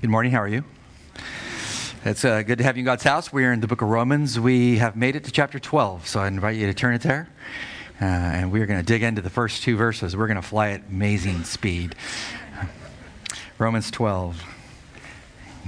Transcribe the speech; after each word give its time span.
Good 0.00 0.08
morning. 0.08 0.32
How 0.32 0.40
are 0.40 0.48
you? 0.48 0.64
It's 2.06 2.24
uh, 2.24 2.40
good 2.40 2.56
to 2.56 2.64
have 2.64 2.78
you 2.78 2.80
in 2.80 2.84
God's 2.86 3.02
house. 3.02 3.34
We're 3.34 3.52
in 3.52 3.60
the 3.60 3.66
book 3.66 3.82
of 3.82 3.88
Romans. 3.90 4.40
We 4.40 4.78
have 4.78 4.96
made 4.96 5.14
it 5.14 5.24
to 5.24 5.30
chapter 5.30 5.58
12, 5.58 6.06
so 6.06 6.20
I 6.20 6.26
invite 6.26 6.56
you 6.56 6.66
to 6.68 6.72
turn 6.72 6.94
it 6.94 7.02
there. 7.02 7.28
Uh, 8.00 8.06
and 8.06 8.50
we're 8.50 8.64
going 8.64 8.80
to 8.80 8.86
dig 8.86 9.02
into 9.02 9.20
the 9.20 9.28
first 9.28 9.62
two 9.62 9.76
verses. 9.76 10.16
We're 10.16 10.26
going 10.26 10.40
to 10.40 10.48
fly 10.48 10.70
at 10.70 10.88
amazing 10.88 11.44
speed. 11.44 11.96
Romans 13.58 13.90
12. 13.90 14.42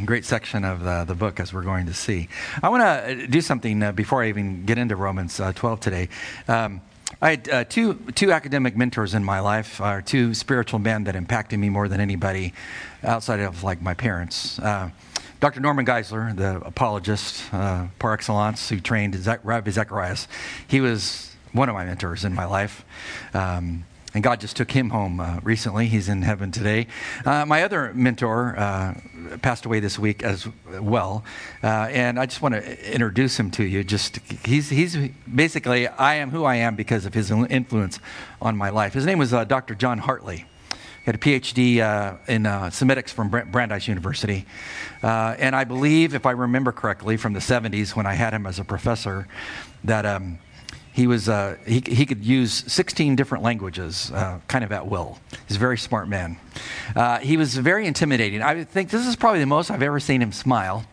Great 0.06 0.24
section 0.24 0.64
of 0.64 0.82
the, 0.82 1.04
the 1.04 1.14
book, 1.14 1.38
as 1.38 1.52
we're 1.52 1.60
going 1.60 1.84
to 1.84 1.92
see. 1.92 2.30
I 2.62 2.70
want 2.70 2.82
to 2.82 3.26
do 3.26 3.42
something 3.42 3.82
uh, 3.82 3.92
before 3.92 4.22
I 4.22 4.30
even 4.30 4.64
get 4.64 4.78
into 4.78 4.96
Romans 4.96 5.38
uh, 5.40 5.52
12 5.52 5.78
today. 5.78 6.08
Um, 6.48 6.80
I 7.20 7.30
had 7.30 7.48
uh, 7.48 7.64
two, 7.64 7.94
two 8.14 8.32
academic 8.32 8.76
mentors 8.76 9.14
in 9.14 9.24
my 9.24 9.40
life, 9.40 9.80
or 9.80 10.02
two 10.02 10.34
spiritual 10.34 10.78
men 10.78 11.04
that 11.04 11.16
impacted 11.16 11.58
me 11.58 11.68
more 11.68 11.88
than 11.88 12.00
anybody 12.00 12.52
outside 13.02 13.40
of 13.40 13.62
like 13.62 13.82
my 13.82 13.94
parents. 13.94 14.58
Uh, 14.58 14.90
Dr. 15.40 15.60
Norman 15.60 15.84
Geisler, 15.84 16.34
the 16.34 16.60
apologist 16.64 17.42
uh, 17.52 17.88
par 17.98 18.14
excellence, 18.14 18.68
who 18.68 18.80
trained 18.80 19.14
Ravi 19.42 19.70
Zacharias, 19.72 20.28
he 20.68 20.80
was 20.80 21.34
one 21.52 21.68
of 21.68 21.74
my 21.74 21.84
mentors 21.84 22.24
in 22.24 22.34
my 22.34 22.44
life. 22.44 22.84
Um, 23.34 23.84
and 24.14 24.22
God 24.22 24.40
just 24.40 24.56
took 24.56 24.70
him 24.70 24.90
home 24.90 25.20
uh, 25.20 25.40
recently. 25.42 25.86
He's 25.88 26.08
in 26.08 26.22
heaven 26.22 26.50
today. 26.50 26.86
Uh, 27.24 27.46
my 27.46 27.62
other 27.62 27.92
mentor 27.94 28.54
uh, 28.58 28.94
passed 29.40 29.64
away 29.64 29.80
this 29.80 29.98
week 29.98 30.22
as 30.22 30.46
well, 30.80 31.24
uh, 31.62 31.66
and 31.66 32.18
I 32.18 32.26
just 32.26 32.42
want 32.42 32.54
to 32.54 32.92
introduce 32.92 33.38
him 33.38 33.50
to 33.52 33.64
you. 33.64 33.84
Just 33.84 34.18
he's 34.44 34.68
he's 34.68 34.96
basically 35.34 35.88
I 35.88 36.14
am 36.16 36.30
who 36.30 36.44
I 36.44 36.56
am 36.56 36.76
because 36.76 37.06
of 37.06 37.14
his 37.14 37.30
influence 37.30 37.98
on 38.40 38.56
my 38.56 38.70
life. 38.70 38.92
His 38.92 39.06
name 39.06 39.18
was 39.18 39.32
uh, 39.32 39.44
Dr. 39.44 39.74
John 39.74 39.98
Hartley. 39.98 40.46
He 40.70 41.06
had 41.06 41.16
a 41.16 41.18
PhD 41.18 41.80
uh, 41.80 42.16
in 42.28 42.44
Semitics 42.44 43.08
from 43.08 43.28
Brandeis 43.28 43.88
University, 43.88 44.46
and 45.02 45.56
I 45.56 45.64
believe, 45.64 46.14
if 46.14 46.26
I 46.26 46.30
remember 46.30 46.70
correctly, 46.70 47.16
from 47.16 47.32
the 47.32 47.40
70s 47.40 47.96
when 47.96 48.06
I 48.06 48.12
had 48.12 48.32
him 48.32 48.46
as 48.46 48.58
a 48.58 48.64
professor, 48.64 49.26
that. 49.84 50.06
Um, 50.06 50.38
he 50.92 51.06
was 51.06 51.28
uh, 51.28 51.56
he, 51.66 51.82
he 51.86 52.06
could 52.06 52.24
use 52.24 52.52
16 52.72 53.16
different 53.16 53.42
languages 53.42 54.10
uh, 54.12 54.40
kind 54.46 54.62
of 54.62 54.72
at 54.72 54.86
will. 54.86 55.18
He's 55.48 55.56
a 55.56 55.60
very 55.60 55.78
smart 55.78 56.08
man. 56.08 56.38
Uh, 56.94 57.18
he 57.18 57.36
was 57.36 57.56
very 57.56 57.86
intimidating. 57.86 58.42
I 58.42 58.64
think 58.64 58.90
this 58.90 59.06
is 59.06 59.16
probably 59.16 59.40
the 59.40 59.46
most 59.46 59.70
i've 59.70 59.82
ever 59.82 60.00
seen 60.00 60.20
him 60.20 60.32
smile. 60.32 60.84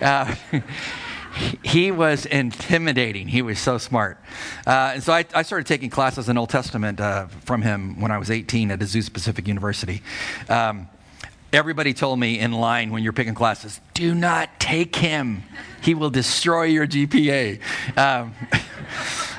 Uh, 0.00 0.34
he 1.64 1.90
was 1.90 2.24
intimidating. 2.26 3.26
He 3.26 3.42
was 3.42 3.58
so 3.58 3.78
smart. 3.78 4.18
Uh, 4.66 4.92
and 4.94 5.02
so 5.02 5.12
I, 5.12 5.24
I, 5.34 5.42
started 5.42 5.66
taking 5.66 5.90
classes 5.90 6.28
in 6.28 6.38
old 6.38 6.50
testament 6.50 7.00
uh, 7.00 7.26
from 7.44 7.62
him 7.62 8.00
when 8.00 8.10
i 8.10 8.18
was 8.18 8.30
18 8.30 8.70
at 8.70 8.78
azusa 8.78 9.12
pacific 9.12 9.48
university. 9.48 10.02
Um, 10.48 10.88
Everybody 11.52 11.92
told 11.92 12.18
me 12.18 12.38
in 12.38 12.52
line 12.52 12.92
when 12.92 13.02
you're 13.02 13.12
picking 13.12 13.34
classes, 13.34 13.78
do 13.92 14.14
not 14.14 14.58
take 14.58 14.96
him. 14.96 15.42
He 15.82 15.92
will 15.92 16.08
destroy 16.08 16.62
your 16.62 16.86
GPA. 16.86 17.60
Um, 17.98 18.34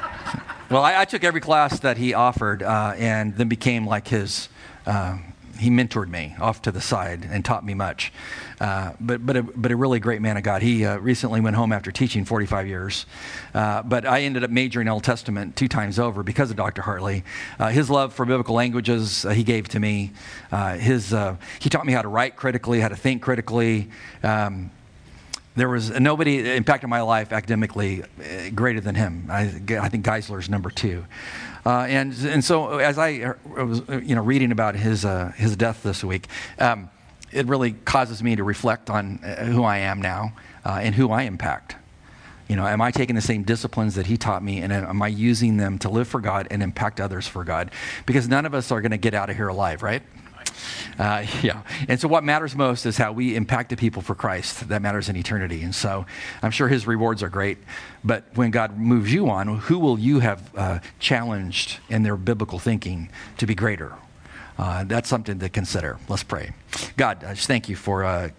well, 0.73 0.83
I, 0.83 1.02
I, 1.02 1.05
took 1.05 1.23
every 1.23 1.39
class 1.39 1.81
that 1.81 1.97
he 1.97 2.16
offered 2.16 2.63
uh, 2.63 2.95
and 2.97 3.38
then 3.38 3.47
became 3.47 3.85
like 3.85 4.07
his. 4.07 4.49
Uh, 4.88 5.19
he 5.59 5.69
mentored 5.69 6.09
me 6.09 6.35
off 6.41 6.63
to 6.63 6.71
the 6.71 6.81
side 6.81 7.29
and 7.29 7.45
taught 7.45 7.63
me 7.63 7.75
much. 7.75 8.11
Uh, 8.59 8.94
but, 8.99 9.23
but, 9.23 9.38
a, 9.38 9.44
but 9.44 9.71
a 9.71 9.75
really 9.75 9.99
great 9.99 10.19
man 10.19 10.35
of 10.35 10.41
God. 10.41 10.63
He 10.63 10.83
uh, 10.83 10.97
recently 10.97 11.41
went 11.41 11.55
home 11.55 11.71
after 11.71 11.91
teaching 11.91 12.25
45 12.25 12.67
years. 12.67 13.05
Uh, 13.53 13.83
but 13.83 14.03
I 14.03 14.21
ended 14.21 14.44
up 14.44 14.49
majoring 14.49 14.88
in 14.88 14.91
Old 14.91 15.03
Testament 15.03 15.55
two 15.55 15.67
times 15.67 15.99
over 15.99 16.23
because 16.23 16.49
of 16.49 16.57
Dr. 16.57 16.81
Hartley. 16.81 17.23
Uh, 17.59 17.69
his 17.69 17.91
love 17.91 18.11
for 18.11 18.25
biblical 18.25 18.55
languages 18.55 19.25
uh, 19.25 19.29
he 19.29 19.44
gave 19.44 19.69
to 19.69 19.79
me. 19.79 20.11
his, 20.79 21.13
he 21.59 21.69
taught 21.69 21.85
me 21.85 21.94
how 21.94 22.01
to 22.01 22.07
write 22.07 22.35
critically, 22.35 22.79
how 22.79 22.88
to 22.88 22.95
think 22.95 23.21
critically. 23.21 23.89
Um, 24.23 24.71
there 25.55 25.69
was 25.69 25.91
nobody 25.91 26.55
impacted 26.55 26.89
my 26.89 27.01
life 27.01 27.31
academically 27.31 28.03
uh, 28.03 28.49
greater 28.55 28.81
than 28.81 28.95
him. 28.95 29.27
I, 29.29 29.51
I 29.79 29.89
think 29.89 30.03
Geisler's 30.03 30.49
number 30.49 30.69
two. 30.69 31.05
Uh, 31.66 31.85
and, 31.88 32.13
and 32.25 32.44
so 32.44 32.79
as 32.79 32.97
I 32.97 33.35
was 33.45 33.81
you 34.03 34.16
know, 34.16 34.23
reading 34.23 34.51
about 34.51 34.75
his, 34.75 35.05
uh, 35.05 35.31
his 35.35 35.55
death 35.55 35.83
this 35.83 36.03
week, 36.03 36.28
um, 36.59 36.89
it 37.31 37.45
really 37.45 37.72
causes 37.72 38.22
me 38.22 38.35
to 38.35 38.44
reflect 38.44 38.89
on 38.89 39.19
uh, 39.23 39.45
who 39.45 39.63
I 39.63 39.78
am 39.79 40.01
now 40.01 40.33
uh, 40.66 40.79
and 40.81 40.94
who 40.94 41.11
I 41.11 41.23
impact. 41.23 41.75
You 42.49 42.57
know, 42.57 42.67
am 42.67 42.81
I 42.81 42.91
taking 42.91 43.16
the 43.16 43.22
same 43.22 43.44
disciplines 43.44 43.95
that 43.95 44.07
he 44.07 44.17
taught 44.17 44.44
me 44.44 44.61
and 44.61 44.73
am 44.73 45.01
I 45.01 45.07
using 45.07 45.57
them 45.57 45.79
to 45.79 45.89
live 45.89 46.07
for 46.07 46.19
God 46.19 46.47
and 46.51 46.61
impact 46.61 46.99
others 46.99 47.28
for 47.28 47.44
God? 47.44 47.72
Because 48.05 48.28
none 48.28 48.45
of 48.45 48.53
us 48.53 48.72
are 48.72 48.81
going 48.81 48.91
to 48.91 48.97
get 48.97 49.13
out 49.13 49.29
of 49.29 49.38
here 49.38 49.47
alive, 49.47 49.81
right? 49.81 50.03
Uh, 50.97 51.25
yeah. 51.41 51.61
And 51.87 51.99
so, 51.99 52.07
what 52.07 52.23
matters 52.23 52.55
most 52.55 52.85
is 52.85 52.97
how 52.97 53.11
we 53.11 53.35
impact 53.35 53.69
the 53.69 53.75
people 53.75 54.01
for 54.01 54.15
Christ. 54.15 54.69
That 54.69 54.81
matters 54.81 55.09
in 55.09 55.15
eternity. 55.15 55.63
And 55.63 55.73
so, 55.73 56.05
I'm 56.41 56.51
sure 56.51 56.67
his 56.67 56.87
rewards 56.87 57.23
are 57.23 57.29
great. 57.29 57.57
But 58.03 58.25
when 58.35 58.51
God 58.51 58.77
moves 58.77 59.13
you 59.13 59.29
on, 59.29 59.57
who 59.57 59.79
will 59.79 59.99
you 59.99 60.19
have 60.19 60.51
uh, 60.55 60.79
challenged 60.99 61.79
in 61.89 62.03
their 62.03 62.17
biblical 62.17 62.59
thinking 62.59 63.09
to 63.37 63.45
be 63.45 63.55
greater? 63.55 63.93
Uh, 64.57 64.83
that's 64.83 65.09
something 65.09 65.39
to 65.39 65.49
consider. 65.49 65.97
Let's 66.07 66.23
pray. 66.23 66.53
God, 66.95 67.23
I 67.23 67.33
just 67.33 67.47
thank 67.47 67.69
you 67.69 67.75
for 67.75 68.31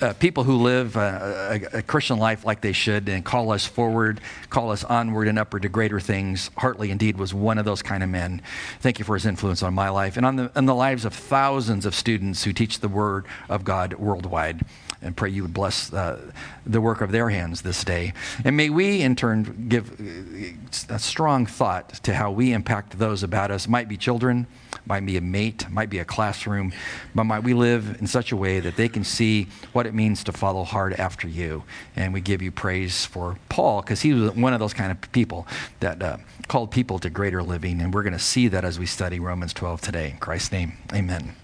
uh, 0.00 0.12
people 0.14 0.44
who 0.44 0.56
live 0.56 0.96
uh, 0.96 1.58
a, 1.72 1.78
a, 1.78 1.82
Christian 1.82 2.18
life 2.18 2.44
like 2.44 2.60
they 2.60 2.72
should 2.72 3.08
and 3.08 3.24
call 3.24 3.52
us 3.52 3.66
forward, 3.66 4.20
call 4.50 4.70
us 4.70 4.84
onward 4.84 5.28
and 5.28 5.38
upward 5.38 5.62
to 5.62 5.68
greater 5.68 6.00
things. 6.00 6.50
Hartley, 6.56 6.90
indeed, 6.90 7.18
was 7.18 7.34
one 7.34 7.58
of 7.58 7.64
those 7.64 7.82
kind 7.82 8.02
of 8.02 8.08
men. 8.08 8.42
Thank 8.80 8.98
you 8.98 9.04
for 9.04 9.14
his 9.14 9.26
influence 9.26 9.62
on 9.62 9.74
my 9.74 9.88
life 9.90 10.16
and 10.16 10.24
on 10.24 10.36
the, 10.36 10.52
on 10.56 10.66
the 10.66 10.74
lives 10.74 11.04
of 11.04 11.14
thousands 11.14 11.86
of 11.86 11.94
students 11.94 12.44
who 12.44 12.52
teach 12.52 12.80
the 12.80 12.88
Word 12.88 13.26
of 13.48 13.64
God 13.64 13.94
worldwide. 13.94 14.64
And 15.02 15.16
pray 15.16 15.30
you 15.30 15.42
would 15.42 15.52
bless 15.52 15.92
uh, 15.92 16.20
the 16.64 16.80
work 16.80 17.00
of 17.00 17.10
their 17.10 17.28
hands 17.28 17.62
this 17.62 17.82
day. 17.82 18.12
And 18.44 18.56
may 18.56 18.70
we, 18.70 19.02
in 19.02 19.16
turn, 19.16 19.66
give 19.68 20.00
uh, 20.00 20.94
a 20.94 20.98
strong 20.98 21.44
thought 21.44 21.88
to 22.04 22.14
how 22.14 22.30
we 22.30 22.52
impact 22.52 22.98
those 22.98 23.22
about 23.22 23.50
us. 23.50 23.66
Might 23.66 23.88
be 23.88 23.96
children, 23.96 24.46
might 24.86 25.04
be 25.04 25.16
a 25.16 25.20
mate, 25.20 25.68
might 25.70 25.90
be 25.90 25.98
a 25.98 26.04
classroom, 26.04 26.72
but 27.14 27.24
might 27.24 27.42
we 27.42 27.54
live 27.54 27.96
in 28.00 28.06
such 28.06 28.32
a 28.32 28.36
way 28.36 28.60
that 28.60 28.76
they 28.76 28.88
can 28.88 29.04
see 29.04 29.48
what 29.72 29.86
it 29.86 29.94
means 29.94 30.22
to 30.24 30.32
follow 30.32 30.64
hard 30.64 30.92
after 30.94 31.26
you. 31.26 31.64
And 31.96 32.12
we 32.12 32.20
give 32.20 32.40
you 32.40 32.50
praise 32.52 33.04
for 33.04 33.38
Paul 33.48 33.82
because 33.82 34.02
he 34.02 34.12
was 34.12 34.32
one 34.34 34.52
of 34.52 34.60
those 34.60 34.74
kind 34.74 34.92
of 34.92 35.12
people 35.12 35.46
that 35.80 36.02
uh, 36.02 36.18
called 36.48 36.70
people 36.70 36.98
to 37.00 37.10
greater 37.10 37.42
living. 37.42 37.80
And 37.80 37.92
we're 37.92 38.02
going 38.02 38.12
to 38.12 38.18
see 38.18 38.48
that 38.48 38.64
as 38.64 38.78
we 38.78 38.86
study 38.86 39.18
Romans 39.18 39.52
12 39.52 39.80
today. 39.80 40.10
In 40.10 40.18
Christ's 40.18 40.52
name, 40.52 40.74
amen. 40.92 41.34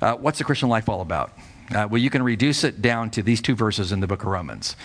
Uh, 0.00 0.14
what's 0.16 0.38
the 0.38 0.44
Christian 0.44 0.68
life 0.68 0.88
all 0.88 1.00
about? 1.00 1.32
Uh, 1.74 1.88
well, 1.90 2.00
you 2.00 2.10
can 2.10 2.22
reduce 2.22 2.62
it 2.62 2.80
down 2.80 3.10
to 3.10 3.22
these 3.22 3.40
two 3.40 3.54
verses 3.54 3.90
in 3.90 4.00
the 4.00 4.06
book 4.06 4.22
of 4.22 4.28
Romans. 4.28 4.76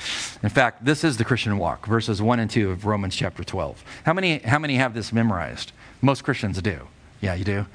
In 0.41 0.49
fact, 0.49 0.83
this 0.83 1.03
is 1.03 1.17
the 1.17 1.25
Christian 1.25 1.57
walk, 1.57 1.85
verses 1.85 2.21
1 2.21 2.39
and 2.39 2.49
2 2.49 2.71
of 2.71 2.85
Romans 2.85 3.15
chapter 3.15 3.43
12. 3.43 3.83
How 4.03 4.13
many, 4.13 4.39
how 4.39 4.57
many 4.57 4.75
have 4.75 4.93
this 4.93 5.13
memorized? 5.13 5.73
Most 6.01 6.23
Christians 6.23 6.59
do. 6.61 6.87
Yeah, 7.21 7.35
you 7.35 7.43
do? 7.43 7.65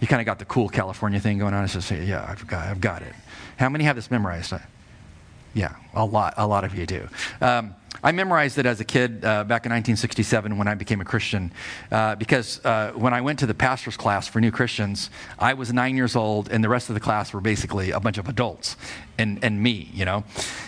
You 0.00 0.06
kind 0.06 0.20
of 0.20 0.26
got 0.26 0.38
the 0.38 0.44
cool 0.44 0.68
California 0.68 1.20
thing 1.20 1.38
going 1.38 1.54
on. 1.54 1.64
It's 1.64 1.72
just, 1.72 1.90
yeah, 1.90 2.26
I've 2.28 2.46
got, 2.46 2.68
I've 2.68 2.80
got 2.80 3.02
it. 3.02 3.14
How 3.56 3.70
many 3.70 3.84
have 3.84 3.96
this 3.96 4.10
memorized? 4.10 4.52
Yeah, 5.54 5.76
a 5.94 6.04
lot, 6.04 6.34
a 6.36 6.46
lot 6.46 6.64
of 6.64 6.74
you 6.74 6.84
do. 6.84 7.08
Um, 7.40 7.74
I 8.02 8.12
memorized 8.12 8.58
it 8.58 8.66
as 8.66 8.80
a 8.80 8.84
kid 8.84 9.24
uh, 9.24 9.44
back 9.44 9.64
in 9.64 9.70
1967 9.70 10.58
when 10.58 10.68
I 10.68 10.74
became 10.74 11.00
a 11.00 11.04
Christian 11.04 11.52
uh, 11.90 12.16
because 12.16 12.62
uh, 12.64 12.92
when 12.94 13.14
I 13.14 13.20
went 13.20 13.38
to 13.38 13.46
the 13.46 13.54
pastor's 13.54 13.96
class 13.96 14.26
for 14.26 14.40
new 14.40 14.50
Christians, 14.50 15.10
I 15.38 15.54
was 15.54 15.72
nine 15.72 15.96
years 15.96 16.16
old 16.16 16.50
and 16.50 16.62
the 16.62 16.68
rest 16.68 16.90
of 16.90 16.94
the 16.94 17.00
class 17.00 17.32
were 17.32 17.40
basically 17.40 17.92
a 17.92 18.00
bunch 18.00 18.18
of 18.18 18.28
adults 18.28 18.76
and, 19.16 19.42
and 19.42 19.62
me, 19.62 19.90
you 19.94 20.04
know. 20.04 20.24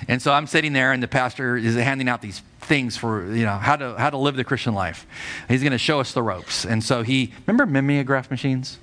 And 0.08 0.22
so 0.22 0.32
I'm 0.32 0.46
sitting 0.46 0.72
there 0.72 0.92
and 0.92 1.02
the 1.02 1.08
pastor 1.08 1.56
is 1.56 1.74
handing 1.74 2.08
out 2.08 2.22
these 2.22 2.42
things 2.60 2.96
for, 2.96 3.30
you 3.34 3.44
know, 3.44 3.56
how 3.56 3.76
to, 3.76 3.96
how 3.98 4.08
to 4.08 4.16
live 4.16 4.36
the 4.36 4.44
Christian 4.44 4.74
life. 4.74 5.06
He's 5.48 5.62
going 5.62 5.72
to 5.72 5.78
show 5.78 6.00
us 6.00 6.12
the 6.12 6.22
ropes. 6.22 6.64
And 6.64 6.82
so 6.82 7.02
he, 7.02 7.32
remember 7.46 7.66
mimeograph 7.66 8.30
machines? 8.30 8.78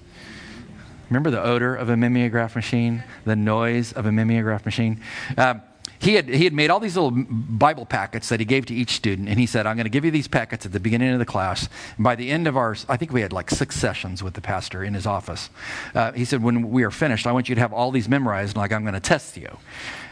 Remember 1.09 1.31
the 1.31 1.41
odor 1.41 1.75
of 1.75 1.89
a 1.89 1.97
mimeograph 1.97 2.55
machine? 2.55 3.03
The 3.25 3.35
noise 3.35 3.93
of 3.93 4.05
a 4.05 4.11
mimeograph 4.11 4.65
machine? 4.65 5.01
Um, 5.37 5.61
he 6.03 6.15
had, 6.15 6.27
he 6.27 6.43
had 6.43 6.53
made 6.53 6.69
all 6.69 6.81
these 6.81 6.97
little 6.97 7.11
Bible 7.11 7.85
packets 7.85 8.27
that 8.29 8.39
he 8.39 8.45
gave 8.45 8.65
to 8.65 8.75
each 8.75 8.91
student, 8.91 9.29
and 9.29 9.39
he 9.39 9.45
said, 9.45 9.65
I'm 9.65 9.77
going 9.77 9.85
to 9.85 9.89
give 9.89 10.03
you 10.03 10.11
these 10.11 10.27
packets 10.27 10.65
at 10.65 10.73
the 10.73 10.79
beginning 10.79 11.13
of 11.13 11.19
the 11.19 11.25
class. 11.25 11.69
And 11.95 12.03
by 12.03 12.15
the 12.15 12.29
end 12.29 12.45
of 12.45 12.57
our, 12.57 12.75
I 12.89 12.97
think 12.97 13.13
we 13.13 13.21
had 13.21 13.31
like 13.31 13.49
six 13.49 13.77
sessions 13.77 14.21
with 14.21 14.33
the 14.33 14.41
pastor 14.41 14.83
in 14.83 14.93
his 14.93 15.07
office. 15.07 15.49
Uh, 15.95 16.11
he 16.11 16.25
said, 16.25 16.43
When 16.43 16.71
we 16.71 16.83
are 16.83 16.91
finished, 16.91 17.25
I 17.25 17.31
want 17.31 17.47
you 17.47 17.55
to 17.55 17.61
have 17.61 17.71
all 17.71 17.89
these 17.89 18.09
memorized, 18.09 18.55
and 18.55 18.57
like 18.57 18.73
I'm 18.73 18.83
going 18.83 18.95
to 18.95 18.99
test 18.99 19.37
you. 19.37 19.57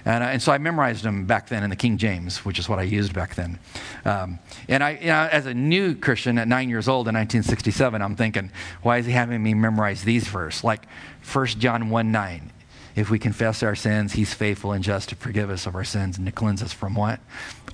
And, 0.05 0.23
uh, 0.23 0.27
and, 0.27 0.41
so 0.41 0.51
I 0.51 0.57
memorized 0.57 1.03
them 1.03 1.25
back 1.25 1.49
then 1.49 1.63
in 1.63 1.69
the 1.69 1.75
King 1.75 1.97
James, 1.97 2.45
which 2.45 2.57
is 2.57 2.69
what 2.69 2.79
I 2.79 2.83
used 2.83 3.13
back 3.13 3.35
then. 3.35 3.59
Um, 4.05 4.39
and 4.67 4.83
I, 4.83 4.91
you 4.91 5.07
know, 5.07 5.29
as 5.31 5.45
a 5.45 5.53
new 5.53 5.93
Christian 5.93 6.37
at 6.37 6.47
nine 6.47 6.69
years 6.69 6.87
old 6.87 7.07
in 7.07 7.15
1967, 7.15 8.01
I'm 8.01 8.15
thinking, 8.15 8.49
why 8.81 8.97
is 8.97 9.05
he 9.05 9.11
having 9.11 9.43
me 9.43 9.53
memorize 9.53 10.03
these 10.03 10.27
verses? 10.27 10.63
Like 10.63 10.85
1 11.31 11.45
John 11.47 11.89
1 11.89 12.11
9. 12.11 12.51
If 12.95 13.09
we 13.09 13.19
confess 13.19 13.63
our 13.63 13.75
sins, 13.75 14.13
he's 14.13 14.33
faithful 14.33 14.71
and 14.73 14.83
just 14.83 15.09
to 15.09 15.15
forgive 15.15 15.49
us 15.49 15.65
of 15.65 15.75
our 15.75 15.83
sins 15.83 16.17
and 16.17 16.25
to 16.25 16.31
cleanse 16.31 16.61
us 16.61 16.73
from 16.73 16.95
what? 16.95 17.19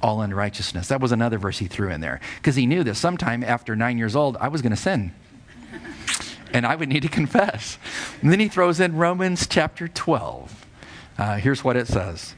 All 0.02 0.22
unrighteousness. 0.22 0.88
That 0.90 1.02
was 1.02 1.12
another 1.12 1.38
verse 1.38 1.58
he 1.58 1.68
threw 1.68 1.90
in 1.90 2.02
there 2.02 2.20
because 2.38 2.56
he 2.56 2.66
knew 2.66 2.84
that 2.84 2.96
sometime 2.96 3.44
after 3.44 3.76
nine 3.76 3.98
years 3.98 4.16
old, 4.16 4.38
I 4.38 4.48
was 4.48 4.62
going 4.62 4.72
to 4.72 4.78
sin. 4.78 5.14
And 6.54 6.66
I 6.66 6.76
would 6.76 6.88
need 6.88 7.02
to 7.02 7.10
confess. 7.10 7.78
And 8.22 8.32
then 8.32 8.40
he 8.40 8.48
throws 8.48 8.80
in 8.80 8.96
Romans 8.96 9.48
chapter 9.48 9.88
12. 9.88 10.66
Uh, 11.18 11.38
here's 11.38 11.64
what 11.64 11.76
it 11.76 11.88
says. 11.88 12.36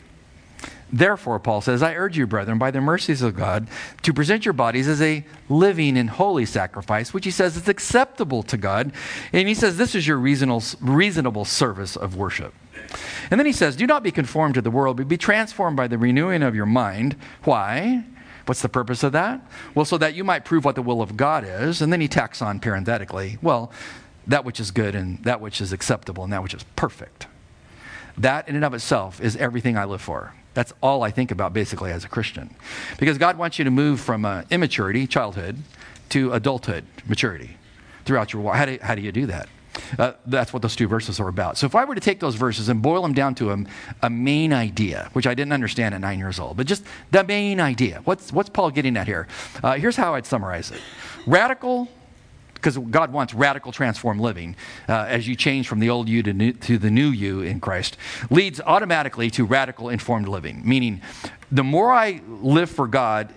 Therefore, 0.91 1.39
Paul 1.39 1.61
says, 1.61 1.83
I 1.83 1.93
urge 1.93 2.17
you, 2.17 2.25
brethren, 2.25 2.57
by 2.57 2.71
the 2.71 2.81
mercies 2.81 3.21
of 3.21 3.35
God, 3.35 3.67
to 4.01 4.13
present 4.13 4.45
your 4.45 4.53
bodies 4.53 4.87
as 4.87 5.01
a 5.01 5.23
living 5.47 5.97
and 5.97 6.09
holy 6.09 6.45
sacrifice, 6.45 7.13
which 7.13 7.25
he 7.25 7.31
says 7.31 7.55
is 7.55 7.67
acceptable 7.67 8.41
to 8.43 8.57
God. 8.57 8.91
And 9.31 9.47
he 9.47 9.53
says, 9.53 9.77
This 9.77 9.93
is 9.93 10.07
your 10.07 10.17
reasonable, 10.17 10.63
reasonable 10.81 11.45
service 11.45 11.95
of 11.95 12.15
worship. 12.15 12.53
And 13.29 13.39
then 13.39 13.45
he 13.45 13.53
says, 13.53 13.75
Do 13.75 13.85
not 13.85 14.01
be 14.01 14.11
conformed 14.11 14.55
to 14.55 14.61
the 14.61 14.71
world, 14.71 14.97
but 14.97 15.07
be 15.07 15.17
transformed 15.17 15.77
by 15.77 15.87
the 15.87 15.97
renewing 15.97 16.41
of 16.41 16.55
your 16.55 16.65
mind. 16.65 17.15
Why? 17.43 18.03
What's 18.45 18.63
the 18.63 18.69
purpose 18.69 19.03
of 19.03 19.11
that? 19.11 19.41
Well, 19.75 19.85
so 19.85 19.99
that 19.99 20.15
you 20.15 20.23
might 20.23 20.43
prove 20.43 20.65
what 20.65 20.73
the 20.73 20.81
will 20.81 21.03
of 21.03 21.15
God 21.15 21.45
is. 21.45 21.83
And 21.83 21.93
then 21.93 22.01
he 22.01 22.07
tacks 22.07 22.41
on 22.41 22.59
parenthetically, 22.59 23.37
well, 23.43 23.71
that 24.25 24.43
which 24.43 24.59
is 24.59 24.71
good 24.71 24.95
and 24.95 25.23
that 25.23 25.39
which 25.39 25.61
is 25.61 25.71
acceptable 25.71 26.23
and 26.23 26.33
that 26.33 26.41
which 26.41 26.55
is 26.55 26.63
perfect. 26.75 27.27
That 28.17 28.49
in 28.49 28.55
and 28.55 28.65
of 28.65 28.73
itself 28.73 29.21
is 29.21 29.35
everything 29.35 29.77
I 29.77 29.85
live 29.85 30.01
for. 30.01 30.33
That's 30.59 30.73
all 30.83 31.03
I 31.03 31.09
think 31.09 31.31
about 31.31 31.53
basically 31.53 31.89
as 31.89 32.03
a 32.03 32.09
Christian. 32.09 32.53
Because 32.97 33.17
God 33.17 33.37
wants 33.37 33.57
you 33.57 33.63
to 33.63 33.71
move 33.71 34.01
from 34.01 34.25
uh, 34.25 34.43
immaturity, 34.49 35.07
childhood, 35.07 35.55
to 36.09 36.33
adulthood, 36.33 36.83
maturity 37.07 37.51
throughout 38.03 38.33
your 38.33 38.41
walk. 38.41 38.57
How 38.57 38.65
do, 38.65 38.77
how 38.81 38.93
do 38.93 39.01
you 39.01 39.13
do 39.13 39.25
that? 39.27 39.47
Uh, 39.97 40.11
that's 40.25 40.51
what 40.51 40.61
those 40.61 40.75
two 40.75 40.89
verses 40.89 41.17
are 41.17 41.29
about. 41.29 41.57
So 41.57 41.65
if 41.65 41.75
I 41.75 41.85
were 41.85 41.95
to 41.95 42.01
take 42.01 42.19
those 42.19 42.35
verses 42.35 42.67
and 42.67 42.81
boil 42.81 43.01
them 43.03 43.13
down 43.13 43.35
to 43.35 43.51
a, 43.51 43.63
a 44.01 44.09
main 44.09 44.51
idea, 44.51 45.09
which 45.13 45.25
I 45.25 45.33
didn't 45.33 45.53
understand 45.53 45.95
at 45.95 46.01
nine 46.01 46.19
years 46.19 46.41
old, 46.41 46.57
but 46.57 46.67
just 46.67 46.83
the 47.11 47.23
main 47.23 47.61
idea, 47.61 48.01
what's, 48.03 48.33
what's 48.33 48.49
Paul 48.49 48.69
getting 48.69 48.97
at 48.97 49.07
here? 49.07 49.29
Uh, 49.63 49.75
here's 49.75 49.95
how 49.95 50.15
I'd 50.15 50.25
summarize 50.25 50.71
it 50.71 50.81
radical 51.25 51.87
because 52.59 52.77
God 52.77 53.11
wants 53.13 53.33
radical 53.33 53.71
transformed 53.71 54.19
living 54.21 54.55
uh, 54.87 55.05
as 55.07 55.27
you 55.27 55.35
change 55.35 55.67
from 55.67 55.79
the 55.79 55.89
old 55.89 56.09
you 56.09 56.21
to, 56.23 56.33
new, 56.33 56.51
to 56.53 56.77
the 56.77 56.91
new 56.91 57.07
you 57.07 57.41
in 57.41 57.59
Christ, 57.59 57.97
leads 58.29 58.59
automatically 58.61 59.29
to 59.31 59.45
radical 59.45 59.89
informed 59.89 60.27
living. 60.27 60.61
Meaning, 60.65 61.01
the 61.51 61.63
more 61.63 61.91
I 61.91 62.21
live 62.27 62.69
for 62.69 62.87
God, 62.87 63.33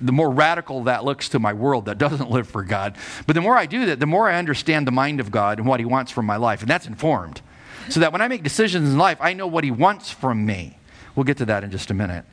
the 0.00 0.12
more 0.12 0.30
radical 0.30 0.84
that 0.84 1.04
looks 1.04 1.28
to 1.30 1.38
my 1.38 1.52
world 1.52 1.86
that 1.86 1.98
doesn't 1.98 2.30
live 2.36 2.48
for 2.48 2.62
God. 2.62 2.96
But 3.26 3.34
the 3.34 3.40
more 3.40 3.56
I 3.56 3.66
do 3.66 3.86
that, 3.86 4.00
the 4.00 4.06
more 4.06 4.28
I 4.28 4.36
understand 4.36 4.86
the 4.86 4.92
mind 4.92 5.20
of 5.20 5.30
God 5.30 5.58
and 5.58 5.66
what 5.66 5.80
He 5.80 5.86
wants 5.86 6.12
from 6.12 6.26
my 6.26 6.36
life. 6.36 6.60
And 6.60 6.70
that's 6.70 6.86
informed. 6.86 7.40
So 7.88 8.00
that 8.00 8.12
when 8.12 8.22
I 8.22 8.28
make 8.28 8.42
decisions 8.42 8.90
in 8.90 8.98
life, 8.98 9.18
I 9.20 9.34
know 9.34 9.46
what 9.46 9.64
He 9.64 9.70
wants 9.70 10.10
from 10.10 10.46
me. 10.46 10.78
We'll 11.16 11.24
get 11.24 11.36
to 11.36 11.44
that 11.44 11.62
in 11.62 11.70
just 11.70 11.90
a 11.90 11.94
minute. 11.94 12.24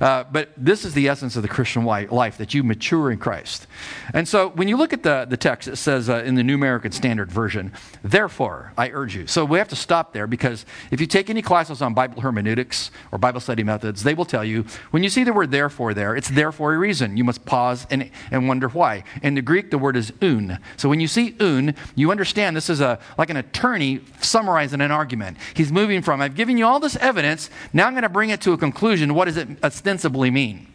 Uh, 0.00 0.24
but 0.24 0.50
this 0.56 0.84
is 0.84 0.94
the 0.94 1.08
essence 1.08 1.36
of 1.36 1.42
the 1.42 1.48
Christian 1.48 1.84
life 1.84 2.38
that 2.38 2.54
you 2.54 2.62
mature 2.62 3.10
in 3.10 3.18
Christ. 3.18 3.66
And 4.14 4.26
so 4.26 4.48
when 4.50 4.66
you 4.66 4.76
look 4.76 4.92
at 4.92 5.02
the, 5.02 5.26
the 5.28 5.36
text, 5.36 5.68
it 5.68 5.76
says 5.76 6.08
uh, 6.08 6.22
in 6.24 6.36
the 6.36 6.42
New 6.42 6.54
American 6.54 6.90
Standard 6.90 7.30
Version, 7.30 7.72
therefore, 8.02 8.72
I 8.78 8.88
urge 8.90 9.14
you. 9.14 9.26
So 9.26 9.44
we 9.44 9.58
have 9.58 9.68
to 9.68 9.76
stop 9.76 10.14
there 10.14 10.26
because 10.26 10.64
if 10.90 11.00
you 11.00 11.06
take 11.06 11.28
any 11.28 11.42
classes 11.42 11.82
on 11.82 11.92
Bible 11.92 12.22
hermeneutics 12.22 12.90
or 13.12 13.18
Bible 13.18 13.40
study 13.40 13.62
methods, 13.62 14.02
they 14.04 14.14
will 14.14 14.24
tell 14.24 14.44
you 14.44 14.64
when 14.90 15.02
you 15.02 15.10
see 15.10 15.22
the 15.22 15.34
word 15.34 15.50
therefore 15.50 15.92
there, 15.92 16.16
it's 16.16 16.30
there 16.30 16.50
for 16.50 16.72
a 16.72 16.78
reason. 16.78 17.18
You 17.18 17.24
must 17.24 17.44
pause 17.44 17.86
and, 17.90 18.10
and 18.30 18.48
wonder 18.48 18.68
why. 18.68 19.04
In 19.22 19.34
the 19.34 19.42
Greek, 19.42 19.70
the 19.70 19.78
word 19.78 19.96
is 19.96 20.12
oun. 20.22 20.58
So 20.78 20.88
when 20.88 21.00
you 21.00 21.08
see 21.08 21.36
oun, 21.40 21.74
you 21.94 22.10
understand 22.10 22.56
this 22.56 22.70
is 22.70 22.80
a, 22.80 22.98
like 23.18 23.28
an 23.28 23.36
attorney 23.36 24.00
summarizing 24.20 24.80
an 24.80 24.90
argument. 24.90 25.36
He's 25.54 25.70
moving 25.70 26.00
from, 26.00 26.22
I've 26.22 26.34
given 26.34 26.56
you 26.56 26.64
all 26.64 26.80
this 26.80 26.96
evidence, 26.96 27.50
now 27.74 27.86
I'm 27.86 27.92
going 27.92 28.02
to 28.02 28.08
bring 28.08 28.29
bring 28.30 28.38
it 28.38 28.40
to 28.42 28.52
a 28.52 28.58
conclusion, 28.58 29.14
what 29.14 29.24
does 29.24 29.36
it 29.36 29.48
ostensibly 29.64 30.30
mean? 30.30 30.68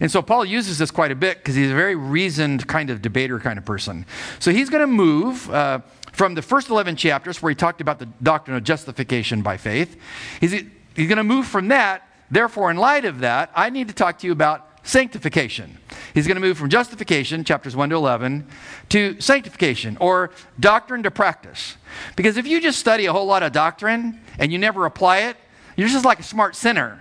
And 0.00 0.10
so 0.10 0.22
Paul 0.22 0.46
uses 0.46 0.78
this 0.78 0.90
quite 0.90 1.10
a 1.10 1.14
bit 1.14 1.36
because 1.36 1.54
he's 1.54 1.70
a 1.70 1.74
very 1.74 1.94
reasoned 1.94 2.66
kind 2.66 2.88
of 2.88 3.02
debater 3.02 3.38
kind 3.38 3.58
of 3.58 3.66
person. 3.66 4.06
So 4.38 4.50
he's 4.50 4.70
going 4.70 4.80
to 4.80 4.86
move 4.86 5.50
uh, 5.50 5.80
from 6.12 6.34
the 6.34 6.40
first 6.40 6.70
11 6.70 6.96
chapters 6.96 7.42
where 7.42 7.50
he 7.50 7.54
talked 7.54 7.82
about 7.82 7.98
the 7.98 8.06
doctrine 8.22 8.56
of 8.56 8.64
justification 8.64 9.42
by 9.42 9.58
faith. 9.58 9.98
He's, 10.40 10.52
he's 10.52 11.08
going 11.08 11.18
to 11.18 11.24
move 11.24 11.46
from 11.46 11.68
that. 11.68 12.02
Therefore, 12.30 12.70
in 12.70 12.78
light 12.78 13.04
of 13.04 13.20
that, 13.20 13.50
I 13.54 13.68
need 13.68 13.88
to 13.88 13.94
talk 13.94 14.18
to 14.20 14.26
you 14.26 14.32
about 14.32 14.80
sanctification. 14.82 15.76
He's 16.14 16.26
going 16.26 16.36
to 16.36 16.40
move 16.40 16.56
from 16.56 16.70
justification, 16.70 17.44
chapters 17.44 17.76
1 17.76 17.90
to 17.90 17.96
11, 17.96 18.46
to 18.90 19.20
sanctification 19.20 19.98
or 20.00 20.30
doctrine 20.58 21.02
to 21.02 21.10
practice. 21.10 21.76
Because 22.16 22.38
if 22.38 22.46
you 22.46 22.58
just 22.60 22.78
study 22.78 23.04
a 23.04 23.12
whole 23.12 23.26
lot 23.26 23.42
of 23.42 23.52
doctrine 23.52 24.20
and 24.38 24.50
you 24.50 24.58
never 24.58 24.86
apply 24.86 25.18
it, 25.28 25.36
you're 25.76 25.88
just 25.88 26.04
like 26.04 26.18
a 26.18 26.22
smart 26.22 26.56
sinner. 26.56 27.00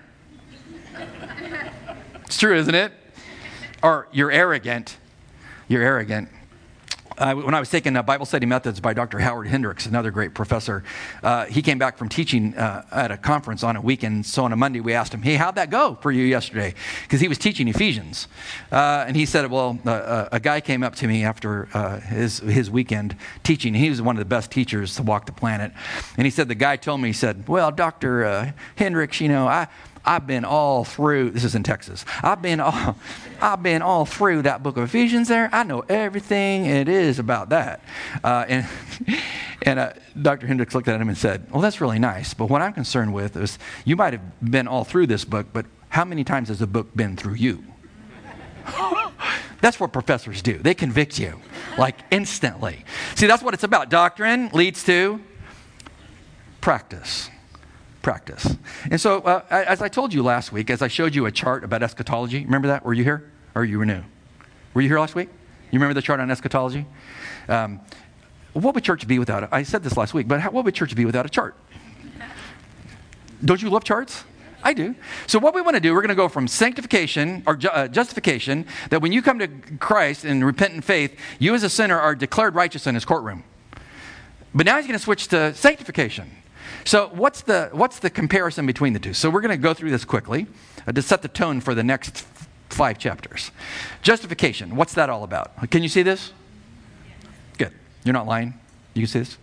it's 2.26 2.38
true, 2.38 2.56
isn't 2.56 2.76
it? 2.76 2.92
Or 3.82 4.08
you're 4.12 4.32
arrogant. 4.32 4.98
You're 5.68 5.84
arrogant. 5.84 6.30
Uh, 7.18 7.34
when 7.34 7.54
I 7.54 7.60
was 7.60 7.70
taking 7.70 7.96
uh, 7.96 8.04
Bible 8.04 8.26
study 8.26 8.46
methods 8.46 8.82
by 8.82 8.94
Dr. 8.94 9.20
Howard 9.20 9.48
Hendricks, 9.48 9.86
another 9.86 10.12
great 10.12 10.34
professor, 10.34 10.84
uh, 11.24 11.46
he 11.46 11.62
came 11.62 11.78
back 11.78 11.98
from 11.98 12.10
teaching 12.10 12.54
uh, 12.56 12.84
at 12.92 13.10
a 13.10 13.18
conference 13.18 13.64
on 13.64 13.78
a 13.78 13.82
weekend. 13.82 14.26
So 14.26 14.44
on 14.44 14.52
a 14.52 14.58
Monday, 14.58 14.82
we 14.82 14.94
asked 14.94 15.14
him, 15.14 15.22
Hey, 15.22 15.36
how'd 15.36 15.56
that 15.56 15.70
go 15.70 15.98
for 16.02 16.12
you 16.12 16.26
yesterday? 16.26 16.74
Because 17.04 17.22
he 17.22 17.30
was 17.30 17.38
teaching 17.38 17.70
Ephesians. 17.70 18.28
Uh, 18.70 19.06
and 19.08 19.16
he 19.16 19.26
said, 19.26 19.50
Well, 19.50 19.80
a 19.86 20.40
guy 20.42 20.60
came 20.60 20.84
up 20.84 20.96
to 20.96 21.08
me 21.08 21.24
after 21.24 21.66
his, 22.08 22.40
his 22.40 22.70
weekend 22.70 23.16
teaching. 23.44 23.74
He 23.74 23.90
was 23.90 24.02
one 24.02 24.18
of 24.18 24.20
the 24.20 24.26
best 24.26 24.52
teachers 24.52 24.96
to 24.96 25.04
walk 25.04 25.26
the 25.26 25.32
planet. 25.32 25.72
And 26.18 26.26
he 26.26 26.32
said, 26.32 26.50
The 26.50 26.56
guy 26.56 26.76
told 26.76 27.00
me, 27.00 27.10
he 27.10 27.14
said, 27.14 27.48
Well, 27.48 27.72
Dr. 27.72 28.54
Hendricks, 28.76 29.22
you 29.22 29.30
know, 29.30 29.48
I. 29.48 29.68
I've 30.06 30.28
been 30.28 30.46
all 30.46 30.84
through, 30.84 31.32
this 31.32 31.44
is 31.44 31.56
in 31.56 31.64
Texas, 31.64 32.06
I've 32.22 32.42
been 32.42 32.60
all, 32.60 32.96
I've 33.42 33.64
been 33.64 33.82
all 33.82 34.06
through 34.06 34.44
that 34.44 34.64
book 34.64 34.78
of 34.78 34.84
Ephesians 34.84 35.28
there. 35.28 35.50
I 35.52 35.64
know 35.64 35.82
everything 35.90 36.66
it 36.66 36.88
is 36.88 37.20
about 37.20 37.50
that. 37.50 37.82
Uh, 38.24 38.46
and 38.48 38.68
and 39.64 39.80
uh, 39.80 39.94
Dr. 40.22 40.48
Hendricks 40.48 40.76
looked 40.76 40.88
at 40.88 41.02
him 41.02 41.10
and 41.10 41.18
said, 41.18 41.52
Well, 41.52 41.62
that's 41.62 41.82
really 41.82 42.00
nice, 42.00 42.34
but 42.34 42.50
what 42.50 42.62
I'm 42.62 42.74
concerned 42.74 43.14
with 43.14 43.36
is 43.36 43.58
you 43.84 43.96
might 43.96 44.14
have 44.14 44.52
been 44.52 44.68
all 44.68 44.84
through 44.84 45.08
this 45.08 45.26
book, 45.26 45.48
but 45.52 45.66
how 45.90 46.06
many 46.06 46.24
times 46.24 46.50
has 46.50 46.60
the 46.60 46.68
book 46.68 46.96
been 46.96 47.18
through 47.18 47.36
you? 47.36 47.64
That's 49.62 49.80
what 49.80 49.94
professors 49.94 50.42
do. 50.42 50.58
They 50.58 50.74
convict 50.74 51.18
you, 51.18 51.40
like 51.78 51.96
instantly. 52.12 52.86
See, 53.16 53.26
that's 53.26 53.42
what 53.42 53.54
it's 53.56 53.64
about. 53.64 53.90
Doctrine 53.90 54.50
leads 54.50 54.84
to 54.84 55.20
practice 56.62 57.30
practice. 58.06 58.56
And 58.92 59.02
so, 59.02 59.22
uh, 59.22 59.42
as 59.50 59.82
I 59.82 59.88
told 59.88 60.14
you 60.14 60.22
last 60.22 60.52
week, 60.52 60.70
as 60.70 60.84
I 60.84 60.88
showed 60.88 61.16
you 61.16 61.26
a 61.26 61.32
chart 61.32 61.64
about 61.64 61.82
eschatology, 61.82 62.46
remember 62.46 62.68
that? 62.68 62.86
Were 62.86 62.94
you 62.94 63.04
here? 63.04 63.32
Or 63.56 63.66
you 63.66 63.80
were 63.80 63.86
new? 63.86 64.04
Were 64.76 64.82
you 64.82 64.90
here 64.90 65.00
last 65.00 65.16
week? 65.16 65.28
You 65.72 65.80
remember 65.80 65.96
the 65.96 66.04
chart 66.04 66.20
on 66.20 66.30
eschatology? 66.30 66.86
Um, 67.50 67.82
what 68.54 68.76
would 68.76 68.84
church 68.84 69.08
be 69.08 69.18
without 69.18 69.42
it? 69.42 69.50
I 69.52 69.64
said 69.64 69.82
this 69.82 69.98
last 69.98 70.14
week, 70.14 70.28
but 70.28 70.40
how, 70.40 70.52
what 70.52 70.66
would 70.66 70.76
church 70.76 70.96
be 70.96 71.04
without 71.04 71.26
a 71.26 71.30
chart? 71.30 71.56
Don't 73.44 73.60
you 73.60 73.72
love 73.72 73.84
charts? 73.84 74.24
I 74.62 74.74
do. 74.74 74.94
So, 75.26 75.40
what 75.40 75.56
we 75.56 75.62
want 75.62 75.74
to 75.74 75.82
do, 75.82 75.92
we're 75.96 76.02
going 76.02 76.10
to 76.10 76.16
go 76.16 76.30
from 76.30 76.48
sanctification 76.48 77.42
or 77.48 77.56
ju- 77.56 77.70
uh, 77.70 77.88
justification, 77.88 78.68
that 78.92 79.02
when 79.02 79.14
you 79.14 79.24
come 79.24 79.40
to 79.40 79.48
Christ 79.80 80.26
in 80.26 80.44
repentant 80.44 80.84
faith, 80.84 81.20
you 81.40 81.56
as 81.56 81.64
a 81.64 81.70
sinner 81.72 82.00
are 82.00 82.14
declared 82.14 82.54
righteous 82.54 82.86
in 82.86 82.94
his 82.94 83.04
courtroom. 83.04 83.44
But 84.54 84.68
now 84.68 84.78
he's 84.78 84.86
going 84.86 85.00
to 85.00 85.04
switch 85.04 85.28
to 85.30 85.56
sanctification. 85.56 86.30
So, 86.84 87.10
what's 87.14 87.42
the, 87.42 87.70
what's 87.72 88.00
the 88.00 88.10
comparison 88.10 88.66
between 88.66 88.94
the 88.94 89.00
two? 89.00 89.14
So, 89.14 89.30
we're 89.30 89.42
going 89.42 89.52
to 89.56 89.62
go 89.62 89.74
through 89.74 89.92
this 89.92 90.06
quickly 90.06 90.48
uh, 90.88 90.92
to 90.92 91.02
set 91.02 91.22
the 91.22 91.28
tone 91.28 91.62
for 91.62 91.74
the 91.74 91.84
next 91.84 92.26
five 92.70 92.98
chapters. 92.98 93.52
Justification, 94.02 94.76
what's 94.76 94.94
that 94.96 95.10
all 95.10 95.24
about? 95.24 95.70
Can 95.72 95.84
you 95.84 95.90
see 95.90 96.04
this? 96.04 96.34
Good. 97.58 97.74
You're 98.04 98.14
not 98.14 98.28
lying. 98.28 98.54
You 98.94 99.04
can 99.04 99.08
see 99.08 99.20
this? 99.20 99.38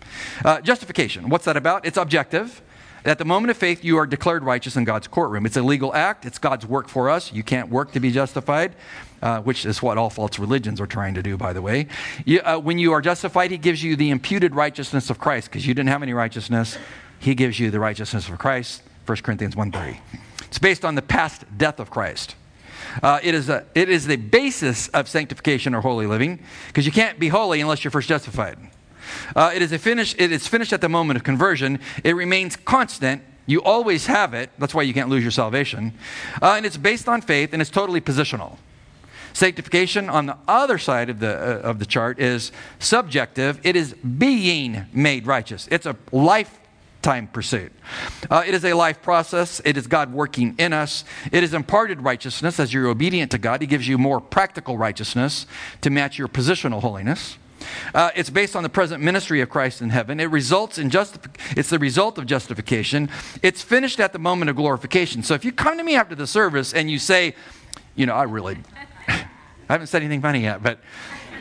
Uh, 0.45 0.61
justification, 0.61 1.29
what's 1.29 1.45
that 1.45 1.57
about? 1.57 1.87
It's 1.87 1.97
objective. 1.97 2.63
At 3.05 3.19
the 3.19 3.25
moment 3.25 3.51
of 3.51 3.57
faith, 3.57 3.83
you 3.83 3.97
are 3.99 4.07
declared 4.07 4.45
righteous 4.45 4.77
in 4.77 4.85
God's 4.85 5.09
courtroom. 5.09 5.45
It's 5.45 5.57
a 5.57 5.63
legal 5.63 5.93
act, 5.93 6.25
it's 6.25 6.39
God's 6.39 6.65
work 6.65 6.89
for 6.89 7.11
us. 7.11 7.33
You 7.33 7.43
can't 7.43 7.69
work 7.69 7.93
to 7.93 8.01
be 8.01 8.13
justified, 8.13 8.77
uh, 9.21 9.41
which 9.41 9.67
is 9.67 9.83
what 9.83 9.99
all 9.99 10.09
false 10.09 10.39
religions 10.39 10.81
are 10.81 10.87
trying 10.87 11.15
to 11.15 11.23
do, 11.23 11.37
by 11.37 11.53
the 11.53 11.61
way. 11.61 11.89
You, 12.25 12.41
uh, 12.43 12.59
when 12.59 12.79
you 12.79 12.93
are 12.93 13.03
justified, 13.03 13.51
He 13.51 13.59
gives 13.59 13.83
you 13.83 13.97
the 13.97 14.11
imputed 14.11 14.55
righteousness 14.55 15.11
of 15.11 15.19
Christ 15.19 15.49
because 15.49 15.67
you 15.67 15.75
didn't 15.75 15.89
have 15.89 16.03
any 16.03 16.13
righteousness. 16.13 16.79
He 17.23 17.37
gives 17.37 17.61
you 17.61 17.71
the 17.71 17.79
righteousness 17.79 18.29
of 18.29 18.37
Christ, 18.37 18.83
1 19.07 19.19
Corinthians 19.19 19.55
1.30. 19.55 19.97
It's 20.43 20.59
based 20.59 20.85
on 20.85 20.97
the 20.97 21.03
past 21.03 21.45
death 21.57 21.79
of 21.79 21.89
Christ. 21.89 22.35
Uh, 23.01 23.21
it, 23.23 23.33
is 23.33 23.49
a, 23.49 23.65
it 23.77 23.89
is 23.89 24.09
the 24.09 24.17
basis 24.17 24.89
of 24.89 25.09
sanctification 25.09 25.73
or 25.73 25.81
holy 25.81 26.07
living 26.07 26.41
because 26.67 26.85
you 26.85 26.91
can't 26.91 27.21
be 27.21 27.29
holy 27.29 27.61
unless 27.61 27.85
you're 27.85 27.93
first 27.93 28.09
justified. 28.09 28.59
Uh, 29.37 29.53
it, 29.55 29.63
is 29.63 29.71
a 29.71 29.79
finish, 29.79 30.17
it 30.19 30.33
is 30.33 30.49
finished 30.49 30.73
at 30.73 30.81
the 30.81 30.89
moment 30.89 31.17
of 31.17 31.23
conversion. 31.23 31.79
It 32.03 32.17
remains 32.17 32.57
constant. 32.57 33.23
You 33.47 33.63
always 33.63 34.07
have 34.07 34.35
it. 34.35 34.51
That's 34.59 34.75
why 34.75 34.83
you 34.83 34.93
can't 34.93 35.09
lose 35.09 35.23
your 35.23 35.31
salvation. 35.31 35.93
Uh, 36.43 36.55
and 36.57 36.67
it's 36.67 36.77
based 36.77 37.09
on 37.09 37.21
faith 37.21 37.53
and 37.53 37.63
it's 37.63 37.71
totally 37.71 38.01
positional. 38.01 38.59
Sanctification 39.33 40.11
on 40.11 40.27
the 40.27 40.37
other 40.49 40.77
side 40.77 41.09
of 41.09 41.21
the, 41.21 41.37
uh, 41.37 41.69
of 41.69 41.79
the 41.79 41.87
chart 41.87 42.19
is 42.19 42.51
subjective. 42.81 43.61
It 43.63 43.77
is 43.77 43.95
being 43.95 44.87
made 44.93 45.29
righteous. 45.29 45.69
It's 45.71 45.87
a 45.87 45.95
life 46.11 46.59
time 47.03 47.27
pursuit. 47.27 47.73
Uh, 48.31 48.43
it 48.47 48.55
is 48.55 48.65
a 48.65 48.73
life 48.73 49.03
process. 49.03 49.61
It 49.65 49.77
is 49.77 49.87
God 49.87 50.13
working 50.13 50.55
in 50.59 50.73
us. 50.73 51.05
It 51.31 51.43
is 51.43 51.53
imparted 51.53 52.03
righteousness 52.03 52.59
as 52.61 52.73
you're 52.73 52.87
obedient 52.89 53.31
to 53.33 53.39
God. 53.39 53.61
He 53.61 53.67
gives 53.67 53.87
you 53.89 53.99
more 53.99 54.21
practical 54.21 54.79
righteousness 54.79 55.47
to 55.81 55.91
match 55.91 56.19
your 56.19 56.29
positional 56.29 56.81
holiness. 56.81 57.37
Uh, 57.95 58.11
it's 58.15 58.31
based 58.31 58.57
on 58.57 58.63
the 58.63 58.69
present 58.69 59.03
ministry 59.03 59.41
of 59.41 59.49
Christ 59.49 59.83
in 59.83 59.91
heaven. 59.91 60.21
It 60.21 60.31
results 60.31 60.79
in 60.79 60.91
justif- 60.91 61.31
It's 61.57 61.71
the 61.71 61.79
result 61.79 62.19
of 62.19 62.27
justification. 62.27 63.09
It's 63.43 63.63
finished 63.63 64.01
at 64.01 64.13
the 64.13 64.19
moment 64.19 64.51
of 64.51 64.57
glorification. 64.57 65.23
So 65.23 65.35
if 65.35 65.45
you 65.45 65.53
come 65.53 65.79
to 65.79 65.85
me 65.85 65.95
after 65.95 66.15
the 66.15 66.27
service 66.27 66.73
and 66.73 66.91
you 66.91 66.99
say, 66.99 67.35
you 67.95 68.07
know, 68.07 68.15
I 68.15 68.25
really, 68.25 68.59
I 69.09 69.27
haven't 69.69 69.89
said 69.89 70.03
anything 70.03 70.23
funny 70.23 70.41
yet, 70.41 70.63
but 70.63 70.81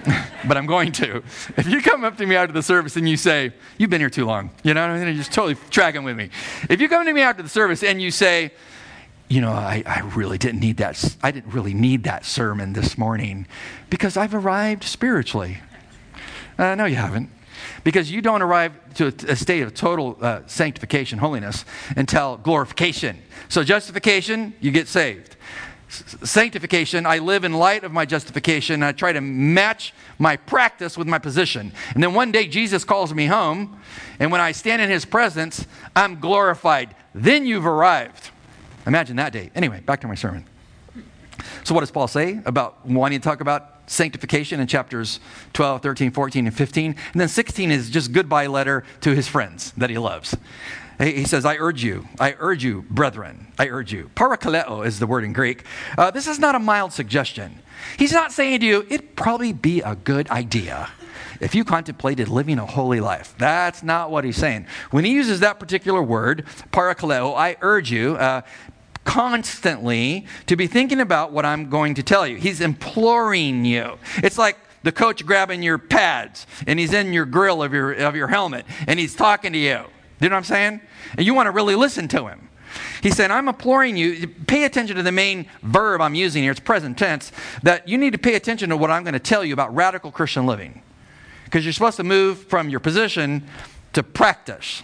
but 0.47 0.57
I'm 0.57 0.65
going 0.65 0.91
to. 0.93 1.23
If 1.57 1.67
you 1.67 1.81
come 1.81 2.03
up 2.03 2.17
to 2.17 2.25
me 2.25 2.35
after 2.35 2.53
the 2.53 2.63
service 2.63 2.95
and 2.95 3.07
you 3.07 3.17
say, 3.17 3.53
You've 3.77 3.89
been 3.89 4.01
here 4.01 4.09
too 4.09 4.25
long, 4.25 4.51
you 4.63 4.73
know, 4.73 4.83
and 4.83 5.03
you're 5.03 5.13
just 5.15 5.31
totally 5.31 5.55
tracking 5.69 6.03
with 6.03 6.17
me. 6.17 6.29
If 6.69 6.81
you 6.81 6.89
come 6.89 7.05
to 7.05 7.13
me 7.13 7.21
after 7.21 7.43
the 7.43 7.49
service 7.49 7.83
and 7.83 8.01
you 8.01 8.11
say, 8.11 8.51
you 9.27 9.41
know, 9.41 9.51
I, 9.51 9.83
I 9.85 10.01
really 10.15 10.37
didn't 10.37 10.59
need 10.59 10.77
that. 10.77 11.15
I 11.23 11.31
didn't 11.31 11.53
really 11.53 11.73
need 11.73 12.03
that 12.03 12.25
sermon 12.25 12.73
this 12.73 12.97
morning 12.97 13.47
because 13.89 14.17
I've 14.17 14.35
arrived 14.35 14.83
spiritually. 14.83 15.59
Uh, 16.57 16.75
no, 16.75 16.85
you 16.85 16.95
haven't. 16.95 17.29
Because 17.83 18.11
you 18.11 18.21
don't 18.21 18.41
arrive 18.41 18.73
to 18.95 19.05
a, 19.07 19.31
a 19.31 19.35
state 19.35 19.61
of 19.61 19.73
total 19.73 20.17
uh, 20.19 20.41
sanctification, 20.47 21.19
holiness, 21.19 21.63
until 21.95 22.37
glorification. 22.37 23.19
So, 23.49 23.63
justification, 23.63 24.53
you 24.59 24.71
get 24.71 24.87
saved 24.87 25.37
sanctification, 25.91 27.05
I 27.05 27.19
live 27.19 27.43
in 27.43 27.53
light 27.53 27.83
of 27.83 27.91
my 27.91 28.05
justification. 28.05 28.81
I 28.81 28.91
try 28.91 29.11
to 29.13 29.21
match 29.21 29.93
my 30.17 30.37
practice 30.37 30.97
with 30.97 31.07
my 31.07 31.19
position. 31.19 31.71
And 31.93 32.01
then 32.01 32.13
one 32.13 32.31
day 32.31 32.47
Jesus 32.47 32.83
calls 32.83 33.13
me 33.13 33.25
home, 33.25 33.79
and 34.19 34.31
when 34.31 34.41
I 34.41 34.51
stand 34.53 34.81
in 34.81 34.89
his 34.89 35.05
presence, 35.05 35.65
I'm 35.95 36.19
glorified. 36.19 36.95
Then 37.13 37.45
you've 37.45 37.65
arrived. 37.65 38.31
Imagine 38.87 39.17
that 39.17 39.33
day. 39.33 39.51
Anyway, 39.53 39.81
back 39.81 40.01
to 40.01 40.07
my 40.07 40.15
sermon. 40.15 40.45
So, 41.63 41.73
what 41.73 41.81
does 41.81 41.91
Paul 41.91 42.07
say 42.07 42.39
about 42.45 42.85
wanting 42.85 43.19
to 43.19 43.23
talk 43.23 43.41
about 43.41 43.81
sanctification 43.87 44.59
in 44.59 44.67
chapters 44.67 45.19
12, 45.53 45.81
13, 45.81 46.11
14, 46.11 46.47
and 46.47 46.55
15? 46.55 46.95
And 47.11 47.21
then 47.21 47.27
16 47.27 47.71
is 47.71 47.89
just 47.89 48.11
goodbye 48.11 48.47
letter 48.47 48.83
to 49.01 49.13
his 49.13 49.27
friends 49.27 49.71
that 49.77 49.89
he 49.89 49.97
loves. 49.97 50.35
He 51.01 51.25
says, 51.25 51.45
I 51.45 51.55
urge 51.55 51.83
you, 51.83 52.07
I 52.19 52.35
urge 52.37 52.63
you, 52.63 52.83
brethren, 52.89 53.47
I 53.57 53.69
urge 53.69 53.91
you. 53.91 54.11
Parakaleo 54.15 54.85
is 54.85 54.99
the 54.99 55.07
word 55.07 55.23
in 55.23 55.33
Greek. 55.33 55.65
Uh, 55.97 56.11
this 56.11 56.27
is 56.27 56.37
not 56.37 56.53
a 56.53 56.59
mild 56.59 56.93
suggestion. 56.93 57.59
He's 57.97 58.11
not 58.11 58.31
saying 58.31 58.59
to 58.59 58.65
you, 58.65 58.85
it'd 58.87 59.15
probably 59.15 59.51
be 59.51 59.81
a 59.81 59.95
good 59.95 60.29
idea 60.29 60.91
if 61.39 61.55
you 61.55 61.65
contemplated 61.65 62.27
living 62.27 62.59
a 62.59 62.65
holy 62.67 62.99
life. 62.99 63.33
That's 63.39 63.81
not 63.81 64.11
what 64.11 64.23
he's 64.23 64.37
saying. 64.37 64.67
When 64.91 65.03
he 65.03 65.11
uses 65.11 65.39
that 65.39 65.59
particular 65.59 66.03
word, 66.03 66.45
parakaleo, 66.71 67.35
I 67.35 67.57
urge 67.61 67.91
you, 67.91 68.15
uh, 68.17 68.41
constantly 69.03 70.27
to 70.45 70.55
be 70.55 70.67
thinking 70.67 71.01
about 71.01 71.31
what 71.31 71.45
I'm 71.45 71.69
going 71.69 71.95
to 71.95 72.03
tell 72.03 72.27
you. 72.27 72.37
He's 72.37 72.61
imploring 72.61 73.65
you. 73.65 73.97
It's 74.17 74.37
like 74.37 74.57
the 74.83 74.91
coach 74.91 75.25
grabbing 75.25 75.63
your 75.63 75.79
pads 75.79 76.45
and 76.67 76.79
he's 76.79 76.93
in 76.93 77.11
your 77.11 77.25
grill 77.25 77.63
of 77.63 77.73
your, 77.73 77.93
of 77.93 78.15
your 78.15 78.27
helmet 78.27 78.65
and 78.87 78.99
he's 78.99 79.15
talking 79.15 79.53
to 79.53 79.59
you. 79.59 79.85
Do 80.21 80.25
you 80.25 80.29
know 80.29 80.35
what 80.35 80.41
I'm 80.41 80.43
saying? 80.43 80.81
And 81.17 81.25
you 81.25 81.33
want 81.33 81.47
to 81.47 81.51
really 81.51 81.73
listen 81.73 82.07
to 82.09 82.27
him. 82.27 82.47
He 83.01 83.09
said, 83.09 83.31
I'm 83.31 83.47
imploring 83.47 83.97
you, 83.97 84.27
pay 84.27 84.65
attention 84.65 84.95
to 84.97 85.03
the 85.03 85.11
main 85.11 85.47
verb 85.63 85.99
I'm 85.99 86.13
using 86.13 86.43
here, 86.43 86.51
it's 86.51 86.59
present 86.59 86.97
tense, 86.97 87.31
that 87.63 87.87
you 87.87 87.97
need 87.97 88.13
to 88.13 88.19
pay 88.19 88.35
attention 88.35 88.69
to 88.69 88.77
what 88.77 88.91
I'm 88.91 89.03
going 89.03 89.13
to 89.13 89.19
tell 89.19 89.43
you 89.43 89.51
about 89.53 89.73
radical 89.75 90.11
Christian 90.11 90.45
living. 90.45 90.83
Because 91.45 91.65
you're 91.65 91.73
supposed 91.73 91.97
to 91.97 92.03
move 92.03 92.43
from 92.43 92.69
your 92.69 92.79
position 92.79 93.47
to 93.93 94.03
practice. 94.03 94.83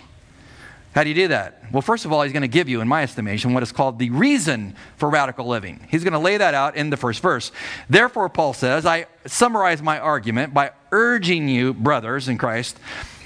How 0.95 1.03
do 1.03 1.09
you 1.09 1.15
do 1.15 1.27
that? 1.27 1.61
Well, 1.71 1.83
first 1.83 2.05
of 2.05 2.11
all, 2.11 2.23
he's 2.23 2.33
going 2.33 2.41
to 2.41 2.47
give 2.47 2.67
you, 2.67 2.81
in 2.81 2.87
my 2.87 3.03
estimation, 3.03 3.53
what 3.53 3.61
is 3.61 3.71
called 3.71 3.99
the 3.99 4.09
reason 4.09 4.75
for 4.97 5.09
radical 5.11 5.45
living. 5.45 5.85
He's 5.89 6.03
going 6.03 6.13
to 6.13 6.19
lay 6.19 6.37
that 6.37 6.55
out 6.55 6.75
in 6.75 6.89
the 6.89 6.97
first 6.97 7.21
verse. 7.21 7.51
Therefore, 7.87 8.27
Paul 8.29 8.53
says, 8.53 8.87
I 8.87 9.05
summarize 9.27 9.83
my 9.83 9.99
argument 9.99 10.55
by 10.55 10.71
urging 10.91 11.47
you, 11.47 11.75
brothers 11.75 12.27
in 12.27 12.39
Christ, 12.39 12.79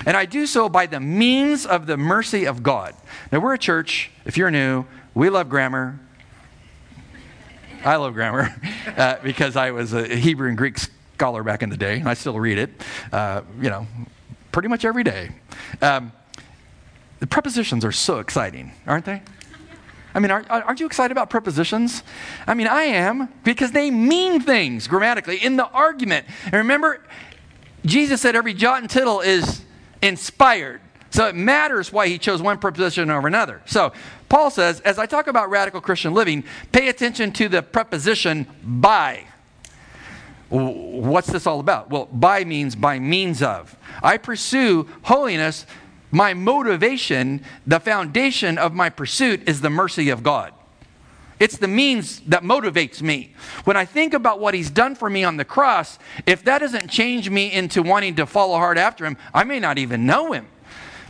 and 0.05 0.17
I 0.17 0.25
do 0.25 0.45
so 0.45 0.69
by 0.69 0.85
the 0.85 0.99
means 0.99 1.65
of 1.65 1.85
the 1.87 1.97
mercy 1.97 2.45
of 2.45 2.63
God. 2.63 2.95
Now, 3.31 3.39
we're 3.39 3.53
a 3.53 3.59
church, 3.59 4.11
if 4.25 4.37
you're 4.37 4.51
new, 4.51 4.85
we 5.13 5.29
love 5.29 5.49
grammar. 5.49 5.99
I 7.83 7.95
love 7.95 8.13
grammar 8.13 8.55
uh, 8.97 9.17
because 9.23 9.55
I 9.55 9.71
was 9.71 9.93
a 9.93 10.07
Hebrew 10.15 10.49
and 10.49 10.57
Greek 10.57 10.77
scholar 11.15 11.43
back 11.43 11.63
in 11.63 11.69
the 11.69 11.77
day, 11.77 11.99
and 11.99 12.07
I 12.07 12.13
still 12.13 12.39
read 12.39 12.57
it, 12.57 12.69
uh, 13.11 13.41
you 13.59 13.69
know, 13.69 13.87
pretty 14.51 14.67
much 14.67 14.85
every 14.85 15.03
day. 15.03 15.31
Um, 15.81 16.11
the 17.19 17.27
prepositions 17.27 17.85
are 17.85 17.91
so 17.91 18.19
exciting, 18.19 18.71
aren't 18.87 19.05
they? 19.05 19.21
I 20.13 20.19
mean, 20.19 20.31
aren't, 20.31 20.49
aren't 20.49 20.79
you 20.79 20.85
excited 20.85 21.11
about 21.11 21.29
prepositions? 21.29 22.03
I 22.45 22.53
mean, 22.53 22.67
I 22.67 22.83
am 22.83 23.29
because 23.43 23.71
they 23.71 23.91
mean 23.91 24.41
things 24.41 24.87
grammatically 24.87 25.37
in 25.37 25.55
the 25.55 25.67
argument. 25.67 26.25
And 26.45 26.55
remember, 26.55 27.05
Jesus 27.85 28.21
said 28.21 28.35
every 28.35 28.53
jot 28.53 28.81
and 28.81 28.89
tittle 28.89 29.21
is 29.21 29.63
inspired. 30.01 30.81
So 31.09 31.27
it 31.27 31.35
matters 31.35 31.91
why 31.91 32.07
he 32.07 32.17
chose 32.17 32.41
one 32.41 32.57
preposition 32.57 33.09
over 33.09 33.27
another. 33.27 33.61
So 33.65 33.91
Paul 34.29 34.49
says, 34.49 34.79
as 34.81 34.97
I 34.97 35.05
talk 35.05 35.27
about 35.27 35.49
radical 35.49 35.81
Christian 35.81 36.13
living, 36.13 36.43
pay 36.71 36.87
attention 36.87 37.33
to 37.33 37.49
the 37.49 37.61
preposition 37.61 38.47
by. 38.63 39.25
What's 40.49 41.27
this 41.27 41.47
all 41.47 41.59
about? 41.59 41.89
Well, 41.89 42.05
by 42.11 42.43
means 42.45 42.75
by 42.75 42.99
means 42.99 43.41
of. 43.41 43.75
I 44.01 44.17
pursue 44.17 44.87
holiness 45.03 45.65
my 46.11 46.33
motivation, 46.33 47.43
the 47.65 47.79
foundation 47.79 48.57
of 48.57 48.73
my 48.73 48.89
pursuit 48.89 49.47
is 49.47 49.61
the 49.61 49.69
mercy 49.69 50.09
of 50.09 50.23
God. 50.23 50.53
It's 51.41 51.57
the 51.57 51.67
means 51.67 52.19
that 52.27 52.43
motivates 52.43 53.01
me. 53.01 53.33
When 53.63 53.75
I 53.75 53.83
think 53.83 54.13
about 54.13 54.39
what 54.39 54.53
he's 54.53 54.69
done 54.69 54.93
for 54.93 55.09
me 55.09 55.23
on 55.23 55.37
the 55.37 55.43
cross, 55.43 55.97
if 56.27 56.43
that 56.43 56.59
doesn't 56.59 56.87
change 56.87 57.31
me 57.31 57.51
into 57.51 57.81
wanting 57.81 58.13
to 58.17 58.27
follow 58.27 58.57
hard 58.57 58.77
after 58.77 59.07
him, 59.07 59.17
I 59.33 59.43
may 59.43 59.59
not 59.59 59.79
even 59.79 60.05
know 60.05 60.33
him. 60.33 60.45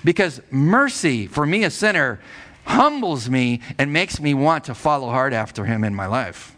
Because 0.05 0.41
mercy 0.49 1.27
for 1.27 1.45
me, 1.45 1.65
a 1.65 1.69
sinner, 1.69 2.21
humbles 2.63 3.29
me 3.29 3.59
and 3.77 3.91
makes 3.91 4.21
me 4.21 4.33
want 4.33 4.63
to 4.63 4.73
follow 4.73 5.09
hard 5.09 5.33
after 5.33 5.65
him 5.65 5.83
in 5.83 5.93
my 5.93 6.05
life. 6.05 6.55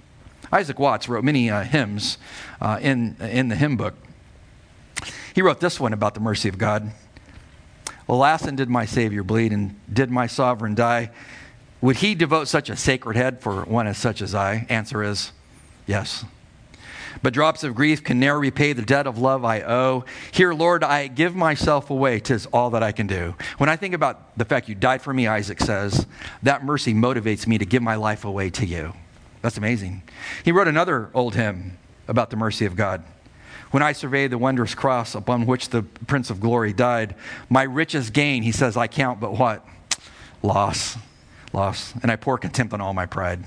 Isaac 0.51 0.77
Watts 0.77 1.09
wrote 1.09 1.23
many 1.23 1.49
uh, 1.49 1.63
hymns 1.63 2.19
uh, 2.61 2.77
in, 2.79 3.17
in 3.21 3.47
the 3.47 3.55
hymn 3.55 3.75
book. 3.75 3.95
He 5.33 5.41
wrote 5.41 5.59
this 5.59 5.79
one 5.79 5.93
about 5.93 6.13
the 6.13 6.19
mercy 6.19 6.47
of 6.47 6.59
God. 6.59 6.91
Alas, 8.07 8.43
and 8.43 8.55
did 8.55 8.69
my 8.69 8.85
Savior 8.85 9.23
bleed, 9.23 9.51
and 9.51 9.79
did 9.91 10.11
my 10.11 10.27
sovereign 10.27 10.75
die? 10.75 11.09
Would 11.83 11.97
he 11.97 12.15
devote 12.15 12.47
such 12.47 12.69
a 12.69 12.77
sacred 12.77 13.17
head 13.17 13.41
for 13.41 13.63
one 13.63 13.87
as 13.87 13.97
such 13.97 14.21
as 14.21 14.33
I? 14.33 14.65
Answer 14.69 15.03
is 15.03 15.33
yes. 15.85 16.23
But 17.21 17.33
drops 17.33 17.61
of 17.65 17.75
grief 17.75 18.01
can 18.01 18.21
ne'er 18.21 18.39
repay 18.39 18.71
the 18.71 18.83
debt 18.83 19.05
of 19.05 19.17
love 19.17 19.43
I 19.43 19.59
owe. 19.63 20.05
Here, 20.31 20.53
Lord, 20.53 20.81
I 20.81 21.07
give 21.07 21.35
myself 21.35 21.89
away. 21.89 22.21
Tis 22.21 22.45
all 22.53 22.69
that 22.69 22.83
I 22.83 22.93
can 22.93 23.05
do. 23.05 23.35
When 23.57 23.69
I 23.69 23.75
think 23.75 23.93
about 23.93 24.37
the 24.37 24.45
fact 24.45 24.69
you 24.69 24.75
died 24.75 25.01
for 25.01 25.13
me, 25.13 25.27
Isaac 25.27 25.59
says, 25.59 26.07
that 26.41 26.63
mercy 26.63 26.93
motivates 26.93 27.47
me 27.47 27.57
to 27.57 27.65
give 27.65 27.83
my 27.83 27.95
life 27.95 28.23
away 28.23 28.49
to 28.51 28.65
you. 28.65 28.93
That's 29.41 29.57
amazing. 29.57 30.03
He 30.45 30.53
wrote 30.53 30.69
another 30.69 31.09
old 31.13 31.35
hymn 31.35 31.77
about 32.07 32.29
the 32.29 32.37
mercy 32.37 32.65
of 32.65 32.77
God. 32.77 33.03
When 33.71 33.83
I 33.83 33.91
survey 33.91 34.27
the 34.27 34.37
wondrous 34.37 34.73
cross 34.73 35.15
upon 35.15 35.45
which 35.45 35.67
the 35.67 35.83
Prince 35.83 36.29
of 36.29 36.39
Glory 36.39 36.71
died, 36.71 37.15
my 37.49 37.63
richest 37.63 38.13
gain, 38.13 38.41
he 38.41 38.53
says, 38.53 38.77
I 38.77 38.87
count 38.87 39.19
but 39.19 39.37
what? 39.37 39.67
Loss. 40.41 40.95
Loss. 41.53 41.93
And 42.01 42.11
I 42.11 42.15
pour 42.15 42.37
contempt 42.37 42.73
on 42.73 42.81
all 42.81 42.93
my 42.93 43.05
pride. 43.05 43.43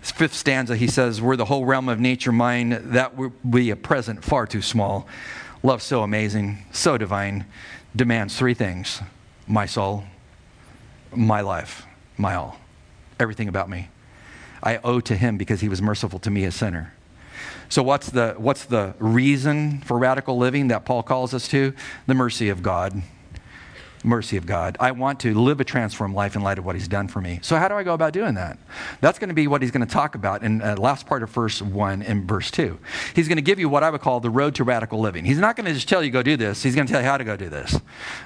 Fifth 0.00 0.34
stanza, 0.34 0.76
he 0.76 0.86
says, 0.86 1.20
Were 1.20 1.36
the 1.36 1.46
whole 1.46 1.64
realm 1.64 1.88
of 1.88 1.98
nature 1.98 2.32
mine, 2.32 2.92
that 2.92 3.16
would 3.16 3.32
be 3.50 3.70
a 3.70 3.76
present 3.76 4.24
far 4.24 4.46
too 4.46 4.62
small. 4.62 5.06
Love 5.62 5.82
so 5.82 6.02
amazing, 6.02 6.64
so 6.72 6.96
divine, 6.96 7.44
demands 7.94 8.38
three 8.38 8.54
things 8.54 9.02
my 9.46 9.66
soul, 9.66 10.04
my 11.14 11.40
life, 11.40 11.84
my 12.16 12.34
all, 12.34 12.58
everything 13.18 13.48
about 13.48 13.68
me. 13.68 13.88
I 14.62 14.78
owe 14.78 15.00
to 15.00 15.16
him 15.16 15.36
because 15.36 15.60
he 15.60 15.68
was 15.68 15.82
merciful 15.82 16.18
to 16.20 16.30
me, 16.30 16.44
a 16.44 16.52
sinner. 16.52 16.94
So, 17.68 17.82
what's 17.82 18.10
the, 18.10 18.34
what's 18.36 18.64
the 18.64 18.94
reason 18.98 19.80
for 19.80 19.98
radical 19.98 20.36
living 20.36 20.68
that 20.68 20.84
Paul 20.84 21.02
calls 21.02 21.32
us 21.34 21.48
to? 21.48 21.74
The 22.06 22.14
mercy 22.14 22.48
of 22.48 22.62
God. 22.62 23.02
Mercy 24.02 24.36
of 24.36 24.46
God. 24.46 24.76
I 24.80 24.92
want 24.92 25.20
to 25.20 25.34
live 25.34 25.60
a 25.60 25.64
transformed 25.64 26.14
life 26.14 26.36
in 26.36 26.42
light 26.42 26.58
of 26.58 26.64
what 26.64 26.74
he's 26.74 26.88
done 26.88 27.08
for 27.08 27.20
me. 27.20 27.38
So, 27.42 27.56
how 27.56 27.68
do 27.68 27.74
I 27.74 27.82
go 27.82 27.94
about 27.94 28.12
doing 28.12 28.34
that? 28.34 28.58
That's 29.00 29.18
going 29.18 29.28
to 29.28 29.34
be 29.34 29.46
what 29.46 29.62
he's 29.62 29.70
going 29.70 29.86
to 29.86 29.92
talk 29.92 30.14
about 30.14 30.42
in 30.42 30.58
the 30.58 30.72
uh, 30.72 30.76
last 30.76 31.06
part 31.06 31.22
of 31.22 31.30
verse 31.30 31.60
1 31.60 32.02
and 32.02 32.26
verse 32.26 32.50
2. 32.50 32.78
He's 33.14 33.28
going 33.28 33.36
to 33.36 33.42
give 33.42 33.58
you 33.58 33.68
what 33.68 33.82
I 33.82 33.90
would 33.90 34.00
call 34.00 34.20
the 34.20 34.30
road 34.30 34.54
to 34.56 34.64
radical 34.64 35.00
living. 35.00 35.24
He's 35.24 35.38
not 35.38 35.56
going 35.56 35.66
to 35.66 35.74
just 35.74 35.88
tell 35.88 36.02
you 36.02 36.10
go 36.10 36.22
do 36.22 36.36
this, 36.36 36.62
he's 36.62 36.74
going 36.74 36.86
to 36.86 36.92
tell 36.92 37.02
you 37.02 37.08
how 37.08 37.18
to 37.18 37.24
go 37.24 37.36
do 37.36 37.48
this. 37.48 37.78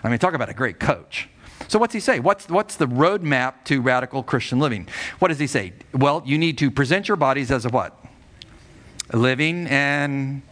I 0.02 0.08
mean, 0.08 0.18
talk 0.18 0.34
about 0.34 0.48
a 0.48 0.54
great 0.54 0.78
coach. 0.78 1.28
So, 1.68 1.78
what's 1.78 1.94
he 1.94 2.00
say? 2.00 2.20
What's, 2.20 2.48
what's 2.48 2.76
the 2.76 2.86
roadmap 2.86 3.64
to 3.64 3.80
radical 3.80 4.22
Christian 4.22 4.58
living? 4.58 4.88
What 5.18 5.28
does 5.28 5.38
he 5.38 5.46
say? 5.46 5.72
Well, 5.92 6.22
you 6.24 6.38
need 6.38 6.58
to 6.58 6.70
present 6.70 7.08
your 7.08 7.16
bodies 7.16 7.50
as 7.50 7.64
a 7.64 7.68
what? 7.68 8.00
living 9.12 9.66
and 9.66 10.42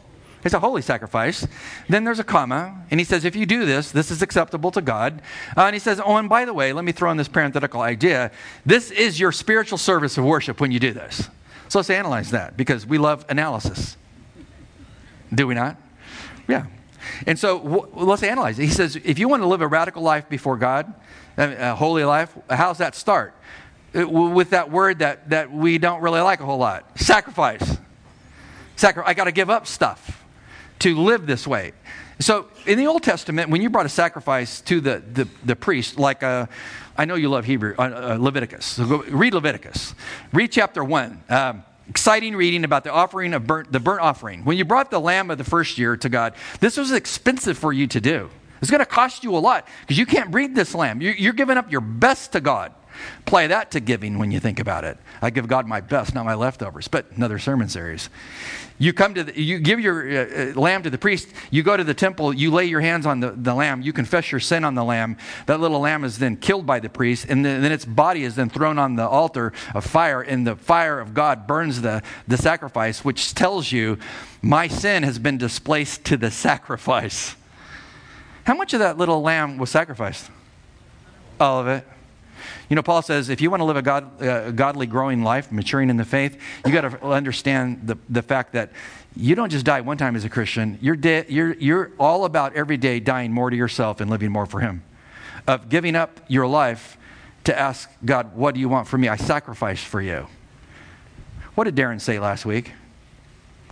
it's 0.45 0.55
a 0.55 0.61
holy 0.61 0.83
sacrifice. 0.83 1.47
Then 1.89 2.05
there's 2.05 2.19
a 2.19 2.25
comma, 2.25 2.85
and 2.91 2.99
he 2.99 3.05
says, 3.05 3.25
if 3.25 3.37
you 3.37 3.47
do 3.47 3.65
this, 3.65 3.93
this 3.93 4.11
is 4.11 4.23
acceptable 4.23 4.71
to 4.73 4.81
God. 4.81 5.23
Uh, 5.57 5.63
and 5.63 5.75
he 5.75 5.79
says, 5.79 6.01
oh, 6.05 6.17
and 6.17 6.29
by 6.29 6.45
the 6.45 6.53
way, 6.53 6.73
let 6.73 6.85
me 6.85 6.93
throw 6.93 7.11
in 7.11 7.17
this 7.17 7.29
parenthetical 7.29 7.81
idea. 7.81 8.31
This 8.67 8.91
is 8.91 9.21
your 9.21 9.33
spiritual 9.33 9.79
service 9.79 10.19
of 10.19 10.25
worship 10.25 10.61
when 10.61 10.73
you 10.73 10.81
do 10.81 10.93
this. 10.93 11.31
So 11.69 11.79
let's 11.79 11.91
analyze 11.91 12.33
that 12.33 12.57
because 12.57 12.87
we 12.87 12.99
love 12.99 13.25
analysis. 13.29 13.97
Do 15.33 15.47
we 15.47 15.55
not? 15.55 15.77
Yeah. 16.49 16.67
And 17.27 17.39
so 17.39 17.59
wh- 17.59 17.97
let's 17.97 18.23
analyze 18.23 18.59
it. 18.59 18.65
He 18.65 18.71
says, 18.71 18.97
if 18.97 19.19
you 19.19 19.29
want 19.29 19.43
to 19.43 19.47
live 19.47 19.61
a 19.61 19.67
radical 19.67 20.03
life 20.03 20.29
before 20.29 20.57
God, 20.57 20.93
a 21.39 21.75
holy 21.75 22.05
life, 22.05 22.37
how's 22.51 22.79
that 22.79 22.95
start? 22.95 23.35
It, 23.95 24.11
with 24.11 24.51
that 24.51 24.71
word 24.71 24.99
that, 24.99 25.31
that 25.31 25.53
we 25.53 25.79
don't 25.79 26.03
really 26.03 26.21
like 26.21 26.41
a 26.41 26.45
whole 26.45 26.59
lot 26.59 26.99
sacrifice. 26.99 27.79
Sacri- 28.77 29.05
I 29.07 29.15
got 29.15 29.25
to 29.25 29.33
give 29.33 29.49
up 29.49 29.67
stuff 29.67 30.12
to 30.83 30.97
live 30.97 31.27
this 31.27 31.47
way. 31.47 31.73
So 32.19 32.49
in 32.67 32.77
the 32.77 32.87
Old 32.87 33.05
Testament, 33.05 33.51
when 33.51 33.63
you 33.63 33.71
brought 33.71 33.87
a 33.87 33.89
sacrifice 33.89 34.61
to 34.63 34.81
the, 34.81 35.01
the, 35.13 35.29
the 35.45 35.55
priest, 35.55 35.97
like 35.97 36.23
a, 36.23 36.27
uh, 36.27 36.47
I 36.97 37.05
know 37.05 37.15
you 37.15 37.29
love 37.29 37.45
Hebrew, 37.45 37.75
uh, 37.79 37.83
uh, 37.83 38.17
Leviticus. 38.21 38.67
So 38.67 38.87
go, 38.87 39.03
read 39.05 39.33
Leviticus. 39.33 39.95
Read 40.33 40.51
chapter 40.51 40.83
1. 40.83 41.25
Um, 41.29 41.65
exciting 41.89 42.35
reading 42.35 42.65
about 42.65 42.83
the 42.83 42.93
offering 42.93 43.33
of 43.33 43.47
burnt, 43.47 43.71
the 43.71 43.79
burnt 43.79 44.01
offering. 44.01 44.45
When 44.45 44.59
you 44.59 44.65
brought 44.65 44.91
the 44.91 45.01
lamb 45.01 45.31
of 45.31 45.39
the 45.39 45.45
first 45.45 45.79
year 45.79 45.97
to 45.97 46.09
God, 46.09 46.35
this 46.59 46.77
was 46.77 46.91
expensive 46.91 47.57
for 47.57 47.73
you 47.73 47.87
to 47.87 48.01
do. 48.01 48.29
It's 48.61 48.71
going 48.71 48.81
to 48.81 48.87
cost 48.87 49.23
you 49.23 49.37
a 49.37 49.39
lot 49.39 49.69
because 49.83 49.99
you 49.99 50.07
can't 50.07 50.33
breed 50.33 50.55
this 50.55 50.75
lamb. 50.75 51.01
You're, 51.01 51.15
you're 51.15 51.33
giving 51.33 51.57
up 51.57 51.71
your 51.71 51.81
best 51.81 52.33
to 52.33 52.41
God. 52.41 52.73
Apply 53.21 53.47
that 53.47 53.71
to 53.73 53.81
giving 53.81 54.19
when 54.19 54.31
you 54.31 54.41
think 54.41 54.61
about 54.61 54.85
it. 54.85 54.99
I 55.21 55.31
give 55.31 55.49
God 55.49 55.67
my 55.67 55.81
best, 55.81 56.15
not 56.15 56.25
my 56.25 56.35
leftovers, 56.35 56.89
but 56.89 57.07
another 57.17 57.39
sermon 57.39 57.69
series. 57.69 58.11
You 58.79 58.93
come 58.93 59.15
to 59.15 59.25
the, 59.25 59.41
you 59.41 59.61
give 59.61 59.79
your 59.79 60.09
uh, 60.09 60.53
uh, 60.57 60.61
lamb 60.61 60.83
to 60.83 60.91
the 60.91 60.99
priest, 60.99 61.29
you 61.51 61.63
go 61.63 61.77
to 61.77 61.85
the 61.85 61.95
temple, 61.95 62.33
you 62.33 62.51
lay 62.51 62.65
your 62.65 62.81
hands 62.81 63.07
on 63.07 63.21
the, 63.21 63.31
the 63.31 63.55
lamb, 63.55 63.83
you 63.83 63.93
confess 63.93 64.33
your 64.33 64.41
sin 64.41 64.65
on 64.65 64.75
the 64.75 64.83
lamb. 64.83 65.17
That 65.47 65.61
little 65.61 65.79
lamb 65.79 66.03
is 66.03 66.19
then 66.19 66.37
killed 66.37 66.67
by 66.67 66.81
the 66.81 66.89
priest, 66.89 67.27
and 67.29 67.45
then, 67.45 67.63
then 67.63 67.71
its 67.71 67.85
body 67.85 68.25
is 68.25 68.35
then 68.35 68.49
thrown 68.49 68.79
on 68.79 68.97
the 68.97 69.07
altar 69.07 69.53
of 69.75 69.85
fire, 69.85 70.21
and 70.21 70.45
the 70.47 70.57
fire 70.57 70.99
of 70.99 71.15
God 71.15 71.47
burns 71.47 71.81
the, 71.81 72.03
the 72.27 72.37
sacrifice, 72.37 73.05
which 73.05 73.35
tells 73.35 73.71
you, 73.71 73.99
my 74.43 74.67
sin 74.67 75.05
has 75.05 75.19
been 75.19 75.39
displaced 75.39 76.05
to 76.07 76.17
the 76.17 76.31
sacrifice. 76.31 77.37
How 78.45 78.55
much 78.55 78.73
of 78.75 78.81
that 78.81 78.99
little 78.99 79.23
lamb 79.23 79.59
was 79.59 79.71
sacrificed? 79.71 80.29
All 81.39 81.61
of 81.61 81.69
it. 81.69 81.87
You 82.69 82.77
know, 82.77 82.83
Paul 82.83 83.03
says 83.03 83.29
if 83.29 83.41
you 83.41 83.51
want 83.51 83.61
to 83.61 83.65
live 83.65 83.77
a 83.77 83.83
God, 83.83 84.23
uh, 84.23 84.51
godly, 84.51 84.87
growing 84.87 85.23
life, 85.23 85.53
maturing 85.53 85.91
in 85.91 85.97
the 85.97 86.05
faith, 86.05 86.41
you 86.65 86.73
got 86.73 86.83
to 86.83 87.05
understand 87.07 87.87
the, 87.87 87.99
the 88.09 88.23
fact 88.23 88.53
that 88.53 88.73
you 89.15 89.35
don't 89.35 89.51
just 89.51 89.65
die 89.65 89.81
one 89.81 89.99
time 89.99 90.17
as 90.17 90.25
a 90.25 90.29
Christian. 90.29 90.79
You're, 90.81 90.97
de- 90.97 91.27
you're, 91.29 91.55
you're 91.55 91.93
all 91.99 92.25
about 92.25 92.55
every 92.55 92.77
day 92.77 93.01
dying 93.01 93.33
more 93.33 93.51
to 93.51 93.57
yourself 93.57 94.01
and 94.01 94.11
living 94.11 94.33
more 94.33 94.47
for 94.47 94.61
Him. 94.61 94.83
Of 95.47 95.69
giving 95.69 95.97
up 95.97 96.21
your 96.29 96.47
life 96.47 96.97
to 97.45 97.59
ask 97.59 97.91
God, 98.05 98.35
what 98.37 98.55
do 98.55 98.61
you 98.61 98.69
want 98.69 98.87
from 98.89 99.01
me? 99.01 99.09
I 99.09 99.17
sacrifice 99.17 99.83
for 99.83 100.01
you. 100.01 100.29
What 101.55 101.65
did 101.65 101.75
Darren 101.77 102.01
say 102.01 102.19
last 102.19 102.47
week 102.47 102.73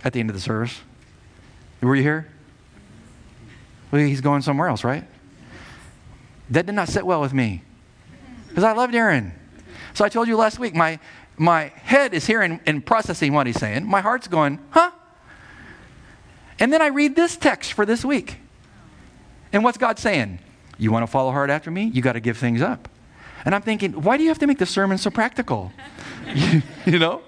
at 0.03 0.13
the 0.13 0.19
end 0.19 0.29
of 0.29 0.35
the 0.35 0.41
service? 0.41 0.79
Were 1.81 1.95
you 1.95 2.03
here? 2.03 2.27
Well, 3.89 4.01
he's 4.05 4.21
going 4.21 4.41
somewhere 4.41 4.67
else, 4.67 4.83
right? 4.83 5.05
That 6.49 6.65
did 6.65 6.75
not 6.75 6.89
sit 6.89 7.05
well 7.05 7.21
with 7.21 7.33
me 7.33 7.63
because 8.51 8.65
I 8.65 8.73
loved 8.73 8.93
Darren. 8.93 9.31
So 9.93 10.03
I 10.03 10.09
told 10.09 10.27
you 10.27 10.35
last 10.35 10.59
week, 10.59 10.75
my, 10.75 10.99
my 11.37 11.71
head 11.83 12.13
is 12.13 12.27
hearing 12.27 12.59
and 12.65 12.85
processing 12.85 13.33
what 13.33 13.47
he's 13.47 13.57
saying. 13.57 13.85
My 13.85 14.01
heart's 14.01 14.27
going, 14.27 14.59
huh? 14.71 14.91
And 16.59 16.71
then 16.71 16.81
I 16.81 16.87
read 16.87 17.15
this 17.15 17.37
text 17.37 17.73
for 17.73 17.85
this 17.85 18.03
week. 18.03 18.37
And 19.53 19.63
what's 19.63 19.77
God 19.77 19.99
saying? 19.99 20.39
You 20.77 20.91
want 20.91 21.03
to 21.03 21.07
follow 21.07 21.31
hard 21.31 21.49
after 21.49 21.71
me? 21.71 21.85
You 21.93 22.01
got 22.01 22.13
to 22.13 22.19
give 22.19 22.37
things 22.37 22.61
up. 22.61 22.89
And 23.45 23.55
I'm 23.55 23.61
thinking, 23.61 23.93
why 23.93 24.17
do 24.17 24.23
you 24.23 24.29
have 24.29 24.39
to 24.39 24.47
make 24.47 24.59
the 24.59 24.65
sermon 24.65 24.97
so 24.97 25.09
practical? 25.09 25.71
you, 26.85 26.99
know? 26.99 27.21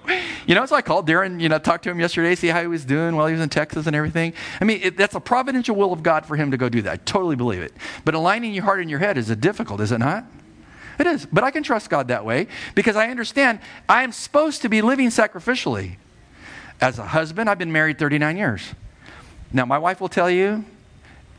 You 0.46 0.54
know, 0.54 0.64
so 0.66 0.76
I 0.76 0.82
called 0.82 1.08
Darren, 1.08 1.40
you 1.40 1.48
know, 1.48 1.58
talked 1.58 1.84
to 1.84 1.90
him 1.90 1.98
yesterday, 1.98 2.34
see 2.34 2.48
how 2.48 2.60
he 2.60 2.68
was 2.68 2.84
doing 2.84 3.16
while 3.16 3.26
he 3.26 3.32
was 3.32 3.40
in 3.42 3.48
Texas 3.48 3.86
and 3.86 3.96
everything. 3.96 4.34
I 4.60 4.64
mean, 4.64 4.80
it, 4.82 4.96
that's 4.96 5.14
a 5.14 5.20
providential 5.20 5.74
will 5.74 5.92
of 5.92 6.02
God 6.02 6.26
for 6.26 6.36
him 6.36 6.50
to 6.52 6.56
go 6.56 6.68
do 6.68 6.82
that. 6.82 6.92
I 6.92 6.96
totally 6.98 7.36
believe 7.36 7.62
it. 7.62 7.72
But 8.04 8.14
aligning 8.14 8.54
your 8.54 8.64
heart 8.64 8.80
and 8.80 8.88
your 8.88 9.00
head 9.00 9.18
is 9.18 9.26
difficult, 9.36 9.80
is 9.80 9.90
it 9.90 9.98
not? 9.98 10.24
It 10.98 11.06
is. 11.06 11.26
But 11.26 11.44
I 11.44 11.50
can 11.50 11.62
trust 11.62 11.90
God 11.90 12.08
that 12.08 12.24
way 12.24 12.46
because 12.74 12.96
I 12.96 13.08
understand 13.08 13.60
I 13.88 14.02
am 14.02 14.12
supposed 14.12 14.62
to 14.62 14.68
be 14.68 14.82
living 14.82 15.08
sacrificially. 15.08 15.96
As 16.80 16.98
a 16.98 17.06
husband, 17.06 17.48
I've 17.48 17.58
been 17.58 17.72
married 17.72 17.98
39 17.98 18.36
years. 18.36 18.74
Now, 19.52 19.64
my 19.64 19.78
wife 19.78 20.00
will 20.00 20.08
tell 20.08 20.28
you 20.28 20.64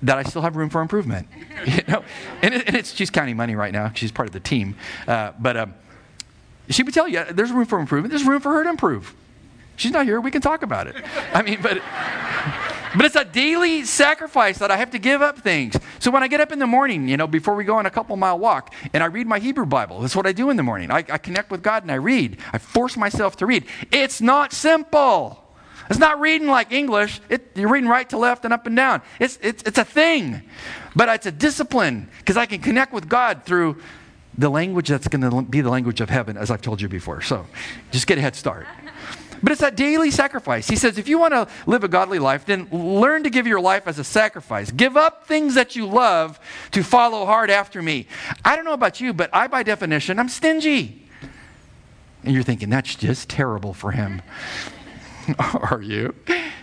that 0.02 0.18
I 0.18 0.24
still 0.24 0.42
have 0.42 0.56
room 0.56 0.70
for 0.70 0.82
improvement. 0.82 1.28
You 1.66 1.82
know, 1.88 2.04
and, 2.44 2.54
it, 2.54 2.76
and 2.76 2.86
she's 2.86 3.10
counting 3.10 3.38
money 3.38 3.56
right 3.56 3.74
now. 3.74 3.92
She's 3.96 4.12
part 4.12 4.28
of 4.28 4.34
the 4.34 4.40
team, 4.40 4.76
uh, 5.08 5.32
but 5.40 5.58
um, 5.58 5.74
she 6.70 6.84
would 6.84 6.94
tell 6.94 7.08
you 7.08 7.24
there's 7.32 7.52
room 7.52 7.66
for 7.66 7.80
improvement. 7.80 8.12
There's 8.12 8.26
room 8.26 8.40
for 8.40 8.54
her 8.54 8.64
to 8.64 8.70
improve. 8.70 9.16
She's 9.76 9.92
not 9.92 10.06
here. 10.06 10.22
We 10.22 10.32
can 10.32 10.42
talk 10.42 10.62
about 10.62 10.86
it. 10.88 10.96
I 11.34 11.42
mean, 11.42 11.60
but 11.62 11.82
but 12.96 13.06
it's 13.06 13.16
a 13.16 13.26
daily 13.26 13.84
sacrifice 13.84 14.58
that 14.60 14.72
I 14.72 14.78
have 14.78 14.92
to 14.92 15.00
give 15.00 15.22
up 15.22 15.40
things. 15.40 15.78
So 16.00 16.12
when 16.12 16.24
I 16.24 16.28
get 16.28 16.42
up 16.42 16.52
in 16.52 16.60
the 16.60 16.68
morning, 16.68 17.08
you 17.08 17.18
know, 17.18 17.28
before 17.28 17.56
we 17.56 17.64
go 17.64 17.78
on 17.78 17.86
a 17.86 17.90
couple 17.90 18.16
mile 18.16 18.40
walk, 18.40 18.74
and 18.94 19.04
I 19.04 19.08
read 19.08 19.28
my 19.28 19.40
Hebrew 19.40 19.66
Bible, 19.66 20.02
that's 20.02 20.16
what 20.16 20.26
I 20.26 20.32
do 20.32 20.50
in 20.50 20.58
the 20.58 20.64
morning. 20.64 20.92
I, 20.92 20.98
I 20.98 21.18
connect 21.18 21.52
with 21.52 21.64
God 21.64 21.84
and 21.84 21.92
I 21.92 21.96
read. 21.96 22.38
I 22.54 22.58
force 22.58 22.98
myself 22.98 23.38
to 23.38 23.46
read. 23.46 23.66
It's 23.92 24.22
not 24.22 24.54
simple. 24.54 25.42
It's 25.90 26.00
not 26.00 26.20
reading 26.20 26.48
like 26.48 26.72
English. 26.72 27.22
It, 27.30 27.52
you're 27.56 27.70
reading 27.70 27.90
right 27.90 28.10
to 28.10 28.18
left 28.18 28.44
and 28.46 28.54
up 28.54 28.66
and 28.66 28.76
down. 28.76 29.02
It's, 29.20 29.38
it's, 29.42 29.62
it's 29.64 29.78
a 29.78 29.86
thing. 29.86 30.42
But 30.96 31.10
it's 31.10 31.26
a 31.26 31.32
discipline 31.32 32.10
because 32.20 32.38
I 32.38 32.46
can 32.46 32.62
connect 32.62 32.92
with 32.94 33.08
God 33.08 33.44
through 33.44 33.82
the 34.38 34.50
language 34.50 34.90
that's 34.90 35.08
going 35.08 35.30
to 35.30 35.42
be 35.44 35.62
the 35.62 35.70
language 35.70 36.02
of 36.02 36.10
heaven, 36.10 36.38
as 36.38 36.52
I've 36.52 36.62
told 36.62 36.82
you 36.82 36.90
before. 36.90 37.22
So 37.22 37.46
just 37.92 38.08
get 38.08 38.18
a 38.18 38.22
head 38.22 38.36
start. 38.36 38.66
But 39.42 39.52
it's 39.52 39.62
that 39.62 39.76
daily 39.76 40.12
sacrifice. 40.12 40.68
He 40.68 40.76
says, 40.76 40.98
if 40.98 41.08
you 41.08 41.18
want 41.18 41.34
to 41.34 41.48
live 41.66 41.84
a 41.84 41.88
godly 41.88 42.20
life, 42.20 42.46
then 42.46 42.68
learn 42.72 43.24
to 43.24 43.30
give 43.30 43.48
your 43.48 43.60
life 43.60 43.88
as 43.88 44.00
a 44.00 44.04
sacrifice. 44.04 44.72
Give 44.72 44.98
up 44.98 45.28
things 45.28 45.56
that 45.56 45.76
you 45.76 45.86
love 45.86 46.40
to 46.72 46.84
follow 46.84 47.26
hard 47.26 47.50
after 47.50 47.82
me. 47.82 48.08
I 48.44 48.56
don't 48.56 48.66
know 48.66 48.74
about 48.74 49.02
you, 49.02 49.14
but 49.14 49.30
I, 49.34 49.48
by 49.48 49.64
definition, 49.64 50.20
I'm 50.20 50.30
stingy. 50.30 51.08
And 52.24 52.34
you're 52.34 52.44
thinking, 52.44 52.70
that's 52.70 52.96
just 52.96 53.30
terrible 53.30 53.74
for 53.74 53.92
him. 53.92 54.22
Are 55.40 55.82
you? 55.82 56.14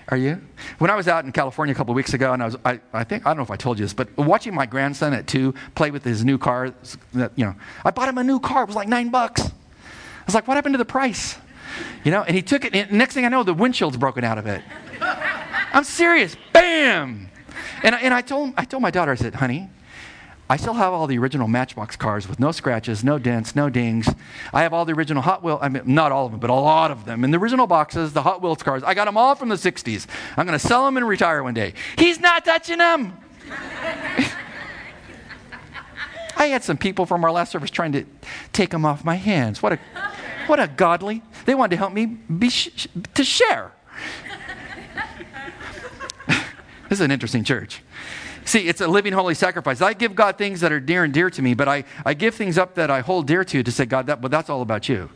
Are 0.08 0.16
you? 0.16 0.40
When 0.78 0.90
I 0.90 0.96
was 0.96 1.08
out 1.08 1.24
in 1.24 1.32
California 1.32 1.72
a 1.72 1.76
couple 1.76 1.92
of 1.92 1.96
weeks 1.96 2.14
ago, 2.14 2.32
and 2.32 2.42
I 2.42 2.46
was, 2.46 2.56
I, 2.64 2.80
I 2.92 3.04
think, 3.04 3.26
I 3.26 3.30
don't 3.30 3.38
know 3.38 3.42
if 3.42 3.50
I 3.50 3.56
told 3.56 3.78
you 3.78 3.84
this, 3.84 3.94
but 3.94 4.16
watching 4.16 4.54
my 4.54 4.66
grandson 4.66 5.12
at 5.12 5.26
two 5.26 5.54
play 5.74 5.90
with 5.90 6.04
his 6.04 6.24
new 6.24 6.38
car, 6.38 6.72
you 7.14 7.30
know, 7.36 7.54
I 7.84 7.90
bought 7.90 8.08
him 8.08 8.18
a 8.18 8.24
new 8.24 8.38
car. 8.40 8.64
It 8.64 8.66
was 8.66 8.76
like 8.76 8.88
nine 8.88 9.10
bucks. 9.10 9.42
I 9.42 10.24
was 10.26 10.34
like, 10.34 10.46
what 10.46 10.54
happened 10.56 10.74
to 10.74 10.78
the 10.78 10.84
price? 10.84 11.36
You 12.04 12.10
know, 12.10 12.22
and 12.22 12.34
he 12.34 12.42
took 12.42 12.64
it, 12.64 12.74
and 12.74 12.92
next 12.92 13.14
thing 13.14 13.24
I 13.24 13.28
know, 13.28 13.42
the 13.42 13.54
windshield's 13.54 13.96
broken 13.96 14.24
out 14.24 14.38
of 14.38 14.46
it. 14.46 14.62
I'm 15.72 15.84
serious. 15.84 16.36
Bam! 16.52 17.30
And, 17.82 17.94
I, 17.94 18.00
and 18.00 18.14
I, 18.14 18.20
told, 18.20 18.54
I 18.56 18.64
told 18.64 18.82
my 18.82 18.90
daughter, 18.90 19.12
I 19.12 19.14
said, 19.14 19.34
honey, 19.34 19.70
I 20.50 20.56
still 20.56 20.74
have 20.74 20.92
all 20.92 21.06
the 21.06 21.16
original 21.18 21.48
Matchbox 21.48 21.96
cars 21.96 22.28
with 22.28 22.38
no 22.38 22.52
scratches, 22.52 23.02
no 23.02 23.18
dents, 23.18 23.56
no 23.56 23.70
dings. 23.70 24.06
I 24.52 24.62
have 24.62 24.74
all 24.74 24.84
the 24.84 24.92
original 24.92 25.22
Hot 25.22 25.42
Wheels, 25.42 25.60
I 25.62 25.68
mean, 25.70 25.82
not 25.86 26.12
all 26.12 26.26
of 26.26 26.32
them, 26.32 26.40
but 26.40 26.50
a 26.50 26.54
lot 26.54 26.90
of 26.90 27.06
them. 27.06 27.24
In 27.24 27.30
the 27.30 27.38
original 27.38 27.66
boxes, 27.66 28.12
the 28.12 28.22
Hot 28.22 28.42
Wheels 28.42 28.62
cars, 28.62 28.82
I 28.82 28.92
got 28.92 29.06
them 29.06 29.16
all 29.16 29.34
from 29.34 29.48
the 29.48 29.54
60s. 29.54 30.06
I'm 30.36 30.46
going 30.46 30.58
to 30.58 30.64
sell 30.64 30.84
them 30.84 30.98
and 30.98 31.08
retire 31.08 31.42
one 31.42 31.54
day. 31.54 31.72
He's 31.96 32.20
not 32.20 32.44
touching 32.44 32.78
them. 32.78 33.16
I 36.36 36.46
had 36.46 36.64
some 36.64 36.76
people 36.76 37.06
from 37.06 37.24
our 37.24 37.30
last 37.30 37.52
service 37.52 37.70
trying 37.70 37.92
to 37.92 38.04
take 38.52 38.70
them 38.70 38.84
off 38.84 39.04
my 39.04 39.14
hands. 39.14 39.62
What 39.62 39.74
a 39.74 39.78
what 40.46 40.60
a 40.60 40.68
godly. 40.68 41.22
They 41.44 41.54
wanted 41.54 41.70
to 41.70 41.76
help 41.76 41.92
me 41.92 42.06
be 42.06 42.50
sh- 42.50 42.88
to 43.14 43.24
share. 43.24 43.72
this 46.28 46.42
is 46.90 47.00
an 47.00 47.10
interesting 47.10 47.44
church. 47.44 47.82
See, 48.44 48.68
it's 48.68 48.80
a 48.80 48.88
living 48.88 49.12
holy 49.12 49.34
sacrifice. 49.34 49.80
I 49.80 49.92
give 49.92 50.14
God 50.14 50.36
things 50.36 50.60
that 50.60 50.72
are 50.72 50.80
dear 50.80 51.04
and 51.04 51.14
dear 51.14 51.30
to 51.30 51.42
me, 51.42 51.54
but 51.54 51.68
I, 51.68 51.84
I 52.04 52.14
give 52.14 52.34
things 52.34 52.58
up 52.58 52.74
that 52.74 52.90
I 52.90 53.00
hold 53.00 53.26
dear 53.26 53.44
to 53.44 53.62
to 53.62 53.72
say, 53.72 53.86
God, 53.86 54.06
that, 54.06 54.20
but 54.20 54.30
that's 54.30 54.50
all 54.50 54.62
about 54.62 54.88
you. 54.88 55.10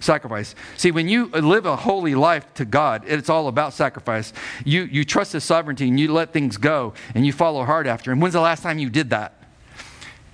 Sacrifice. 0.00 0.54
See, 0.76 0.92
when 0.92 1.08
you 1.08 1.26
live 1.26 1.66
a 1.66 1.74
holy 1.74 2.14
life 2.14 2.54
to 2.54 2.64
God, 2.64 3.02
it's 3.06 3.28
all 3.28 3.48
about 3.48 3.72
sacrifice. 3.72 4.32
You, 4.64 4.82
you 4.82 5.04
trust 5.04 5.32
His 5.32 5.42
sovereignty 5.42 5.88
and 5.88 5.98
you 5.98 6.12
let 6.12 6.32
things 6.32 6.56
go 6.56 6.94
and 7.16 7.26
you 7.26 7.32
follow 7.32 7.64
hard 7.64 7.88
after 7.88 8.12
Him. 8.12 8.20
When's 8.20 8.34
the 8.34 8.40
last 8.40 8.62
time 8.62 8.78
you 8.78 8.90
did 8.90 9.10
that? 9.10 9.37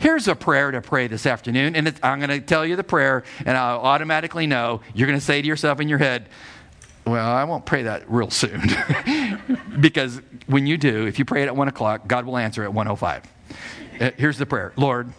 Here's 0.04 0.28
a 0.28 0.34
prayer 0.34 0.70
to 0.70 0.82
pray 0.82 1.06
this 1.06 1.24
afternoon, 1.24 1.74
and 1.74 1.98
I'm 2.02 2.18
going 2.18 2.28
to 2.28 2.38
tell 2.38 2.66
you 2.66 2.76
the 2.76 2.84
prayer, 2.84 3.24
and 3.46 3.56
I'll 3.56 3.80
automatically 3.80 4.46
know 4.46 4.82
you're 4.92 5.06
going 5.06 5.18
to 5.18 5.24
say 5.24 5.40
to 5.40 5.48
yourself 5.48 5.80
in 5.80 5.88
your 5.88 5.96
head, 5.96 6.28
Well, 7.06 7.26
I 7.26 7.44
won't 7.44 7.64
pray 7.64 7.84
that 7.84 8.10
real 8.10 8.28
soon. 8.28 8.60
because 9.80 10.20
when 10.46 10.66
you 10.66 10.76
do, 10.76 11.06
if 11.06 11.18
you 11.18 11.24
pray 11.24 11.42
it 11.42 11.46
at 11.46 11.56
1 11.56 11.68
o'clock, 11.68 12.06
God 12.06 12.26
will 12.26 12.36
answer 12.36 12.62
at 12.64 12.74
105. 12.74 13.22
Uh, 13.98 14.10
here's 14.18 14.36
the 14.36 14.44
prayer 14.44 14.74
Lord, 14.76 15.10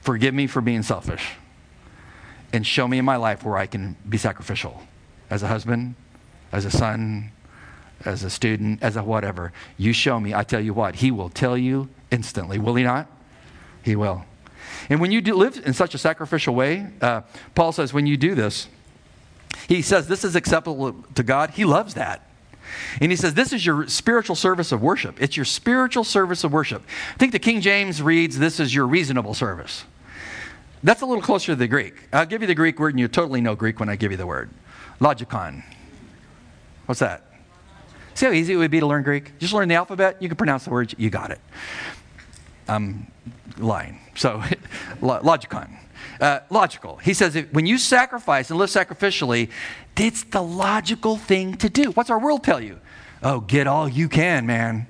forgive 0.00 0.34
me 0.34 0.48
for 0.48 0.60
being 0.60 0.82
selfish, 0.82 1.34
and 2.52 2.66
show 2.66 2.88
me 2.88 2.98
in 2.98 3.04
my 3.04 3.14
life 3.14 3.44
where 3.44 3.56
I 3.56 3.66
can 3.66 3.94
be 4.08 4.18
sacrificial 4.18 4.82
as 5.30 5.44
a 5.44 5.46
husband, 5.46 5.94
as 6.50 6.64
a 6.64 6.70
son, 6.72 7.30
as 8.04 8.24
a 8.24 8.30
student, 8.30 8.82
as 8.82 8.96
a 8.96 9.04
whatever. 9.04 9.52
You 9.78 9.92
show 9.92 10.18
me, 10.18 10.34
I 10.34 10.42
tell 10.42 10.60
you 10.60 10.74
what, 10.74 10.96
He 10.96 11.12
will 11.12 11.30
tell 11.30 11.56
you 11.56 11.90
instantly, 12.10 12.58
will 12.58 12.74
He 12.74 12.82
not? 12.82 13.06
He 13.86 13.94
will. 13.94 14.24
And 14.90 15.00
when 15.00 15.12
you 15.12 15.20
live 15.20 15.62
in 15.64 15.72
such 15.72 15.94
a 15.94 15.98
sacrificial 15.98 16.56
way, 16.56 16.88
uh, 17.00 17.20
Paul 17.54 17.70
says, 17.70 17.94
when 17.94 18.04
you 18.04 18.16
do 18.16 18.34
this, 18.34 18.66
he 19.68 19.80
says 19.80 20.08
this 20.08 20.24
is 20.24 20.34
acceptable 20.34 21.04
to 21.14 21.22
God. 21.22 21.50
He 21.50 21.64
loves 21.64 21.94
that. 21.94 22.28
And 23.00 23.12
he 23.12 23.16
says, 23.16 23.34
This 23.34 23.52
is 23.52 23.64
your 23.64 23.86
spiritual 23.86 24.34
service 24.34 24.72
of 24.72 24.82
worship. 24.82 25.22
It's 25.22 25.36
your 25.36 25.44
spiritual 25.44 26.02
service 26.02 26.42
of 26.42 26.52
worship. 26.52 26.82
I 27.14 27.18
think 27.18 27.30
the 27.30 27.38
King 27.38 27.60
James 27.60 28.02
reads, 28.02 28.40
This 28.40 28.58
is 28.58 28.74
your 28.74 28.88
reasonable 28.88 29.34
service. 29.34 29.84
That's 30.82 31.00
a 31.00 31.06
little 31.06 31.22
closer 31.22 31.52
to 31.52 31.56
the 31.56 31.68
Greek. 31.68 31.94
I'll 32.12 32.26
give 32.26 32.40
you 32.40 32.48
the 32.48 32.56
Greek 32.56 32.80
word, 32.80 32.92
and 32.92 32.98
you 32.98 33.06
totally 33.06 33.40
know 33.40 33.54
Greek 33.54 33.78
when 33.78 33.88
I 33.88 33.94
give 33.94 34.10
you 34.10 34.16
the 34.16 34.26
word. 34.26 34.50
Logikon. 35.00 35.62
What's 36.86 36.98
that? 36.98 37.22
See 38.14 38.26
how 38.26 38.32
easy 38.32 38.54
it 38.54 38.56
would 38.56 38.72
be 38.72 38.80
to 38.80 38.86
learn 38.86 39.04
Greek? 39.04 39.38
Just 39.38 39.52
learn 39.52 39.68
the 39.68 39.76
alphabet, 39.76 40.20
you 40.20 40.28
can 40.28 40.36
pronounce 40.36 40.64
the 40.64 40.70
words, 40.70 40.92
you 40.98 41.08
got 41.08 41.30
it. 41.30 41.40
I'm 42.68 43.10
lying. 43.58 44.00
So, 44.14 44.42
logikon. 45.00 45.70
Uh, 46.20 46.40
logical. 46.50 46.96
He 46.96 47.12
says 47.14 47.36
when 47.52 47.66
you 47.66 47.78
sacrifice 47.78 48.50
and 48.50 48.58
live 48.58 48.70
sacrificially, 48.70 49.50
it's 49.96 50.24
the 50.24 50.42
logical 50.42 51.16
thing 51.16 51.56
to 51.58 51.68
do. 51.68 51.90
What's 51.90 52.10
our 52.10 52.18
world 52.18 52.42
tell 52.42 52.60
you? 52.60 52.78
Oh, 53.22 53.40
get 53.40 53.66
all 53.66 53.88
you 53.88 54.08
can, 54.08 54.46
man. 54.46 54.86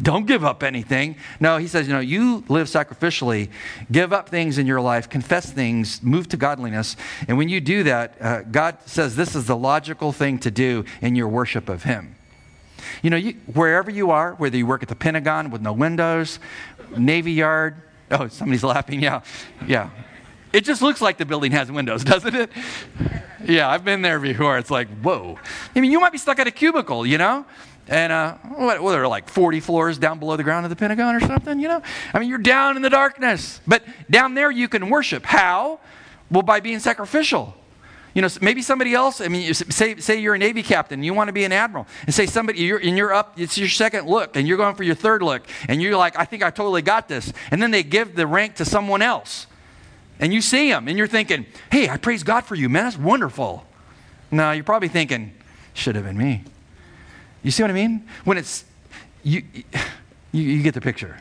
Don't 0.00 0.26
give 0.26 0.44
up 0.44 0.62
anything. 0.62 1.16
No, 1.40 1.58
he 1.58 1.66
says, 1.66 1.86
you 1.86 1.92
know, 1.92 2.00
you 2.00 2.42
live 2.48 2.68
sacrificially, 2.68 3.50
give 3.92 4.12
up 4.12 4.28
things 4.30 4.56
in 4.56 4.66
your 4.66 4.80
life, 4.80 5.10
confess 5.10 5.50
things, 5.50 6.02
move 6.02 6.28
to 6.28 6.36
godliness. 6.36 6.96
And 7.28 7.36
when 7.36 7.48
you 7.48 7.60
do 7.60 7.82
that, 7.82 8.16
uh, 8.20 8.42
God 8.42 8.78
says 8.86 9.16
this 9.16 9.34
is 9.34 9.46
the 9.46 9.56
logical 9.56 10.12
thing 10.12 10.38
to 10.38 10.50
do 10.50 10.84
in 11.02 11.16
your 11.16 11.28
worship 11.28 11.68
of 11.68 11.82
Him. 11.82 12.14
You 13.02 13.10
know, 13.10 13.16
you, 13.16 13.32
wherever 13.52 13.90
you 13.90 14.10
are, 14.10 14.34
whether 14.34 14.56
you 14.56 14.66
work 14.66 14.82
at 14.82 14.88
the 14.88 14.96
Pentagon 14.96 15.50
with 15.50 15.60
no 15.60 15.72
windows, 15.72 16.38
Navy 16.96 17.32
Yard, 17.32 17.76
oh, 18.10 18.28
somebody's 18.28 18.64
laughing, 18.64 19.00
yeah, 19.00 19.22
yeah. 19.66 19.90
It 20.52 20.64
just 20.64 20.82
looks 20.82 21.00
like 21.00 21.16
the 21.16 21.24
building 21.24 21.52
has 21.52 21.70
windows, 21.70 22.04
doesn't 22.14 22.34
it? 22.34 22.50
Yeah, 23.44 23.68
I've 23.68 23.84
been 23.84 24.02
there 24.02 24.18
before. 24.18 24.58
It's 24.58 24.70
like, 24.70 24.88
whoa. 25.00 25.38
I 25.74 25.80
mean, 25.80 25.92
you 25.92 26.00
might 26.00 26.12
be 26.12 26.18
stuck 26.18 26.38
at 26.38 26.46
a 26.46 26.50
cubicle, 26.50 27.06
you 27.06 27.18
know? 27.18 27.46
And 27.88 28.12
uh, 28.12 28.34
what, 28.34 28.80
what 28.82 28.98
are 28.98 29.08
like 29.08 29.28
40 29.28 29.60
floors 29.60 29.98
down 29.98 30.18
below 30.18 30.36
the 30.36 30.44
ground 30.44 30.66
of 30.66 30.70
the 30.70 30.76
Pentagon 30.76 31.16
or 31.16 31.20
something, 31.20 31.58
you 31.58 31.68
know? 31.68 31.82
I 32.12 32.18
mean, 32.18 32.28
you're 32.28 32.38
down 32.38 32.76
in 32.76 32.82
the 32.82 32.90
darkness. 32.90 33.60
But 33.66 33.84
down 34.10 34.34
there 34.34 34.50
you 34.50 34.68
can 34.68 34.90
worship. 34.90 35.24
How? 35.24 35.80
Well, 36.30 36.42
by 36.42 36.60
being 36.60 36.78
sacrificial. 36.78 37.54
You 38.14 38.22
know, 38.22 38.28
maybe 38.40 38.60
somebody 38.60 38.92
else, 38.92 39.20
I 39.20 39.28
mean, 39.28 39.54
say, 39.54 39.96
say 39.96 40.18
you're 40.18 40.34
a 40.34 40.38
Navy 40.38 40.62
captain, 40.62 41.02
you 41.02 41.14
want 41.14 41.28
to 41.28 41.32
be 41.32 41.44
an 41.44 41.52
admiral, 41.52 41.86
and 42.06 42.14
say 42.14 42.26
somebody, 42.26 42.58
you're, 42.60 42.78
and 42.78 42.96
you're 42.96 43.12
up, 43.12 43.38
it's 43.38 43.56
your 43.56 43.68
second 43.68 44.08
look, 44.08 44.36
and 44.36 44.48
you're 44.48 44.56
going 44.56 44.74
for 44.74 44.82
your 44.82 44.96
third 44.96 45.22
look, 45.22 45.46
and 45.68 45.80
you're 45.80 45.96
like, 45.96 46.18
I 46.18 46.24
think 46.24 46.42
I 46.42 46.50
totally 46.50 46.82
got 46.82 47.08
this. 47.08 47.32
And 47.50 47.62
then 47.62 47.70
they 47.70 47.84
give 47.84 48.16
the 48.16 48.26
rank 48.26 48.56
to 48.56 48.64
someone 48.64 49.00
else. 49.00 49.46
And 50.18 50.34
you 50.34 50.40
see 50.40 50.70
them, 50.70 50.88
and 50.88 50.98
you're 50.98 51.06
thinking, 51.06 51.46
hey, 51.70 51.88
I 51.88 51.96
praise 51.96 52.24
God 52.24 52.44
for 52.44 52.56
you, 52.56 52.68
man, 52.68 52.84
that's 52.84 52.98
wonderful. 52.98 53.64
No, 54.30 54.50
you're 54.50 54.64
probably 54.64 54.88
thinking, 54.88 55.32
should 55.72 55.94
have 55.94 56.04
been 56.04 56.18
me. 56.18 56.44
You 57.42 57.50
see 57.50 57.62
what 57.62 57.70
I 57.70 57.74
mean? 57.74 58.08
When 58.24 58.38
it's, 58.38 58.64
you, 59.22 59.44
you, 59.52 59.64
you 60.32 60.62
get 60.62 60.74
the 60.74 60.80
picture. 60.80 61.16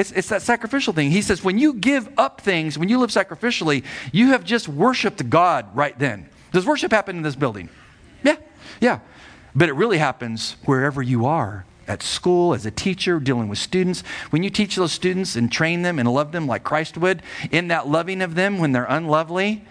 It's, 0.00 0.12
it's 0.12 0.30
that 0.30 0.40
sacrificial 0.40 0.94
thing. 0.94 1.10
He 1.10 1.20
says, 1.20 1.44
when 1.44 1.58
you 1.58 1.74
give 1.74 2.08
up 2.16 2.40
things, 2.40 2.78
when 2.78 2.88
you 2.88 2.98
live 2.98 3.10
sacrificially, 3.10 3.84
you 4.12 4.28
have 4.28 4.44
just 4.44 4.66
worshiped 4.66 5.28
God 5.28 5.76
right 5.76 5.96
then. 5.98 6.26
Does 6.52 6.64
worship 6.64 6.90
happen 6.90 7.18
in 7.18 7.22
this 7.22 7.36
building? 7.36 7.68
Yeah, 8.24 8.36
yeah. 8.80 9.00
But 9.54 9.68
it 9.68 9.74
really 9.74 9.98
happens 9.98 10.56
wherever 10.64 11.02
you 11.02 11.26
are 11.26 11.66
at 11.86 12.02
school, 12.02 12.54
as 12.54 12.64
a 12.64 12.70
teacher, 12.70 13.20
dealing 13.20 13.48
with 13.48 13.58
students. 13.58 14.02
When 14.30 14.42
you 14.42 14.48
teach 14.48 14.74
those 14.74 14.92
students 14.92 15.36
and 15.36 15.52
train 15.52 15.82
them 15.82 15.98
and 15.98 16.10
love 16.10 16.32
them 16.32 16.46
like 16.46 16.64
Christ 16.64 16.96
would, 16.96 17.22
in 17.50 17.68
that 17.68 17.86
loving 17.86 18.22
of 18.22 18.34
them 18.34 18.58
when 18.58 18.72
they're 18.72 18.86
unlovely, 18.88 19.66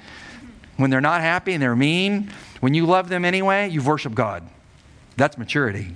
when 0.78 0.92
they're 0.92 1.02
not 1.02 1.22
happy 1.22 1.54
and 1.54 1.64
they're 1.64 1.76
mean, 1.76 2.32
when 2.60 2.76
you 2.76 2.86
love 2.86 3.10
them 3.10 3.26
anyway, 3.26 3.68
you've 3.68 3.88
worshiped 3.88 4.14
God. 4.14 4.48
That's 5.18 5.40
maturity. 5.40 5.96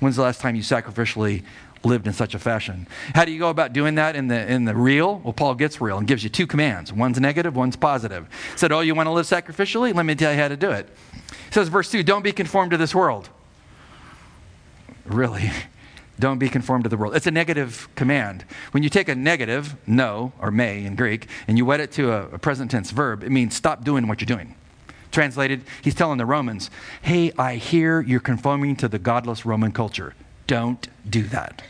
When's 0.00 0.16
the 0.16 0.22
last 0.22 0.40
time 0.40 0.56
you 0.56 0.62
sacrificially 0.62 1.44
lived 1.84 2.06
in 2.06 2.12
such 2.12 2.34
a 2.34 2.38
fashion. 2.38 2.86
How 3.14 3.24
do 3.24 3.32
you 3.32 3.38
go 3.38 3.50
about 3.50 3.72
doing 3.72 3.96
that 3.96 4.16
in 4.16 4.28
the, 4.28 4.50
in 4.50 4.64
the 4.64 4.74
real? 4.74 5.18
Well, 5.18 5.32
Paul 5.32 5.54
gets 5.54 5.80
real 5.80 5.98
and 5.98 6.06
gives 6.06 6.24
you 6.24 6.30
two 6.30 6.46
commands. 6.46 6.92
One's 6.92 7.20
negative, 7.20 7.56
one's 7.56 7.76
positive. 7.76 8.26
He 8.52 8.58
said, 8.58 8.72
Oh, 8.72 8.80
you 8.80 8.94
want 8.94 9.06
to 9.06 9.12
live 9.12 9.26
sacrificially? 9.26 9.94
Let 9.94 10.06
me 10.06 10.14
tell 10.14 10.32
you 10.32 10.38
how 10.38 10.48
to 10.48 10.56
do 10.56 10.70
it. 10.70 10.88
He 11.30 11.52
says, 11.52 11.68
verse 11.68 11.90
2, 11.90 12.02
don't 12.02 12.22
be 12.22 12.32
conformed 12.32 12.72
to 12.72 12.76
this 12.76 12.94
world. 12.94 13.28
Really? 15.04 15.50
Don't 16.16 16.38
be 16.38 16.48
conformed 16.48 16.84
to 16.84 16.88
the 16.88 16.96
world. 16.96 17.16
It's 17.16 17.26
a 17.26 17.32
negative 17.32 17.88
command. 17.96 18.44
When 18.70 18.84
you 18.84 18.88
take 18.88 19.08
a 19.08 19.16
negative, 19.16 19.74
no, 19.84 20.32
or 20.38 20.52
may 20.52 20.84
in 20.84 20.94
Greek, 20.94 21.26
and 21.48 21.58
you 21.58 21.66
wet 21.66 21.80
it 21.80 21.90
to 21.92 22.12
a, 22.12 22.28
a 22.28 22.38
present 22.38 22.70
tense 22.70 22.92
verb, 22.92 23.24
it 23.24 23.30
means 23.30 23.56
stop 23.56 23.82
doing 23.82 24.06
what 24.06 24.20
you're 24.20 24.26
doing. 24.26 24.54
Translated, 25.10 25.62
he's 25.82 25.96
telling 25.96 26.18
the 26.18 26.24
Romans, 26.24 26.70
hey, 27.02 27.32
I 27.36 27.56
hear 27.56 28.00
you're 28.00 28.20
conforming 28.20 28.76
to 28.76 28.86
the 28.86 29.00
godless 29.00 29.44
Roman 29.44 29.72
culture. 29.72 30.14
Don't 30.46 30.88
do 31.08 31.22
that. 31.24 31.62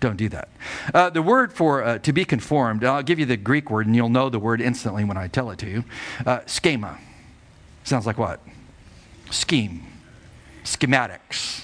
Don't 0.00 0.16
do 0.16 0.28
that. 0.28 0.48
Uh, 0.92 1.10
the 1.10 1.22
word 1.22 1.52
for 1.52 1.82
uh, 1.82 1.98
to 1.98 2.12
be 2.12 2.24
conformed, 2.24 2.84
I'll 2.84 3.02
give 3.02 3.18
you 3.18 3.26
the 3.26 3.36
Greek 3.36 3.70
word 3.70 3.86
and 3.86 3.96
you'll 3.96 4.08
know 4.08 4.28
the 4.28 4.38
word 4.38 4.60
instantly 4.60 5.04
when 5.04 5.16
I 5.16 5.28
tell 5.28 5.50
it 5.50 5.58
to 5.60 5.70
you. 5.70 5.84
Uh, 6.24 6.40
schema. 6.46 6.98
Sounds 7.84 8.06
like 8.06 8.18
what? 8.18 8.40
Scheme. 9.30 9.86
Schematics. 10.64 11.62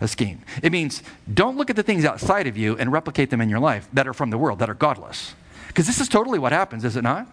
A 0.00 0.08
scheme. 0.08 0.42
It 0.62 0.72
means 0.72 1.02
don't 1.32 1.56
look 1.56 1.70
at 1.70 1.76
the 1.76 1.82
things 1.82 2.04
outside 2.04 2.46
of 2.46 2.56
you 2.56 2.76
and 2.78 2.92
replicate 2.92 3.30
them 3.30 3.40
in 3.40 3.48
your 3.48 3.60
life 3.60 3.88
that 3.92 4.08
are 4.08 4.14
from 4.14 4.30
the 4.30 4.38
world, 4.38 4.58
that 4.60 4.70
are 4.70 4.74
godless. 4.74 5.34
Because 5.68 5.86
this 5.86 6.00
is 6.00 6.08
totally 6.08 6.38
what 6.38 6.52
happens, 6.52 6.84
is 6.84 6.96
it 6.96 7.02
not? 7.02 7.26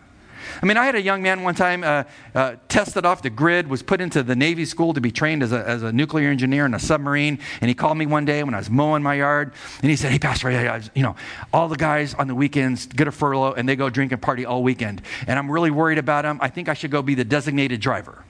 I 0.61 0.65
mean, 0.65 0.77
I 0.77 0.85
had 0.85 0.95
a 0.95 1.01
young 1.01 1.21
man 1.21 1.43
one 1.43 1.55
time 1.55 1.83
uh, 1.83 2.03
uh, 2.33 2.55
tested 2.69 3.05
off 3.05 3.21
the 3.21 3.29
grid, 3.29 3.67
was 3.67 3.83
put 3.83 4.01
into 4.01 4.23
the 4.23 4.35
Navy 4.35 4.65
school 4.65 4.93
to 4.93 5.01
be 5.01 5.11
trained 5.11 5.43
as 5.43 5.51
a, 5.51 5.67
as 5.67 5.83
a 5.83 5.91
nuclear 5.91 6.29
engineer 6.29 6.65
in 6.65 6.73
a 6.73 6.79
submarine. 6.79 7.39
And 7.61 7.69
he 7.69 7.75
called 7.75 7.97
me 7.97 8.05
one 8.05 8.25
day 8.25 8.43
when 8.43 8.53
I 8.53 8.57
was 8.57 8.69
mowing 8.69 9.03
my 9.03 9.15
yard, 9.15 9.53
and 9.81 9.89
he 9.89 9.95
said, 9.95 10.11
"Hey, 10.11 10.19
Pastor, 10.19 10.51
you 10.95 11.03
know, 11.03 11.15
all 11.53 11.67
the 11.67 11.77
guys 11.77 12.13
on 12.13 12.27
the 12.27 12.35
weekends 12.35 12.87
get 12.87 13.07
a 13.07 13.11
furlough 13.11 13.53
and 13.53 13.67
they 13.67 13.75
go 13.75 13.89
drink 13.89 14.11
and 14.11 14.21
party 14.21 14.45
all 14.45 14.63
weekend, 14.63 15.01
and 15.27 15.37
I'm 15.37 15.51
really 15.51 15.71
worried 15.71 15.97
about 15.97 16.23
them. 16.23 16.39
I 16.41 16.49
think 16.49 16.69
I 16.69 16.73
should 16.73 16.91
go 16.91 17.01
be 17.01 17.15
the 17.15 17.25
designated 17.25 17.81
driver." 17.81 18.23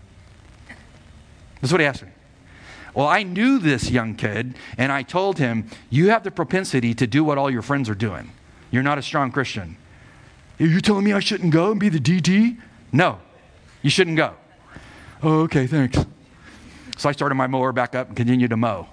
That's 1.62 1.72
what 1.72 1.80
he 1.80 1.88
asked 1.88 2.04
me. 2.04 2.10
Well, 2.94 3.08
I 3.08 3.24
knew 3.24 3.60
this 3.60 3.90
young 3.90 4.16
kid, 4.16 4.56
and 4.78 4.92
I 4.92 5.04
told 5.04 5.38
him, 5.38 5.70
You 5.90 6.10
have 6.10 6.24
the 6.24 6.32
propensity 6.32 6.94
to 6.96 7.08
do 7.08 7.24
what 7.24 7.38
all 7.38 7.50
your 7.50 7.62
friends 7.62 7.90
are 7.90 7.96
doing. 7.96 8.32
You're 8.70 8.84
not 8.84 8.98
a 8.98 9.02
strong 9.02 9.32
Christian. 9.32 9.78
Are 10.62 10.68
you 10.68 10.80
telling 10.80 11.04
me 11.04 11.12
I 11.12 11.20
shouldn't 11.20 11.52
go 11.52 11.72
and 11.72 11.80
be 11.80 11.90
the 11.90 12.00
DD? 12.00 12.58
No, 12.92 13.18
you 13.82 13.90
shouldn't 13.90 14.16
go. 14.16 14.36
Oh, 15.24 15.42
okay, 15.42 15.66
thanks. 15.66 15.98
So 16.98 17.10
I 17.10 17.14
started 17.14 17.34
my 17.34 17.48
mower 17.48 17.72
back 17.72 17.96
up 17.96 18.10
and 18.10 18.16
continued 18.16 18.52
to 18.52 18.58
mow. 18.58 18.88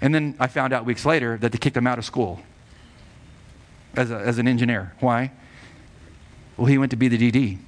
And 0.00 0.12
then 0.12 0.34
I 0.40 0.48
found 0.48 0.72
out 0.72 0.84
weeks 0.84 1.06
later 1.06 1.36
that 1.38 1.52
they 1.52 1.58
kicked 1.58 1.76
him 1.76 1.86
out 1.86 1.98
of 1.98 2.04
school 2.04 2.40
as, 3.94 4.10
a, 4.10 4.16
as 4.16 4.38
an 4.38 4.48
engineer. 4.48 4.92
Why? 4.98 5.30
Well, 6.56 6.66
he 6.66 6.78
went 6.78 6.90
to 6.90 6.96
be 6.96 7.06
the 7.06 7.16
DD. 7.18 7.58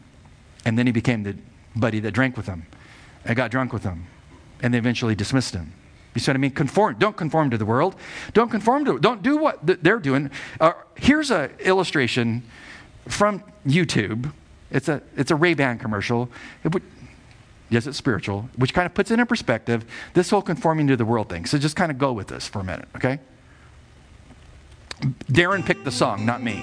And 0.65 0.77
then 0.77 0.87
he 0.87 0.93
became 0.93 1.23
the 1.23 1.37
buddy 1.77 2.01
that 2.01 2.11
drank 2.11 2.37
with 2.37 2.47
him 2.47 2.67
and 3.25 3.37
got 3.37 3.53
drunk 3.53 3.73
with 3.73 3.85
him. 3.85 4.07
And 4.61 4.75
they 4.75 4.79
eventually 4.79 5.15
dismissed 5.15 5.55
him. 5.55 5.73
You 6.15 6.21
see 6.21 6.33
what 6.33 6.37
I 6.37 6.39
mean? 6.39 6.51
Conform. 6.51 6.97
Don't 6.99 7.17
conform 7.17 7.51
to 7.51 7.59
the 7.59 7.65
world. 7.65 7.95
Don't 8.33 8.51
conform 8.51 8.85
to. 8.87 8.99
Don't 8.99 9.23
do 9.23 9.37
what 9.37 9.61
they're 9.63 10.01
doing. 10.01 10.33
Uh, 10.59 10.73
here's 10.97 11.31
an 11.31 11.53
illustration 11.61 12.43
from 13.09 13.43
YouTube. 13.67 14.33
It's 14.71 14.89
a, 14.89 15.03
it's 15.17 15.31
a 15.31 15.37
Ray-Ban 15.37 15.79
commercial. 15.79 16.29
It 16.65 16.73
would, 16.73 16.83
yes, 17.71 17.87
it's 17.87 17.97
spiritual, 17.97 18.49
which 18.57 18.75
kind 18.75 18.87
of 18.87 18.95
puts 18.95 19.11
it 19.11 19.19
in 19.19 19.27
perspective 19.27 19.85
this 20.15 20.31
whole 20.31 20.43
conforming 20.43 20.87
to 20.89 20.97
the 20.97 21.05
world 21.05 21.29
thing. 21.29 21.47
So 21.47 21.59
just 21.59 21.77
kind 21.77 21.91
of 21.91 21.99
go 21.99 22.13
with 22.13 22.29
this 22.29 22.47
for 22.47 22.61
a 22.61 22.65
minute, 22.65 22.89
okay? 22.97 23.19
Darren 25.31 25.65
picked 25.65 25.85
the 25.85 25.93
song, 25.93 26.27
not 26.27 26.43
me. 26.43 26.63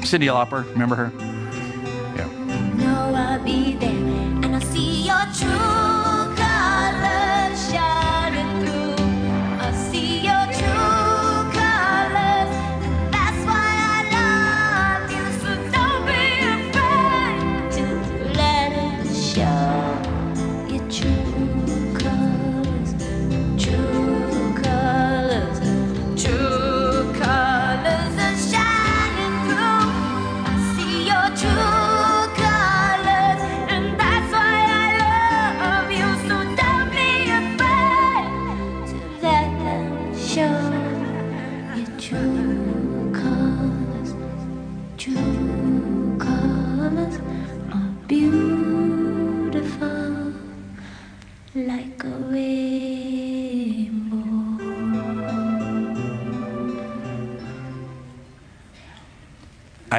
Cyndi 0.00 0.28
Lauper, 0.28 0.68
remember 0.72 0.96
her? 0.96 1.12
Yeah. 2.16 2.26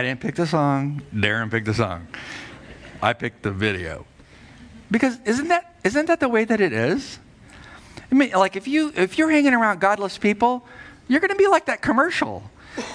I 0.02 0.04
didn't 0.04 0.22
pick 0.22 0.34
the 0.34 0.48
song. 0.48 1.04
Darren 1.14 1.52
picked 1.52 1.68
the 1.68 1.76
song. 1.76 2.08
I 3.04 3.14
picked 3.14 3.44
the 3.44 3.52
video. 3.52 4.08
Because 4.90 5.20
isn't 5.26 5.50
that 5.50 5.76
isn't 5.84 6.08
that 6.08 6.20
the 6.20 6.28
way 6.28 6.44
that 6.44 6.60
it 6.60 6.74
is? 6.74 7.20
I 8.12 8.16
mean, 8.16 8.32
like 8.32 8.56
if 8.56 8.68
you 8.68 8.92
if 8.96 9.20
you're 9.20 9.30
hanging 9.30 9.54
around 9.54 9.80
godless 9.80 10.18
people, 10.18 10.66
you're 11.08 11.20
going 11.20 11.30
to 11.30 11.36
be 11.36 11.46
like 11.46 11.68
that 11.68 11.84
commercial. 11.84 12.42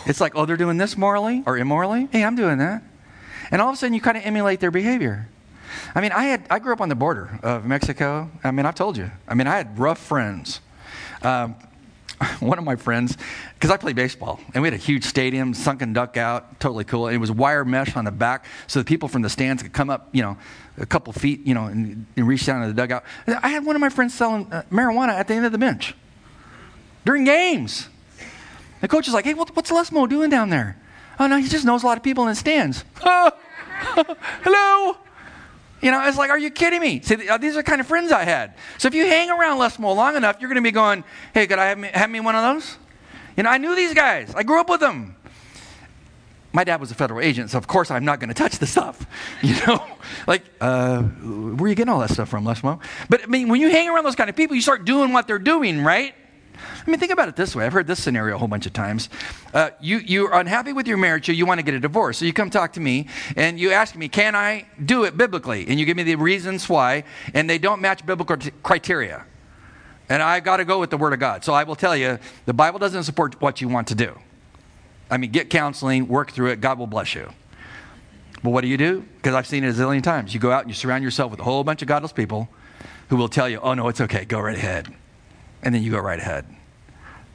It's 0.04 0.20
like, 0.20 0.32
oh, 0.34 0.46
they're 0.46 0.56
doing 0.56 0.78
this 0.78 0.96
morally 0.96 1.44
or 1.46 1.56
immorally. 1.56 2.08
Hey, 2.10 2.24
I'm 2.24 2.34
doing 2.34 2.58
that, 2.58 2.82
and 3.52 3.62
all 3.62 3.68
of 3.68 3.74
a 3.74 3.76
sudden 3.76 3.94
you 3.94 4.00
kind 4.00 4.16
of 4.16 4.26
emulate 4.26 4.58
their 4.58 4.72
behavior. 4.72 5.28
I 5.94 6.00
mean, 6.00 6.10
I 6.10 6.24
had 6.24 6.44
I 6.50 6.58
grew 6.58 6.72
up 6.72 6.80
on 6.80 6.88
the 6.88 6.96
border 6.96 7.38
of 7.44 7.64
Mexico. 7.64 8.32
I 8.42 8.50
mean, 8.50 8.66
I've 8.66 8.74
told 8.74 8.96
you. 8.96 9.12
I 9.28 9.34
mean, 9.34 9.46
I 9.46 9.54
had 9.54 9.78
rough 9.78 10.00
friends. 10.00 10.60
Um, 11.22 11.54
one 12.40 12.58
of 12.58 12.64
my 12.64 12.76
friends, 12.76 13.16
because 13.54 13.70
I 13.70 13.76
play 13.76 13.92
baseball, 13.92 14.40
and 14.54 14.62
we 14.62 14.68
had 14.68 14.74
a 14.74 14.82
huge 14.82 15.04
stadium, 15.04 15.52
sunken 15.52 15.92
duck 15.92 16.16
out, 16.16 16.58
totally 16.60 16.84
cool. 16.84 17.08
And 17.08 17.14
it 17.14 17.18
was 17.18 17.30
wire 17.30 17.64
mesh 17.64 17.96
on 17.96 18.04
the 18.04 18.10
back, 18.10 18.46
so 18.66 18.78
the 18.78 18.84
people 18.84 19.08
from 19.08 19.22
the 19.22 19.28
stands 19.28 19.62
could 19.62 19.72
come 19.72 19.90
up, 19.90 20.08
you 20.12 20.22
know, 20.22 20.36
a 20.78 20.86
couple 20.86 21.12
feet, 21.12 21.46
you 21.46 21.54
know, 21.54 21.66
and, 21.66 22.06
and 22.16 22.26
reach 22.26 22.46
down 22.46 22.62
to 22.62 22.68
the 22.68 22.74
dugout. 22.74 23.04
I 23.26 23.48
had 23.48 23.64
one 23.64 23.76
of 23.76 23.80
my 23.80 23.88
friends 23.88 24.14
selling 24.14 24.50
uh, 24.52 24.62
marijuana 24.70 25.10
at 25.10 25.28
the 25.28 25.34
end 25.34 25.46
of 25.46 25.52
the 25.52 25.58
bench 25.58 25.94
during 27.04 27.24
games. 27.24 27.88
The 28.80 28.88
coach 28.88 29.08
is 29.08 29.14
like, 29.14 29.24
"Hey, 29.24 29.34
what, 29.34 29.54
what's 29.56 29.70
Lesmo 29.70 30.08
doing 30.08 30.30
down 30.30 30.50
there?" 30.50 30.76
Oh 31.18 31.26
no, 31.26 31.38
he 31.38 31.48
just 31.48 31.64
knows 31.64 31.82
a 31.82 31.86
lot 31.86 31.96
of 31.96 32.02
people 32.02 32.24
in 32.24 32.30
the 32.30 32.34
stands. 32.34 32.84
Hello. 32.96 34.96
You 35.82 35.90
know, 35.90 36.06
it's 36.06 36.16
like, 36.16 36.30
are 36.30 36.38
you 36.38 36.50
kidding 36.50 36.80
me? 36.80 37.00
See, 37.02 37.28
uh, 37.28 37.36
these 37.38 37.52
are 37.52 37.58
the 37.58 37.62
kind 37.62 37.80
of 37.80 37.86
friends 37.86 38.10
I 38.10 38.24
had. 38.24 38.54
So 38.78 38.88
if 38.88 38.94
you 38.94 39.06
hang 39.06 39.30
around 39.30 39.58
Les 39.58 39.78
Moore 39.78 39.94
long 39.94 40.16
enough, 40.16 40.36
you're 40.40 40.48
going 40.48 40.56
to 40.56 40.62
be 40.62 40.72
going, 40.72 41.04
hey, 41.34 41.46
could 41.46 41.58
I 41.58 41.66
have 41.66 41.78
me, 41.78 41.90
have 41.92 42.10
me 42.10 42.20
one 42.20 42.34
of 42.34 42.42
those? 42.42 42.78
You 43.36 43.42
know, 43.42 43.50
I 43.50 43.58
knew 43.58 43.76
these 43.76 43.92
guys. 43.92 44.34
I 44.34 44.42
grew 44.42 44.58
up 44.58 44.70
with 44.70 44.80
them. 44.80 45.16
My 46.52 46.64
dad 46.64 46.80
was 46.80 46.90
a 46.90 46.94
federal 46.94 47.20
agent, 47.20 47.50
so 47.50 47.58
of 47.58 47.66
course 47.66 47.90
I'm 47.90 48.06
not 48.06 48.18
going 48.18 48.28
to 48.28 48.34
touch 48.34 48.58
the 48.58 48.66
stuff. 48.66 49.06
You 49.42 49.54
know, 49.66 49.84
like, 50.26 50.42
uh, 50.62 51.02
where 51.02 51.66
are 51.66 51.68
you 51.68 51.74
getting 51.74 51.92
all 51.92 52.00
that 52.00 52.10
stuff 52.10 52.30
from, 52.30 52.46
Les 52.46 52.62
Lesmo? 52.62 52.80
But 53.10 53.24
I 53.24 53.26
mean, 53.26 53.48
when 53.48 53.60
you 53.60 53.68
hang 53.68 53.90
around 53.90 54.04
those 54.04 54.16
kind 54.16 54.30
of 54.30 54.36
people, 54.36 54.56
you 54.56 54.62
start 54.62 54.86
doing 54.86 55.12
what 55.12 55.26
they're 55.26 55.38
doing, 55.38 55.84
right? 55.84 56.14
I 56.56 56.90
mean, 56.90 56.98
think 56.98 57.12
about 57.12 57.28
it 57.28 57.36
this 57.36 57.54
way. 57.54 57.66
I've 57.66 57.72
heard 57.72 57.86
this 57.86 58.02
scenario 58.02 58.36
a 58.36 58.38
whole 58.38 58.48
bunch 58.48 58.66
of 58.66 58.72
times. 58.72 59.08
Uh, 59.52 59.70
you, 59.80 59.98
you're 59.98 60.32
unhappy 60.32 60.72
with 60.72 60.86
your 60.86 60.96
marriage, 60.96 61.26
so 61.26 61.32
you 61.32 61.46
want 61.46 61.58
to 61.58 61.64
get 61.64 61.74
a 61.74 61.80
divorce. 61.80 62.18
So 62.18 62.24
you 62.24 62.32
come 62.32 62.50
talk 62.50 62.72
to 62.74 62.80
me, 62.80 63.08
and 63.36 63.58
you 63.58 63.72
ask 63.72 63.96
me, 63.96 64.08
can 64.08 64.34
I 64.34 64.66
do 64.84 65.04
it 65.04 65.16
biblically? 65.16 65.66
And 65.68 65.78
you 65.78 65.86
give 65.86 65.96
me 65.96 66.02
the 66.02 66.16
reasons 66.16 66.68
why, 66.68 67.04
and 67.34 67.48
they 67.48 67.58
don't 67.58 67.80
match 67.80 68.04
biblical 68.04 68.36
t- 68.36 68.50
criteria. 68.62 69.24
And 70.08 70.22
I've 70.22 70.44
got 70.44 70.58
to 70.58 70.64
go 70.64 70.78
with 70.78 70.90
the 70.90 70.96
Word 70.96 71.12
of 71.12 71.18
God. 71.18 71.44
So 71.44 71.52
I 71.52 71.64
will 71.64 71.76
tell 71.76 71.96
you, 71.96 72.18
the 72.44 72.54
Bible 72.54 72.78
doesn't 72.78 73.04
support 73.04 73.40
what 73.40 73.60
you 73.60 73.68
want 73.68 73.88
to 73.88 73.94
do. 73.94 74.16
I 75.10 75.16
mean, 75.16 75.30
get 75.30 75.50
counseling, 75.50 76.08
work 76.08 76.30
through 76.32 76.50
it, 76.50 76.60
God 76.60 76.78
will 76.78 76.86
bless 76.86 77.14
you. 77.14 77.30
But 78.42 78.50
what 78.50 78.60
do 78.60 78.68
you 78.68 78.76
do? 78.76 79.04
Because 79.16 79.34
I've 79.34 79.46
seen 79.46 79.64
it 79.64 79.70
a 79.70 79.72
zillion 79.72 80.02
times. 80.02 80.34
You 80.34 80.40
go 80.40 80.52
out 80.52 80.62
and 80.62 80.70
you 80.70 80.74
surround 80.74 81.02
yourself 81.02 81.30
with 81.30 81.40
a 81.40 81.44
whole 81.44 81.64
bunch 81.64 81.82
of 81.82 81.88
godless 81.88 82.12
people 82.12 82.48
who 83.08 83.16
will 83.16 83.28
tell 83.28 83.48
you, 83.48 83.58
oh, 83.60 83.74
no, 83.74 83.88
it's 83.88 84.00
okay, 84.00 84.24
go 84.24 84.40
right 84.40 84.56
ahead. 84.56 84.94
And 85.66 85.74
then 85.74 85.82
you 85.82 85.90
go 85.90 85.98
right 85.98 86.20
ahead. 86.20 86.46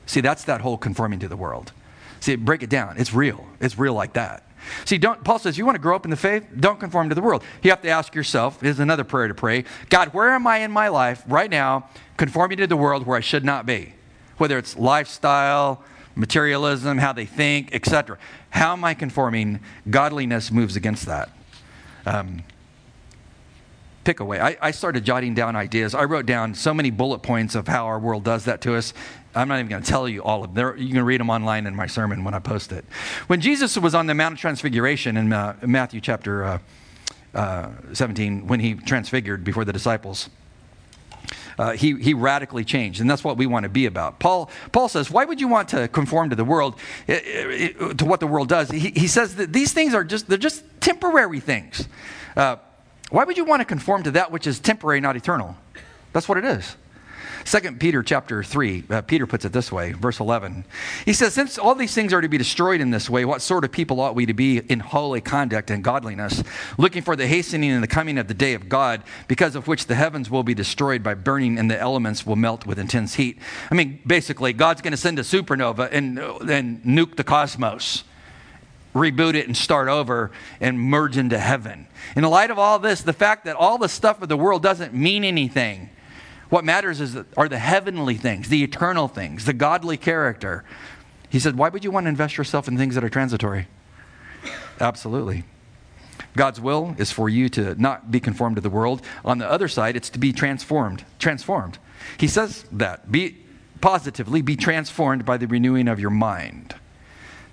See, 0.06 0.22
that's 0.22 0.46
that 0.46 0.62
whole 0.62 0.78
conforming 0.78 1.20
to 1.20 1.28
the 1.28 1.36
world. 1.36 1.74
See, 2.22 2.38
break 2.38 2.64
it 2.64 2.70
down. 2.70 2.96
It's 2.98 3.14
real. 3.14 3.46
It's 3.60 3.78
real 3.78 3.94
like 3.94 4.14
that. 4.14 4.50
See, 4.86 4.98
don't, 4.98 5.22
Paul 5.22 5.38
says, 5.38 5.58
you 5.58 5.66
want 5.66 5.76
to 5.76 5.82
grow 5.82 5.98
up 5.98 6.06
in 6.06 6.12
the 6.12 6.16
faith? 6.16 6.48
Don't 6.58 6.80
conform 6.80 7.10
to 7.10 7.16
the 7.16 7.22
world. 7.22 7.44
You 7.62 7.72
have 7.72 7.82
to 7.82 7.90
ask 7.90 8.16
yourself, 8.16 8.62
here's 8.62 8.80
another 8.80 9.04
prayer 9.04 9.28
to 9.28 9.34
pray 9.34 9.66
God, 9.90 10.14
where 10.14 10.30
am 10.30 10.48
I 10.48 10.60
in 10.60 10.72
my 10.72 10.88
life 10.88 11.24
right 11.28 11.50
now 11.50 11.90
conforming 12.16 12.60
to 12.60 12.68
the 12.68 12.78
world 12.78 13.06
where 13.06 13.18
I 13.18 13.22
should 13.22 13.44
not 13.44 13.66
be? 13.66 13.96
Whether 14.38 14.58
it's 14.58 14.78
lifestyle, 14.78 15.84
materialism, 16.16 17.00
how 17.00 17.12
they 17.12 17.26
think, 17.26 17.76
etc. 17.76 18.18
How 18.52 18.72
am 18.72 18.86
I 18.86 18.94
conforming? 18.94 19.60
Godliness 19.90 20.54
moves 20.54 20.78
against 20.78 21.06
that. 21.06 21.30
Um, 22.06 22.44
pick 24.04 24.20
away. 24.20 24.40
I, 24.40 24.58
I 24.62 24.72
started 24.72 25.06
jotting 25.06 25.34
down 25.34 25.56
ideas. 25.56 25.94
I 25.94 26.04
wrote 26.04 26.26
down 26.26 26.56
so 26.56 26.74
many 26.74 26.90
bullet 26.90 27.20
points 27.20 27.56
of 27.56 27.68
how 27.68 27.86
our 27.86 28.00
world 28.00 28.24
does 28.24 28.46
that 28.46 28.62
to 28.62 28.76
us. 28.76 28.94
I'm 29.34 29.48
not 29.48 29.60
even 29.60 29.70
going 29.70 29.84
to 29.84 29.90
tell 29.90 30.10
you 30.10 30.24
all 30.24 30.44
of 30.44 30.54
them. 30.54 30.78
You 30.78 30.94
can 30.94 31.04
read 31.04 31.20
them 31.20 31.30
online 31.30 31.68
in 31.68 31.76
my 31.76 31.88
sermon 31.88 32.24
when 32.24 32.34
I 32.34 32.40
post 32.40 32.72
it. 32.72 32.84
When 33.28 33.40
Jesus 33.40 33.78
was 33.78 33.96
on 33.96 34.08
the 34.08 34.14
Mount 34.14 34.34
of 34.34 34.40
Transfiguration 34.40 35.18
in 35.18 35.32
uh, 35.32 35.56
Matthew 35.62 36.02
chapter 36.02 36.44
uh, 36.44 36.60
uh, 37.34 37.70
17, 37.94 38.48
when 38.48 38.60
he 38.60 38.74
transfigured 38.74 39.44
before 39.44 39.64
the 39.64 39.72
disciples, 39.72 40.30
uh, 41.58 41.74
he, 41.74 41.96
he 42.02 42.14
radically 42.14 42.66
changed. 42.66 43.00
And 43.00 43.10
that's 43.10 43.24
what 43.24 43.38
we 43.38 43.46
want 43.46 43.64
to 43.64 43.70
be 43.70 43.86
about. 43.86 44.20
Paul, 44.20 44.50
Paul 44.72 44.90
says, 44.90 45.10
Why 45.10 45.24
would 45.24 45.40
you 45.40 45.48
want 45.48 45.70
to 45.70 45.88
conform 45.88 46.30
to 46.32 46.36
the 46.36 46.44
world, 46.44 46.78
it, 47.08 47.24
it, 47.26 47.98
to 48.00 48.06
what 48.06 48.20
the 48.20 48.28
world 48.28 48.50
does? 48.50 48.70
He, 48.70 48.92
he 48.92 49.08
says 49.08 49.36
that 49.36 49.54
these 49.54 49.72
things 49.72 49.94
are 49.94 50.04
just, 50.04 50.28
they're 50.28 50.38
just 50.38 50.64
temporary 50.82 51.40
things. 51.40 51.88
Uh, 52.36 52.58
why 53.12 53.26
would 53.26 53.38
you 53.38 53.46
want 53.46 53.60
to 53.60 53.66
conform 53.66 54.04
to 54.04 54.12
that 54.12 54.32
which 54.32 54.48
is 54.48 54.60
temporary, 54.60 55.02
not 55.02 55.16
eternal? 55.16 55.56
That's 56.14 56.28
what 56.28 56.38
it 56.38 56.46
is. 56.46 56.76
Second 57.44 57.80
Peter 57.80 58.04
chapter 58.04 58.44
3, 58.44 58.84
uh, 58.90 59.02
Peter 59.02 59.26
puts 59.26 59.46
it 59.46 59.52
this 59.52 59.72
way, 59.72 59.94
verse 59.94 60.20
11. 60.20 60.64
He 61.06 61.14
says, 61.14 61.34
Since 61.34 61.58
all 61.58 61.76
these 61.76 61.94
things 61.94 62.14
are 62.14 62.22
to 62.22 62.30
be 62.30 62.38
destroyed 62.38 62.82
in 62.82 62.92
this 62.92 63.10
way, 63.10 63.26
what 63.26 63.42
sort 63.42 63.64
of 63.64 63.72
people 63.72 64.00
ought 64.00 64.16
we 64.16 64.26
to 64.26 64.34
be 64.34 64.60
in 64.60 64.80
holy 64.80 65.22
conduct 65.22 65.72
and 65.72 65.84
godliness, 65.84 66.44
looking 66.78 67.02
for 67.02 67.16
the 67.16 67.28
hastening 67.28 67.72
and 67.72 67.84
the 67.84 67.88
coming 67.88 68.18
of 68.18 68.28
the 68.28 68.34
day 68.34 68.54
of 68.54 68.70
God, 68.70 69.04
because 69.28 69.56
of 69.56 69.68
which 69.68 69.88
the 69.88 69.96
heavens 69.96 70.30
will 70.30 70.44
be 70.44 70.54
destroyed 70.54 71.04
by 71.04 71.14
burning 71.14 71.58
and 71.58 71.70
the 71.70 71.80
elements 71.80 72.26
will 72.26 72.36
melt 72.36 72.66
with 72.66 72.78
intense 72.78 73.16
heat? 73.16 73.40
I 73.70 73.76
mean, 73.76 74.00
basically, 74.06 74.54
God's 74.54 74.82
going 74.82 74.92
to 74.92 74.98
send 74.98 75.20
a 75.20 75.24
supernova 75.24 75.90
and, 75.92 76.20
and 76.20 76.84
nuke 76.84 77.16
the 77.16 77.24
cosmos 77.24 78.04
reboot 78.94 79.36
it 79.36 79.48
and 79.48 79.56
start 79.56 79.88
over 79.88 80.32
and 80.60 80.80
merge 80.80 81.18
into 81.18 81.40
heaven. 81.40 81.88
In 82.16 82.24
the 82.24 82.30
light 82.30 82.52
of 82.52 82.60
all 82.60 82.80
this, 82.80 83.02
the 83.02 83.14
fact 83.14 83.46
that 83.46 83.56
all 83.56 83.78
the 83.78 83.90
stuff 83.90 84.22
of 84.22 84.30
the 84.30 84.38
world 84.38 84.62
doesn't 84.62 84.94
mean 84.94 85.24
anything 85.24 85.90
what 86.52 86.66
matters 86.66 87.00
is 87.00 87.18
are 87.38 87.48
the 87.48 87.58
heavenly 87.58 88.16
things, 88.16 88.50
the 88.50 88.62
eternal 88.62 89.08
things, 89.08 89.46
the 89.46 89.54
godly 89.54 89.96
character. 89.96 90.66
He 91.30 91.40
said, 91.40 91.58
Why 91.58 91.70
would 91.70 91.86
you 91.86 91.92
want 91.92 92.04
to 92.06 92.10
invest 92.10 92.38
yourself 92.38 92.68
in 92.68 92.78
things 92.78 92.94
that 92.96 93.06
are 93.06 93.10
transitory? 93.10 93.68
Absolutely. 94.80 95.46
God's 96.36 96.60
will 96.60 96.94
is 96.98 97.10
for 97.10 97.30
you 97.30 97.48
to 97.50 97.82
not 97.82 98.12
be 98.12 98.20
conformed 98.20 98.58
to 98.58 98.62
the 98.62 98.70
world. 98.70 99.02
On 99.24 99.38
the 99.38 99.50
other 99.50 99.70
side, 99.70 99.96
it's 99.96 100.10
to 100.10 100.20
be 100.20 100.34
transformed. 100.34 101.06
Transformed. 101.20 101.80
He 102.18 102.28
says 102.28 102.66
that. 102.74 103.10
Be 103.10 103.38
positively, 103.80 104.42
be 104.42 104.58
transformed 104.58 105.26
by 105.26 105.38
the 105.38 105.48
renewing 105.48 105.88
of 105.88 106.02
your 106.02 106.10
mind. 106.10 106.76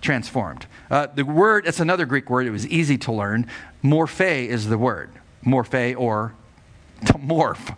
Transformed. 0.00 0.66
Uh, 0.90 1.06
the 1.06 1.24
word, 1.24 1.66
it's 1.66 1.80
another 1.80 2.06
Greek 2.06 2.30
word, 2.30 2.46
it 2.46 2.50
was 2.50 2.66
easy 2.66 2.98
to 2.98 3.12
learn. 3.12 3.46
Morphe 3.82 4.46
is 4.46 4.68
the 4.68 4.78
word. 4.78 5.10
Morphe 5.44 5.98
or 5.98 6.34
to 7.06 7.14
morph. 7.14 7.76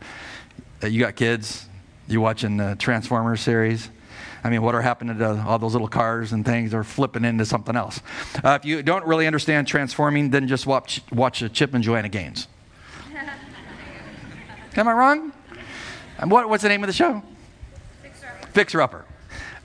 Uh, 0.83 0.87
you 0.87 1.01
got 1.01 1.17
kids, 1.17 1.67
you 2.09 2.21
watching 2.21 2.57
the 2.57 2.77
Transformers 2.79 3.41
series. 3.41 3.91
I 4.43 4.49
mean, 4.49 4.63
what 4.63 4.75
are 4.75 4.81
happening 4.81 5.19
to 5.19 5.45
all 5.47 5.59
those 5.59 5.73
little 5.73 5.89
cars 5.89 6.33
and 6.33 6.45
things 6.45 6.73
are 6.73 6.85
flipping 6.85 7.25
into 7.25 7.45
something 7.45 7.77
else. 7.77 8.01
Uh, 8.43 8.59
if 8.61 8.65
you 8.65 8.83
don't 8.83 9.05
really 9.05 9.27
understand 9.27 9.69
transforming, 9.69 10.31
then 10.31 10.49
just 10.49 10.67
watch, 10.67 11.03
watch 11.13 11.43
Chip 11.53 11.75
and 11.75 11.85
Joanna 11.85 12.09
Gaines. 12.09 12.49
Am 14.77 14.89
I 14.89 14.93
wrong? 14.93 15.33
And 16.19 16.31
what, 16.31 16.49
what's 16.49 16.63
the 16.63 16.69
name 16.69 16.83
of 16.83 16.87
the 16.87 16.93
show? 16.93 17.23
Fixer 18.03 18.27
Upper. 18.27 18.47
Fixer 18.53 18.81
Upper. 18.83 19.05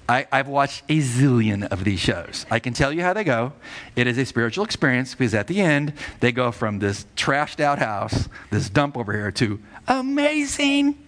I, 0.08 0.28
have 0.32 0.48
watched 0.48 0.84
a 0.88 1.00
zillion 1.00 1.68
of 1.68 1.84
these 1.84 2.00
shows. 2.00 2.46
I 2.52 2.60
can 2.60 2.74
tell 2.74 2.94
you 2.94 3.02
how 3.02 3.14
they 3.14 3.24
go. 3.24 3.54
It 3.96 4.06
is 4.06 4.18
a 4.18 4.26
spiritual 4.26 4.64
experience 4.64 5.16
because 5.16 5.34
at 5.34 5.48
the 5.48 5.62
end, 5.62 5.94
they 6.20 6.32
go 6.32 6.52
from 6.52 6.80
this 6.80 7.06
trashed 7.16 7.60
out 7.60 7.80
house, 7.80 8.30
this 8.52 8.70
dump 8.70 8.98
over 8.98 9.14
here, 9.14 9.32
to 9.32 9.60
amazing 9.88 11.06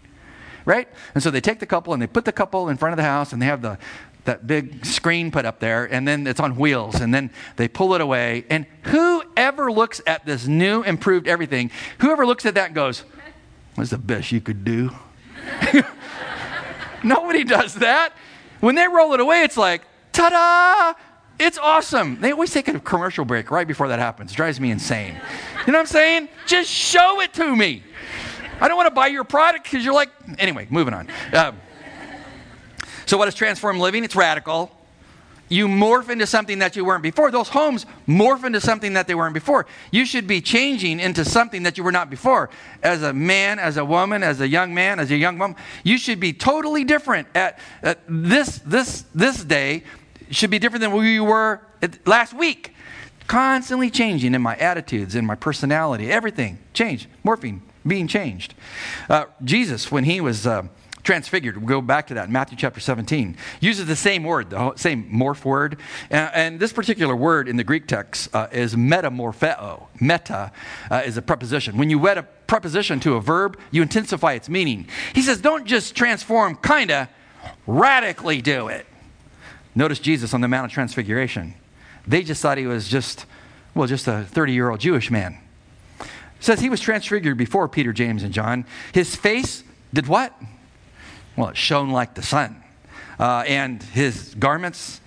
right? 0.67 0.89
And 1.15 1.23
so 1.23 1.31
they 1.31 1.39
take 1.39 1.59
the 1.59 1.65
couple 1.65 1.93
and 1.93 2.01
they 2.01 2.07
put 2.07 2.25
the 2.25 2.33
couple 2.33 2.67
in 2.67 2.75
front 2.75 2.91
of 2.91 2.97
the 2.97 3.03
house 3.03 3.31
and 3.31 3.41
they 3.41 3.45
have 3.45 3.61
the, 3.61 3.77
that 4.25 4.45
big 4.45 4.85
screen 4.85 5.31
put 5.31 5.45
up 5.45 5.61
there 5.61 5.85
and 5.85 6.05
then 6.05 6.27
it's 6.27 6.41
on 6.41 6.57
wheels 6.57 6.99
and 6.99 7.13
then 7.13 7.31
they 7.55 7.69
pull 7.69 7.95
it 7.95 8.01
away. 8.01 8.45
And 8.49 8.65
whoever 8.83 9.71
looks 9.71 10.01
at 10.05 10.25
this 10.25 10.45
new, 10.45 10.83
improved 10.83 11.25
everything, 11.25 11.71
whoever 11.99 12.25
looks 12.25 12.45
at 12.45 12.55
that 12.55 12.73
goes, 12.73 13.05
What's 13.75 13.91
the 13.91 13.97
best 13.97 14.31
you 14.31 14.41
could 14.41 14.65
do? 14.65 14.91
Nobody 17.03 17.43
does 17.43 17.75
that. 17.75 18.11
When 18.59 18.75
they 18.75 18.87
roll 18.87 19.13
it 19.13 19.19
away, 19.19 19.43
it's 19.43 19.57
like, 19.57 19.83
ta 20.11 20.29
da! 20.29 20.99
It's 21.39 21.57
awesome. 21.59 22.19
They 22.19 22.31
always 22.31 22.51
take 22.51 22.67
a 22.67 22.79
commercial 22.79 23.23
break 23.23 23.51
right 23.51 23.67
before 23.67 23.87
that 23.89 23.99
happens. 23.99 24.31
It 24.31 24.35
drives 24.35 24.59
me 24.59 24.71
insane. 24.71 25.13
You 25.65 25.73
know 25.73 25.79
what 25.79 25.81
I'm 25.81 25.85
saying? 25.85 26.29
Just 26.47 26.69
show 26.69 27.21
it 27.21 27.33
to 27.33 27.55
me. 27.55 27.83
I 28.59 28.67
don't 28.67 28.77
want 28.77 28.87
to 28.87 28.95
buy 28.95 29.07
your 29.07 29.23
product 29.23 29.65
because 29.65 29.85
you're 29.85 29.93
like, 29.93 30.09
anyway, 30.39 30.67
moving 30.71 30.95
on. 30.95 31.07
Uh, 31.31 31.51
so, 33.05 33.17
what 33.17 33.27
is 33.27 33.35
transformed 33.35 33.79
living? 33.79 34.03
It's 34.03 34.15
radical. 34.15 34.71
You 35.49 35.67
morph 35.67 36.09
into 36.09 36.27
something 36.27 36.59
that 36.59 36.75
you 36.75 36.83
weren't 36.83 37.03
before. 37.03 37.31
Those 37.31 37.49
homes 37.49 37.85
morph 38.07 38.43
into 38.43 38.59
something 38.59 38.93
that 38.93 39.07
they 39.07 39.15
weren't 39.15 39.33
before. 39.33 39.65
You 39.91 40.05
should 40.05 40.27
be 40.27 40.41
changing 40.41 40.99
into 40.99 41.23
something 41.23 41.63
that 41.63 41.77
you 41.77 41.83
were 41.83 41.91
not 41.91 42.09
before. 42.09 42.49
As 42.83 43.01
a 43.01 43.13
man, 43.13 43.57
as 43.59 43.77
a 43.77 43.85
woman, 43.85 44.23
as 44.23 44.41
a 44.41 44.47
young 44.47 44.73
man, 44.73 44.99
as 44.99 45.09
a 45.09 45.15
young 45.15 45.37
woman, 45.37 45.55
you 45.83 45.97
should 45.97 46.19
be 46.19 46.33
totally 46.33 46.83
different 46.83 47.27
at, 47.33 47.59
at 47.81 47.99
this, 48.07 48.59
this, 48.65 49.05
this 49.15 49.43
day 49.43 49.83
should 50.29 50.49
be 50.49 50.59
different 50.59 50.81
than 50.81 50.91
who 50.91 51.01
you 51.01 51.23
were 51.23 51.61
last 52.05 52.33
week. 52.33 52.73
Constantly 53.27 53.89
changing 53.89 54.33
in 54.33 54.41
my 54.41 54.55
attitudes, 54.57 55.15
in 55.15 55.25
my 55.25 55.35
personality, 55.35 56.11
everything. 56.11 56.57
Change. 56.73 57.07
morphing, 57.25 57.61
being 57.85 58.07
changed. 58.07 58.53
Uh, 59.09 59.25
Jesus, 59.43 59.91
when 59.91 60.03
he 60.03 60.19
was. 60.19 60.45
Uh, 60.45 60.63
transfigured. 61.07 61.55
We'll 61.55 61.67
go 61.67 61.81
back 61.81 62.07
to 62.07 62.15
that 62.15 62.27
in 62.27 62.33
Matthew 62.33 62.57
chapter 62.57 62.81
17. 62.81 63.37
Uses 63.61 63.85
the 63.85 63.95
same 63.95 64.25
word, 64.25 64.49
the 64.49 64.75
same 64.75 65.09
morph 65.09 65.45
word. 65.45 65.77
And, 66.09 66.31
and 66.33 66.59
this 66.59 66.73
particular 66.73 67.15
word 67.15 67.47
in 67.47 67.55
the 67.55 67.63
Greek 67.63 67.87
text 67.87 68.35
uh, 68.35 68.47
is 68.51 68.75
metamorpheo. 68.75 69.87
Meta 70.01 70.51
uh, 70.91 71.03
is 71.05 71.15
a 71.15 71.21
preposition. 71.21 71.77
When 71.77 71.89
you 71.89 72.05
add 72.09 72.17
a 72.17 72.23
preposition 72.23 72.99
to 72.99 73.15
a 73.15 73.21
verb, 73.21 73.57
you 73.71 73.81
intensify 73.81 74.33
its 74.33 74.49
meaning. 74.49 74.85
He 75.15 75.21
says, 75.21 75.39
don't 75.39 75.65
just 75.65 75.95
transform, 75.95 76.57
kinda, 76.57 77.07
radically 77.65 78.41
do 78.41 78.67
it. 78.67 78.85
Notice 79.75 79.99
Jesus 79.99 80.33
on 80.33 80.41
the 80.41 80.49
Mount 80.49 80.65
of 80.65 80.71
Transfiguration. 80.73 81.53
They 82.05 82.21
just 82.21 82.41
thought 82.41 82.57
he 82.57 82.67
was 82.67 82.89
just, 82.89 83.25
well, 83.73 83.87
just 83.87 84.09
a 84.09 84.23
30 84.25 84.51
year 84.51 84.69
old 84.69 84.81
Jewish 84.81 85.09
man. 85.09 85.37
Says 86.41 86.59
he 86.59 86.69
was 86.69 86.81
transfigured 86.81 87.37
before 87.37 87.69
Peter, 87.69 87.93
James, 87.93 88.23
and 88.23 88.33
John. 88.33 88.65
His 88.91 89.15
face 89.15 89.63
did 89.93 90.07
what? 90.07 90.33
Well, 91.37 91.49
it 91.49 91.57
shone 91.57 91.91
like 91.91 92.15
the 92.15 92.23
sun. 92.23 92.63
Uh, 93.19 93.43
and 93.47 93.81
his 93.81 94.35
garments, 94.35 94.99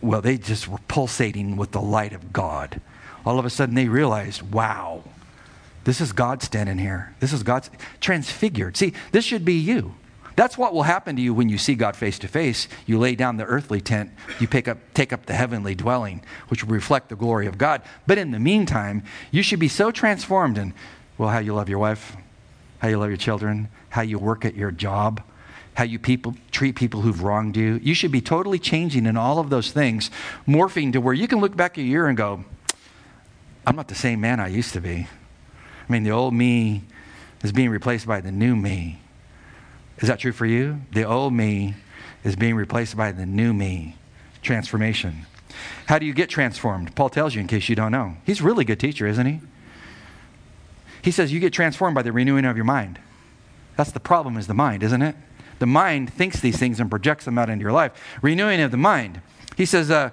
well, 0.00 0.20
they 0.20 0.38
just 0.38 0.68
were 0.68 0.78
pulsating 0.86 1.56
with 1.56 1.72
the 1.72 1.80
light 1.80 2.12
of 2.12 2.32
God. 2.32 2.80
All 3.26 3.38
of 3.38 3.44
a 3.44 3.50
sudden, 3.50 3.74
they 3.74 3.88
realized, 3.88 4.42
wow, 4.52 5.02
this 5.84 6.00
is 6.00 6.12
God 6.12 6.42
standing 6.42 6.78
here. 6.78 7.14
This 7.20 7.32
is 7.32 7.42
God's 7.42 7.70
transfigured. 8.00 8.76
See, 8.76 8.92
this 9.12 9.24
should 9.24 9.44
be 9.44 9.54
you. 9.54 9.94
That's 10.36 10.58
what 10.58 10.74
will 10.74 10.82
happen 10.82 11.16
to 11.16 11.22
you 11.22 11.32
when 11.32 11.48
you 11.48 11.58
see 11.58 11.74
God 11.74 11.96
face 11.96 12.18
to 12.18 12.28
face. 12.28 12.66
You 12.86 12.98
lay 12.98 13.14
down 13.14 13.36
the 13.36 13.44
earthly 13.44 13.80
tent, 13.80 14.10
you 14.40 14.48
pick 14.48 14.66
up, 14.66 14.78
take 14.92 15.12
up 15.12 15.26
the 15.26 15.34
heavenly 15.34 15.74
dwelling, 15.74 16.22
which 16.48 16.64
will 16.64 16.74
reflect 16.74 17.08
the 17.08 17.16
glory 17.16 17.46
of 17.46 17.56
God. 17.56 17.82
But 18.06 18.18
in 18.18 18.32
the 18.32 18.40
meantime, 18.40 19.04
you 19.30 19.42
should 19.42 19.60
be 19.60 19.68
so 19.68 19.90
transformed 19.90 20.58
in, 20.58 20.74
well, 21.18 21.28
how 21.28 21.38
you 21.38 21.54
love 21.54 21.68
your 21.68 21.78
wife, 21.78 22.16
how 22.80 22.88
you 22.88 22.98
love 22.98 23.10
your 23.10 23.16
children, 23.16 23.68
how 23.90 24.02
you 24.02 24.18
work 24.18 24.44
at 24.44 24.56
your 24.56 24.72
job, 24.72 25.22
how 25.74 25.84
you 25.84 25.98
people 25.98 26.34
treat 26.50 26.76
people 26.76 27.00
who've 27.00 27.22
wronged 27.22 27.56
you. 27.56 27.80
You 27.82 27.94
should 27.94 28.12
be 28.12 28.20
totally 28.20 28.58
changing 28.58 29.06
in 29.06 29.16
all 29.16 29.38
of 29.38 29.50
those 29.50 29.72
things, 29.72 30.10
morphing 30.46 30.92
to 30.92 31.00
where 31.00 31.14
you 31.14 31.28
can 31.28 31.40
look 31.40 31.56
back 31.56 31.76
a 31.78 31.82
year 31.82 32.06
and 32.06 32.16
go, 32.16 32.44
I'm 33.66 33.76
not 33.76 33.88
the 33.88 33.94
same 33.94 34.20
man 34.20 34.40
I 34.40 34.48
used 34.48 34.72
to 34.74 34.80
be. 34.80 35.08
I 35.88 35.92
mean, 35.92 36.04
the 36.04 36.10
old 36.10 36.34
me 36.34 36.82
is 37.42 37.52
being 37.52 37.70
replaced 37.70 38.06
by 38.06 38.20
the 38.20 38.32
new 38.32 38.56
me. 38.56 39.00
Is 39.98 40.08
that 40.08 40.20
true 40.20 40.32
for 40.32 40.46
you? 40.46 40.80
The 40.92 41.04
old 41.04 41.32
me 41.32 41.74
is 42.24 42.36
being 42.36 42.54
replaced 42.54 42.96
by 42.96 43.12
the 43.12 43.26
new 43.26 43.52
me. 43.52 43.96
Transformation. 44.42 45.26
How 45.86 45.98
do 45.98 46.06
you 46.06 46.14
get 46.14 46.28
transformed? 46.28 46.94
Paul 46.94 47.10
tells 47.10 47.34
you 47.34 47.40
in 47.40 47.46
case 47.46 47.68
you 47.68 47.76
don't 47.76 47.92
know. 47.92 48.16
He's 48.24 48.40
a 48.40 48.44
really 48.44 48.64
good 48.64 48.80
teacher, 48.80 49.06
isn't 49.06 49.26
he? 49.26 49.40
He 51.02 51.10
says 51.10 51.32
you 51.32 51.40
get 51.40 51.52
transformed 51.52 51.94
by 51.94 52.02
the 52.02 52.12
renewing 52.12 52.44
of 52.44 52.56
your 52.56 52.64
mind. 52.64 52.98
That's 53.76 53.92
the 53.92 54.00
problem 54.00 54.36
is 54.36 54.46
the 54.46 54.54
mind, 54.54 54.82
isn't 54.82 55.02
it? 55.02 55.16
The 55.58 55.66
mind 55.66 56.12
thinks 56.12 56.40
these 56.40 56.58
things 56.58 56.80
and 56.80 56.90
projects 56.90 57.24
them 57.24 57.38
out 57.38 57.48
into 57.48 57.62
your 57.62 57.72
life. 57.72 57.92
Renewing 58.22 58.60
of 58.60 58.70
the 58.70 58.76
mind. 58.76 59.20
He 59.56 59.66
says, 59.66 59.90
uh, 59.90 60.10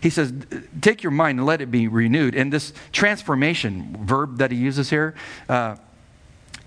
he 0.00 0.10
says, 0.10 0.32
take 0.80 1.02
your 1.02 1.12
mind 1.12 1.38
and 1.38 1.46
let 1.46 1.60
it 1.60 1.70
be 1.70 1.88
renewed. 1.88 2.34
And 2.34 2.52
this 2.52 2.72
transformation 2.92 3.96
verb 4.04 4.38
that 4.38 4.50
he 4.50 4.56
uses 4.56 4.90
here 4.90 5.14
uh, 5.48 5.76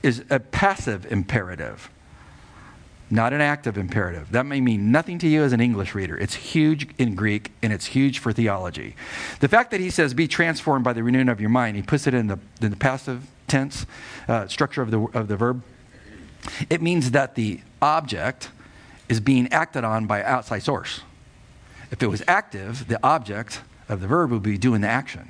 is 0.04 0.24
a 0.30 0.39
passive 0.39 1.12
imperative, 1.12 1.89
not 3.10 3.34
an 3.34 3.41
active 3.41 3.78
imperative. 3.78 4.32
That 4.32 4.46
may 4.46 4.62
mean 4.62 4.91
nothing 4.91 5.20
to 5.20 5.28
you 5.28 5.44
as 5.44 5.54
an 5.54 5.62
English 5.62 5.96
reader. 5.96 6.18
It's 6.18 6.36
huge 6.36 6.88
in 6.98 7.15
Greek 7.15 7.52
and 7.62 7.74
it's 7.74 7.88
huge 7.88 8.20
for 8.20 8.32
theology. 8.32 8.96
The 9.39 9.48
fact 9.48 9.72
that 9.72 9.80
he 9.80 9.89
says, 9.89 10.13
be 10.13 10.28
transformed 10.28 10.86
by 10.86 10.94
the 10.94 11.04
renewing 11.04 11.30
of 11.30 11.41
your 11.41 11.50
mind, 11.50 11.76
he 11.76 11.84
puts 11.84 12.08
it 12.08 12.13
in 12.13 12.28
the, 12.28 12.39
in 12.62 12.70
the 12.72 12.78
passive 12.78 13.28
tense 13.48 13.86
uh, 14.28 14.48
structure 14.48 14.82
of 14.82 14.91
the, 14.91 15.00
of 15.13 15.28
the 15.28 15.38
verb. 15.38 15.63
It 16.69 16.81
means 16.81 17.12
that 17.12 17.36
the 17.36 17.62
object 17.81 18.49
is 19.10 19.19
being 19.19 19.51
acted 19.51 19.84
on 19.84 20.05
by 20.05 20.23
outside 20.23 20.63
source. 20.63 21.01
If 21.91 22.01
it 22.01 22.08
was 22.08 22.23
active, 22.27 22.88
the 22.88 22.99
object 23.03 23.62
of 23.88 24.01
the 24.01 24.08
verb 24.08 24.31
would 24.31 24.43
be 24.43 24.58
doing 24.58 24.81
the 24.81 24.88
action. 24.88 25.29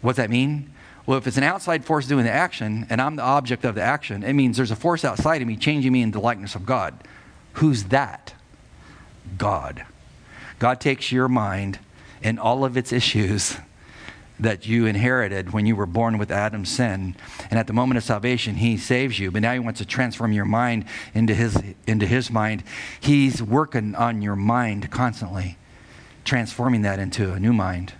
What 0.00 0.12
does 0.12 0.24
that 0.24 0.30
mean? 0.30 0.70
Well, 1.06 1.18
if 1.18 1.26
it's 1.26 1.36
an 1.36 1.42
outside 1.42 1.84
force 1.84 2.06
doing 2.06 2.24
the 2.24 2.30
action 2.30 2.86
and 2.88 3.00
I'm 3.00 3.16
the 3.16 3.22
object 3.22 3.64
of 3.64 3.74
the 3.74 3.82
action, 3.82 4.22
it 4.22 4.32
means 4.32 4.56
there's 4.56 4.70
a 4.70 4.76
force 4.76 5.04
outside 5.04 5.42
of 5.42 5.48
me 5.48 5.56
changing 5.56 5.92
me 5.92 6.02
into 6.02 6.18
the 6.18 6.24
likeness 6.24 6.54
of 6.54 6.64
God. 6.64 6.94
Who's 7.54 7.84
that? 7.84 8.34
God. 9.36 9.84
God 10.58 10.80
takes 10.80 11.10
your 11.10 11.28
mind 11.28 11.78
and 12.22 12.38
all 12.38 12.64
of 12.64 12.76
its 12.76 12.92
issues 12.92 13.56
that 14.40 14.66
you 14.66 14.86
inherited 14.86 15.52
when 15.52 15.66
you 15.66 15.76
were 15.76 15.86
born 15.86 16.18
with 16.18 16.30
Adam's 16.30 16.70
sin. 16.70 17.14
And 17.50 17.58
at 17.58 17.66
the 17.66 17.72
moment 17.72 17.98
of 17.98 18.04
salvation, 18.04 18.56
he 18.56 18.76
saves 18.76 19.18
you. 19.18 19.30
But 19.30 19.42
now 19.42 19.52
he 19.52 19.58
wants 19.58 19.78
to 19.78 19.86
transform 19.86 20.32
your 20.32 20.44
mind 20.44 20.86
into 21.14 21.34
his, 21.34 21.58
into 21.86 22.06
his 22.06 22.30
mind. 22.30 22.64
He's 22.98 23.42
working 23.42 23.94
on 23.94 24.22
your 24.22 24.36
mind 24.36 24.90
constantly, 24.90 25.56
transforming 26.24 26.82
that 26.82 26.98
into 26.98 27.32
a 27.32 27.40
new 27.40 27.52
mind. 27.52 27.92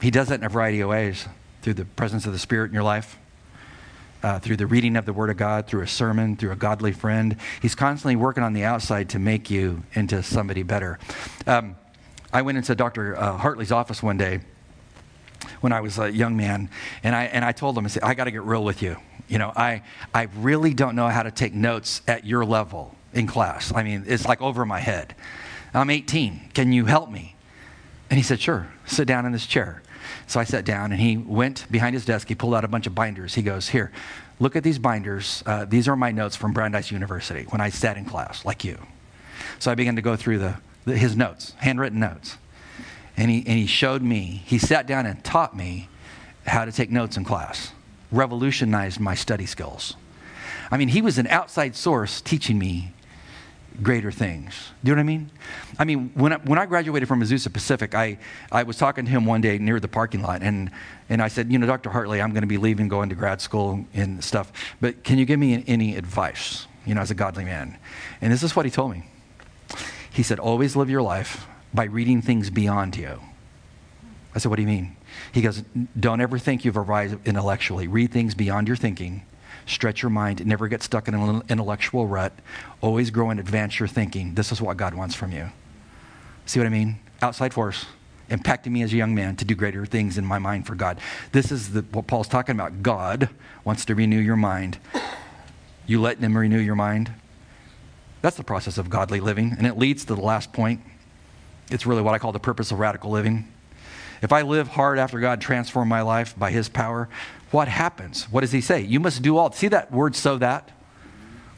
He 0.00 0.10
does 0.10 0.28
that 0.28 0.40
in 0.40 0.44
a 0.44 0.48
variety 0.48 0.80
of 0.80 0.88
ways 0.88 1.26
through 1.62 1.74
the 1.74 1.84
presence 1.84 2.26
of 2.26 2.32
the 2.32 2.38
Spirit 2.38 2.66
in 2.66 2.74
your 2.74 2.82
life. 2.82 3.18
Uh, 4.24 4.38
through 4.38 4.56
the 4.56 4.68
reading 4.68 4.96
of 4.96 5.04
the 5.04 5.12
Word 5.12 5.30
of 5.30 5.36
God, 5.36 5.66
through 5.66 5.82
a 5.82 5.88
sermon, 5.88 6.36
through 6.36 6.52
a 6.52 6.56
godly 6.56 6.92
friend. 6.92 7.36
He's 7.60 7.74
constantly 7.74 8.14
working 8.14 8.44
on 8.44 8.52
the 8.52 8.62
outside 8.62 9.08
to 9.08 9.18
make 9.18 9.50
you 9.50 9.82
into 9.94 10.22
somebody 10.22 10.62
better. 10.62 11.00
Um, 11.44 11.74
I 12.32 12.42
went 12.42 12.56
into 12.56 12.76
Dr. 12.76 13.16
Uh, 13.16 13.36
Hartley's 13.36 13.72
office 13.72 14.00
one 14.00 14.18
day, 14.18 14.38
when 15.60 15.72
I 15.72 15.80
was 15.80 15.98
a 15.98 16.10
young 16.10 16.36
man, 16.36 16.68
and 17.02 17.14
I, 17.14 17.24
and 17.24 17.44
I 17.44 17.52
told 17.52 17.76
him, 17.76 17.84
I 17.84 17.88
said, 17.88 18.02
I 18.02 18.14
got 18.14 18.24
to 18.24 18.30
get 18.30 18.42
real 18.42 18.64
with 18.64 18.82
you. 18.82 18.96
You 19.28 19.38
know, 19.38 19.52
I, 19.54 19.82
I 20.12 20.28
really 20.36 20.74
don't 20.74 20.94
know 20.94 21.08
how 21.08 21.22
to 21.22 21.30
take 21.30 21.54
notes 21.54 22.02
at 22.06 22.26
your 22.26 22.44
level 22.44 22.94
in 23.12 23.26
class. 23.26 23.72
I 23.74 23.82
mean, 23.82 24.04
it's 24.06 24.26
like 24.26 24.42
over 24.42 24.64
my 24.66 24.80
head. 24.80 25.14
I'm 25.74 25.90
18. 25.90 26.50
Can 26.54 26.72
you 26.72 26.84
help 26.84 27.10
me? 27.10 27.34
And 28.10 28.18
he 28.18 28.22
said, 28.22 28.40
Sure, 28.40 28.70
sit 28.84 29.08
down 29.08 29.24
in 29.24 29.32
this 29.32 29.46
chair. 29.46 29.82
So 30.26 30.38
I 30.38 30.44
sat 30.44 30.64
down, 30.64 30.92
and 30.92 31.00
he 31.00 31.16
went 31.16 31.70
behind 31.70 31.94
his 31.94 32.04
desk. 32.04 32.28
He 32.28 32.34
pulled 32.34 32.54
out 32.54 32.64
a 32.64 32.68
bunch 32.68 32.86
of 32.86 32.94
binders. 32.94 33.34
He 33.34 33.42
goes, 33.42 33.68
Here, 33.68 33.90
look 34.38 34.54
at 34.54 34.62
these 34.62 34.78
binders. 34.78 35.42
Uh, 35.46 35.64
these 35.64 35.88
are 35.88 35.96
my 35.96 36.10
notes 36.10 36.36
from 36.36 36.52
Brandeis 36.52 36.90
University 36.90 37.44
when 37.48 37.60
I 37.60 37.70
sat 37.70 37.96
in 37.96 38.04
class, 38.04 38.44
like 38.44 38.64
you. 38.64 38.78
So 39.58 39.70
I 39.70 39.74
began 39.74 39.96
to 39.96 40.02
go 40.02 40.16
through 40.16 40.38
the, 40.38 40.56
the 40.84 40.96
his 40.96 41.16
notes, 41.16 41.54
handwritten 41.58 42.00
notes 42.00 42.36
and 43.16 43.30
he, 43.30 43.38
and 43.38 43.58
he 43.58 43.66
showed 43.66 44.02
me, 44.02 44.42
he 44.46 44.58
sat 44.58 44.86
down 44.86 45.06
and 45.06 45.22
taught 45.24 45.56
me 45.56 45.88
how 46.46 46.64
to 46.64 46.72
take 46.72 46.90
notes 46.90 47.16
in 47.16 47.24
class, 47.24 47.72
revolutionized 48.10 48.98
my 48.98 49.14
study 49.14 49.46
skills. 49.46 49.96
I 50.70 50.76
mean, 50.76 50.88
he 50.88 51.02
was 51.02 51.18
an 51.18 51.26
outside 51.26 51.76
source 51.76 52.20
teaching 52.20 52.58
me 52.58 52.92
greater 53.82 54.10
things. 54.10 54.70
Do 54.82 54.90
you 54.90 54.96
know 54.96 55.00
what 55.00 55.04
I 55.04 55.06
mean? 55.06 55.30
I 55.78 55.84
mean, 55.84 56.10
when 56.14 56.32
I, 56.32 56.36
when 56.38 56.58
I 56.58 56.66
graduated 56.66 57.08
from 57.08 57.22
Azusa 57.22 57.52
Pacific, 57.52 57.94
I, 57.94 58.18
I 58.50 58.64
was 58.64 58.76
talking 58.76 59.04
to 59.04 59.10
him 59.10 59.24
one 59.24 59.40
day 59.40 59.58
near 59.58 59.80
the 59.80 59.88
parking 59.88 60.22
lot, 60.22 60.42
and, 60.42 60.70
and 61.08 61.22
I 61.22 61.28
said, 61.28 61.50
You 61.50 61.58
know, 61.58 61.66
Dr. 61.66 61.90
Hartley, 61.90 62.20
I'm 62.20 62.30
going 62.30 62.42
to 62.42 62.48
be 62.48 62.58
leaving, 62.58 62.88
going 62.88 63.08
to 63.08 63.14
grad 63.14 63.40
school 63.40 63.84
and 63.94 64.22
stuff, 64.22 64.52
but 64.80 65.04
can 65.04 65.18
you 65.18 65.24
give 65.24 65.38
me 65.38 65.64
any 65.66 65.96
advice, 65.96 66.66
you 66.84 66.94
know, 66.94 67.00
as 67.00 67.10
a 67.10 67.14
godly 67.14 67.44
man? 67.44 67.78
And 68.20 68.32
this 68.32 68.42
is 68.42 68.54
what 68.54 68.64
he 68.64 68.70
told 68.70 68.90
me. 68.90 69.04
He 70.12 70.22
said, 70.22 70.38
Always 70.38 70.76
live 70.76 70.90
your 70.90 71.02
life 71.02 71.46
by 71.74 71.84
reading 71.84 72.22
things 72.22 72.50
beyond 72.50 72.96
you. 72.96 73.20
I 74.34 74.38
said, 74.38 74.48
What 74.48 74.56
do 74.56 74.62
you 74.62 74.68
mean? 74.68 74.96
He 75.32 75.42
goes, 75.42 75.62
Don't 75.98 76.20
ever 76.20 76.38
think 76.38 76.64
you've 76.64 76.76
arrived 76.76 77.26
intellectually. 77.26 77.86
Read 77.86 78.12
things 78.12 78.34
beyond 78.34 78.68
your 78.68 78.76
thinking. 78.76 79.22
Stretch 79.66 80.02
your 80.02 80.10
mind. 80.10 80.44
Never 80.44 80.68
get 80.68 80.82
stuck 80.82 81.08
in 81.08 81.14
an 81.14 81.42
intellectual 81.48 82.06
rut. 82.06 82.32
Always 82.80 83.10
grow 83.10 83.30
and 83.30 83.38
advance 83.38 83.78
your 83.78 83.88
thinking. 83.88 84.34
This 84.34 84.50
is 84.50 84.60
what 84.60 84.76
God 84.76 84.94
wants 84.94 85.14
from 85.14 85.32
you. 85.32 85.50
See 86.46 86.58
what 86.58 86.66
I 86.66 86.70
mean? 86.70 86.98
Outside 87.20 87.54
force 87.54 87.86
impacting 88.32 88.72
me 88.72 88.82
as 88.82 88.92
a 88.92 88.96
young 88.96 89.14
man 89.14 89.36
to 89.36 89.44
do 89.44 89.54
greater 89.54 89.84
things 89.84 90.16
in 90.16 90.24
my 90.24 90.38
mind 90.38 90.66
for 90.66 90.74
God. 90.74 90.98
This 91.32 91.52
is 91.52 91.72
the, 91.72 91.82
what 91.92 92.06
Paul's 92.06 92.28
talking 92.28 92.54
about. 92.54 92.82
God 92.82 93.28
wants 93.62 93.84
to 93.84 93.94
renew 93.94 94.18
your 94.18 94.36
mind. 94.36 94.78
You 95.86 96.00
let 96.00 96.18
him 96.18 96.36
renew 96.36 96.58
your 96.58 96.74
mind. 96.74 97.12
That's 98.22 98.36
the 98.36 98.44
process 98.44 98.78
of 98.78 98.88
godly 98.88 99.20
living. 99.20 99.54
And 99.58 99.66
it 99.66 99.76
leads 99.76 100.04
to 100.06 100.14
the 100.14 100.20
last 100.20 100.52
point 100.52 100.80
it's 101.72 101.86
really 101.86 102.02
what 102.02 102.14
I 102.14 102.18
call 102.18 102.32
the 102.32 102.40
purpose 102.40 102.70
of 102.70 102.78
radical 102.78 103.10
living. 103.10 103.48
If 104.22 104.32
I 104.32 104.42
live 104.42 104.68
hard 104.68 104.98
after 104.98 105.18
God 105.18 105.40
transform 105.40 105.88
my 105.88 106.02
life 106.02 106.38
by 106.38 106.50
his 106.50 106.68
power, 106.68 107.08
what 107.50 107.68
happens? 107.68 108.24
What 108.30 108.42
does 108.42 108.52
he 108.52 108.60
say? 108.60 108.80
You 108.80 109.00
must 109.00 109.22
do 109.22 109.36
all. 109.36 109.50
See 109.52 109.68
that 109.68 109.90
word 109.90 110.14
so 110.14 110.38
that? 110.38 110.70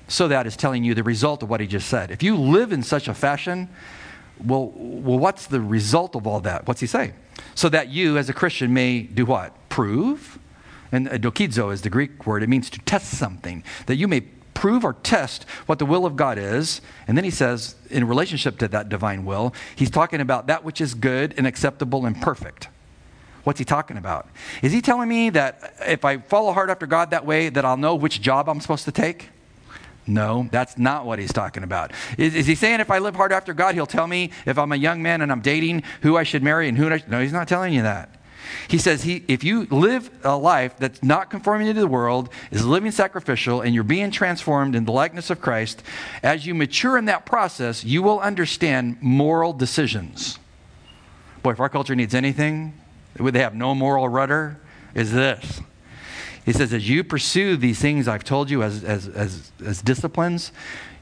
So 0.08 0.28
that 0.28 0.46
is 0.46 0.56
telling 0.56 0.84
you 0.84 0.94
the 0.94 1.02
result 1.02 1.42
of 1.42 1.50
what 1.50 1.60
he 1.60 1.66
just 1.66 1.88
said. 1.88 2.10
If 2.10 2.22
you 2.22 2.36
live 2.36 2.72
in 2.72 2.82
such 2.82 3.08
a 3.08 3.14
fashion, 3.14 3.68
well, 4.44 4.72
well 4.74 5.18
what's 5.18 5.46
the 5.46 5.60
result 5.60 6.16
of 6.16 6.26
all 6.26 6.40
that? 6.40 6.66
What's 6.66 6.80
he 6.80 6.86
say? 6.86 7.12
So 7.54 7.68
that 7.68 7.88
you, 7.88 8.18
as 8.18 8.28
a 8.28 8.32
Christian, 8.32 8.72
may 8.74 9.02
do 9.02 9.24
what? 9.26 9.52
Prove. 9.68 10.38
And 10.92 11.08
uh, 11.08 11.18
dokizo 11.18 11.72
is 11.72 11.82
the 11.82 11.90
Greek 11.90 12.26
word. 12.26 12.42
It 12.42 12.48
means 12.48 12.70
to 12.70 12.78
test 12.80 13.10
something. 13.18 13.62
That 13.86 13.96
you 13.96 14.08
may 14.08 14.20
prove 14.54 14.84
or 14.84 14.94
test 14.94 15.44
what 15.66 15.78
the 15.78 15.86
will 15.86 16.06
of 16.06 16.16
God 16.16 16.38
is. 16.38 16.80
And 17.06 17.16
then 17.16 17.24
he 17.24 17.30
says, 17.30 17.74
in 17.90 18.06
relationship 18.06 18.58
to 18.58 18.68
that 18.68 18.88
divine 18.88 19.24
will, 19.24 19.52
he's 19.76 19.90
talking 19.90 20.20
about 20.20 20.46
that 20.46 20.64
which 20.64 20.80
is 20.80 20.94
good 20.94 21.34
and 21.36 21.46
acceptable 21.46 22.06
and 22.06 22.20
perfect. 22.20 22.68
What's 23.44 23.58
he 23.58 23.64
talking 23.64 23.98
about? 23.98 24.26
Is 24.62 24.72
he 24.72 24.80
telling 24.80 25.08
me 25.08 25.28
that 25.30 25.74
if 25.86 26.04
I 26.04 26.18
follow 26.18 26.52
hard 26.52 26.70
after 26.70 26.86
God 26.86 27.10
that 27.10 27.26
way, 27.26 27.50
that 27.50 27.64
I'll 27.64 27.76
know 27.76 27.94
which 27.94 28.22
job 28.22 28.48
I'm 28.48 28.60
supposed 28.60 28.86
to 28.86 28.92
take? 28.92 29.28
No, 30.06 30.48
that's 30.50 30.76
not 30.76 31.06
what 31.06 31.18
he's 31.18 31.32
talking 31.32 31.62
about. 31.62 31.92
Is, 32.18 32.34
is, 32.34 32.46
he 32.46 32.54
saying 32.54 32.80
if 32.80 32.90
I 32.90 32.98
live 32.98 33.16
hard 33.16 33.32
after 33.32 33.54
God, 33.54 33.74
he'll 33.74 33.86
tell 33.86 34.06
me 34.06 34.30
if 34.44 34.58
I'm 34.58 34.72
a 34.72 34.76
young 34.76 35.02
man 35.02 35.22
and 35.22 35.32
I'm 35.32 35.40
dating 35.40 35.82
who 36.02 36.16
I 36.16 36.24
should 36.24 36.42
marry 36.42 36.68
and 36.68 36.76
who 36.76 36.90
I, 36.90 37.02
No, 37.08 37.20
he's 37.20 37.32
not 37.32 37.48
telling 37.48 37.72
you 37.72 37.82
that. 37.82 38.10
He 38.68 38.78
says 38.78 39.02
he, 39.02 39.24
if 39.28 39.44
you 39.44 39.66
live 39.70 40.10
a 40.24 40.36
life 40.36 40.76
that's 40.78 41.02
not 41.02 41.30
conforming 41.30 41.66
to 41.68 41.80
the 41.80 41.86
world, 41.86 42.28
is 42.50 42.64
living 42.64 42.90
sacrificial, 42.90 43.60
and 43.60 43.74
you're 43.74 43.84
being 43.84 44.10
transformed 44.10 44.74
in 44.74 44.84
the 44.84 44.92
likeness 44.92 45.30
of 45.30 45.40
Christ, 45.40 45.82
as 46.22 46.46
you 46.46 46.54
mature 46.54 46.98
in 46.98 47.04
that 47.06 47.26
process, 47.26 47.84
you 47.84 48.02
will 48.02 48.20
understand 48.20 48.98
moral 49.00 49.52
decisions. 49.52 50.38
Boy, 51.42 51.52
if 51.52 51.60
our 51.60 51.68
culture 51.68 51.94
needs 51.94 52.14
anything, 52.14 52.74
would 53.18 53.34
they 53.34 53.40
have 53.40 53.54
no 53.54 53.74
moral 53.74 54.08
rudder? 54.08 54.60
Is 54.94 55.12
this. 55.12 55.60
He 56.44 56.52
says, 56.52 56.72
as 56.72 56.88
you 56.88 57.02
pursue 57.04 57.56
these 57.56 57.80
things 57.80 58.06
I've 58.06 58.24
told 58.24 58.50
you 58.50 58.62
as, 58.62 58.84
as, 58.84 59.08
as, 59.08 59.50
as 59.64 59.82
disciplines, 59.82 60.52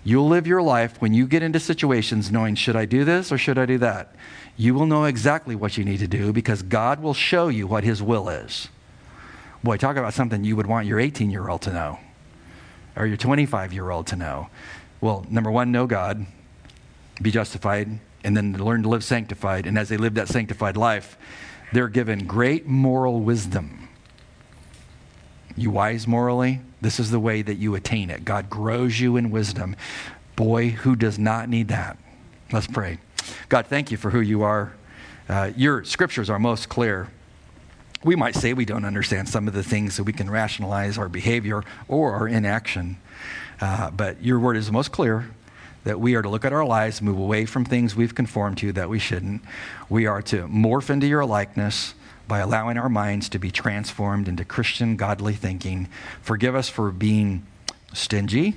you'll 0.04 0.28
live 0.28 0.46
your 0.46 0.62
life 0.62 1.00
when 1.00 1.12
you 1.12 1.26
get 1.26 1.42
into 1.42 1.60
situations 1.60 2.30
knowing, 2.30 2.54
should 2.54 2.76
I 2.76 2.84
do 2.84 3.04
this 3.04 3.32
or 3.32 3.38
should 3.38 3.58
I 3.58 3.66
do 3.66 3.78
that? 3.78 4.14
You 4.62 4.74
will 4.74 4.86
know 4.86 5.06
exactly 5.06 5.56
what 5.56 5.76
you 5.76 5.84
need 5.84 5.98
to 5.98 6.06
do 6.06 6.32
because 6.32 6.62
God 6.62 7.02
will 7.02 7.14
show 7.14 7.48
you 7.48 7.66
what 7.66 7.82
His 7.82 8.00
will 8.00 8.28
is. 8.28 8.68
Boy, 9.64 9.76
talk 9.76 9.96
about 9.96 10.14
something 10.14 10.44
you 10.44 10.54
would 10.54 10.68
want 10.68 10.86
your 10.86 11.00
18 11.00 11.30
year 11.30 11.48
old 11.48 11.62
to 11.62 11.72
know 11.72 11.98
or 12.94 13.04
your 13.06 13.16
25 13.16 13.72
year 13.72 13.90
old 13.90 14.06
to 14.06 14.14
know. 14.14 14.50
Well, 15.00 15.26
number 15.28 15.50
one, 15.50 15.72
know 15.72 15.88
God, 15.88 16.26
be 17.20 17.32
justified, 17.32 17.98
and 18.22 18.36
then 18.36 18.52
learn 18.52 18.84
to 18.84 18.88
live 18.88 19.02
sanctified. 19.02 19.66
And 19.66 19.76
as 19.76 19.88
they 19.88 19.96
live 19.96 20.14
that 20.14 20.28
sanctified 20.28 20.76
life, 20.76 21.18
they're 21.72 21.88
given 21.88 22.24
great 22.28 22.64
moral 22.64 23.18
wisdom. 23.18 23.88
You 25.56 25.72
wise 25.72 26.06
morally? 26.06 26.60
This 26.80 27.00
is 27.00 27.10
the 27.10 27.18
way 27.18 27.42
that 27.42 27.56
you 27.56 27.74
attain 27.74 28.10
it. 28.10 28.24
God 28.24 28.48
grows 28.48 29.00
you 29.00 29.16
in 29.16 29.32
wisdom. 29.32 29.74
Boy, 30.36 30.68
who 30.68 30.94
does 30.94 31.18
not 31.18 31.48
need 31.48 31.66
that? 31.66 31.98
Let's 32.52 32.68
pray. 32.68 33.00
God, 33.48 33.66
thank 33.66 33.90
you 33.90 33.96
for 33.96 34.10
who 34.10 34.20
you 34.20 34.42
are. 34.42 34.72
Uh, 35.28 35.52
your 35.56 35.84
scriptures 35.84 36.28
are 36.28 36.38
most 36.38 36.68
clear. 36.68 37.08
We 38.04 38.16
might 38.16 38.34
say 38.34 38.52
we 38.52 38.64
don't 38.64 38.84
understand 38.84 39.28
some 39.28 39.46
of 39.46 39.54
the 39.54 39.62
things 39.62 39.96
that 39.96 40.04
we 40.04 40.12
can 40.12 40.28
rationalize 40.28 40.98
our 40.98 41.08
behavior 41.08 41.62
or 41.86 42.12
our 42.12 42.26
inaction, 42.26 42.96
uh, 43.60 43.90
but 43.90 44.22
your 44.22 44.40
word 44.40 44.56
is 44.56 44.70
most 44.72 44.90
clear 44.90 45.30
that 45.84 46.00
we 46.00 46.14
are 46.14 46.22
to 46.22 46.28
look 46.28 46.44
at 46.44 46.52
our 46.52 46.64
lives, 46.64 47.02
move 47.02 47.18
away 47.18 47.44
from 47.44 47.64
things 47.64 47.96
we've 47.96 48.14
conformed 48.14 48.58
to 48.58 48.72
that 48.72 48.88
we 48.88 48.98
shouldn't. 48.98 49.42
We 49.88 50.06
are 50.06 50.22
to 50.22 50.46
morph 50.48 50.90
into 50.90 51.06
your 51.06 51.24
likeness 51.24 51.94
by 52.28 52.38
allowing 52.38 52.78
our 52.78 52.88
minds 52.88 53.28
to 53.30 53.38
be 53.38 53.50
transformed 53.50 54.28
into 54.28 54.44
Christian, 54.44 54.96
godly 54.96 55.34
thinking. 55.34 55.88
Forgive 56.20 56.54
us 56.54 56.68
for 56.68 56.90
being 56.90 57.44
stingy, 57.92 58.54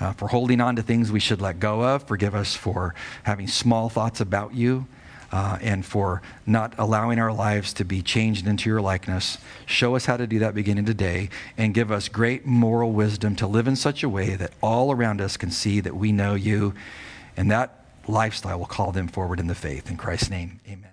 uh, 0.00 0.12
for 0.12 0.28
holding 0.28 0.60
on 0.60 0.76
to 0.76 0.82
things 0.82 1.12
we 1.12 1.20
should 1.20 1.40
let 1.40 1.60
go 1.60 1.82
of. 1.82 2.04
Forgive 2.04 2.34
us 2.34 2.54
for 2.54 2.94
having 3.24 3.46
small 3.46 3.88
thoughts 3.88 4.20
about 4.20 4.54
you 4.54 4.86
uh, 5.32 5.58
and 5.60 5.84
for 5.84 6.22
not 6.46 6.74
allowing 6.78 7.18
our 7.18 7.32
lives 7.32 7.72
to 7.74 7.84
be 7.84 8.02
changed 8.02 8.46
into 8.46 8.70
your 8.70 8.80
likeness. 8.80 9.38
Show 9.66 9.96
us 9.96 10.06
how 10.06 10.16
to 10.16 10.26
do 10.26 10.38
that 10.38 10.54
beginning 10.54 10.84
today 10.84 11.28
and 11.58 11.74
give 11.74 11.90
us 11.90 12.08
great 12.08 12.46
moral 12.46 12.92
wisdom 12.92 13.34
to 13.36 13.46
live 13.46 13.66
in 13.66 13.76
such 13.76 14.02
a 14.02 14.08
way 14.08 14.36
that 14.36 14.52
all 14.62 14.92
around 14.92 15.20
us 15.20 15.36
can 15.36 15.50
see 15.50 15.80
that 15.80 15.96
we 15.96 16.12
know 16.12 16.34
you. 16.34 16.74
And 17.36 17.50
that 17.50 17.84
lifestyle 18.06 18.58
will 18.58 18.66
call 18.66 18.92
them 18.92 19.08
forward 19.08 19.40
in 19.40 19.48
the 19.48 19.54
faith. 19.56 19.90
In 19.90 19.96
Christ's 19.96 20.30
name, 20.30 20.60
amen. 20.68 20.90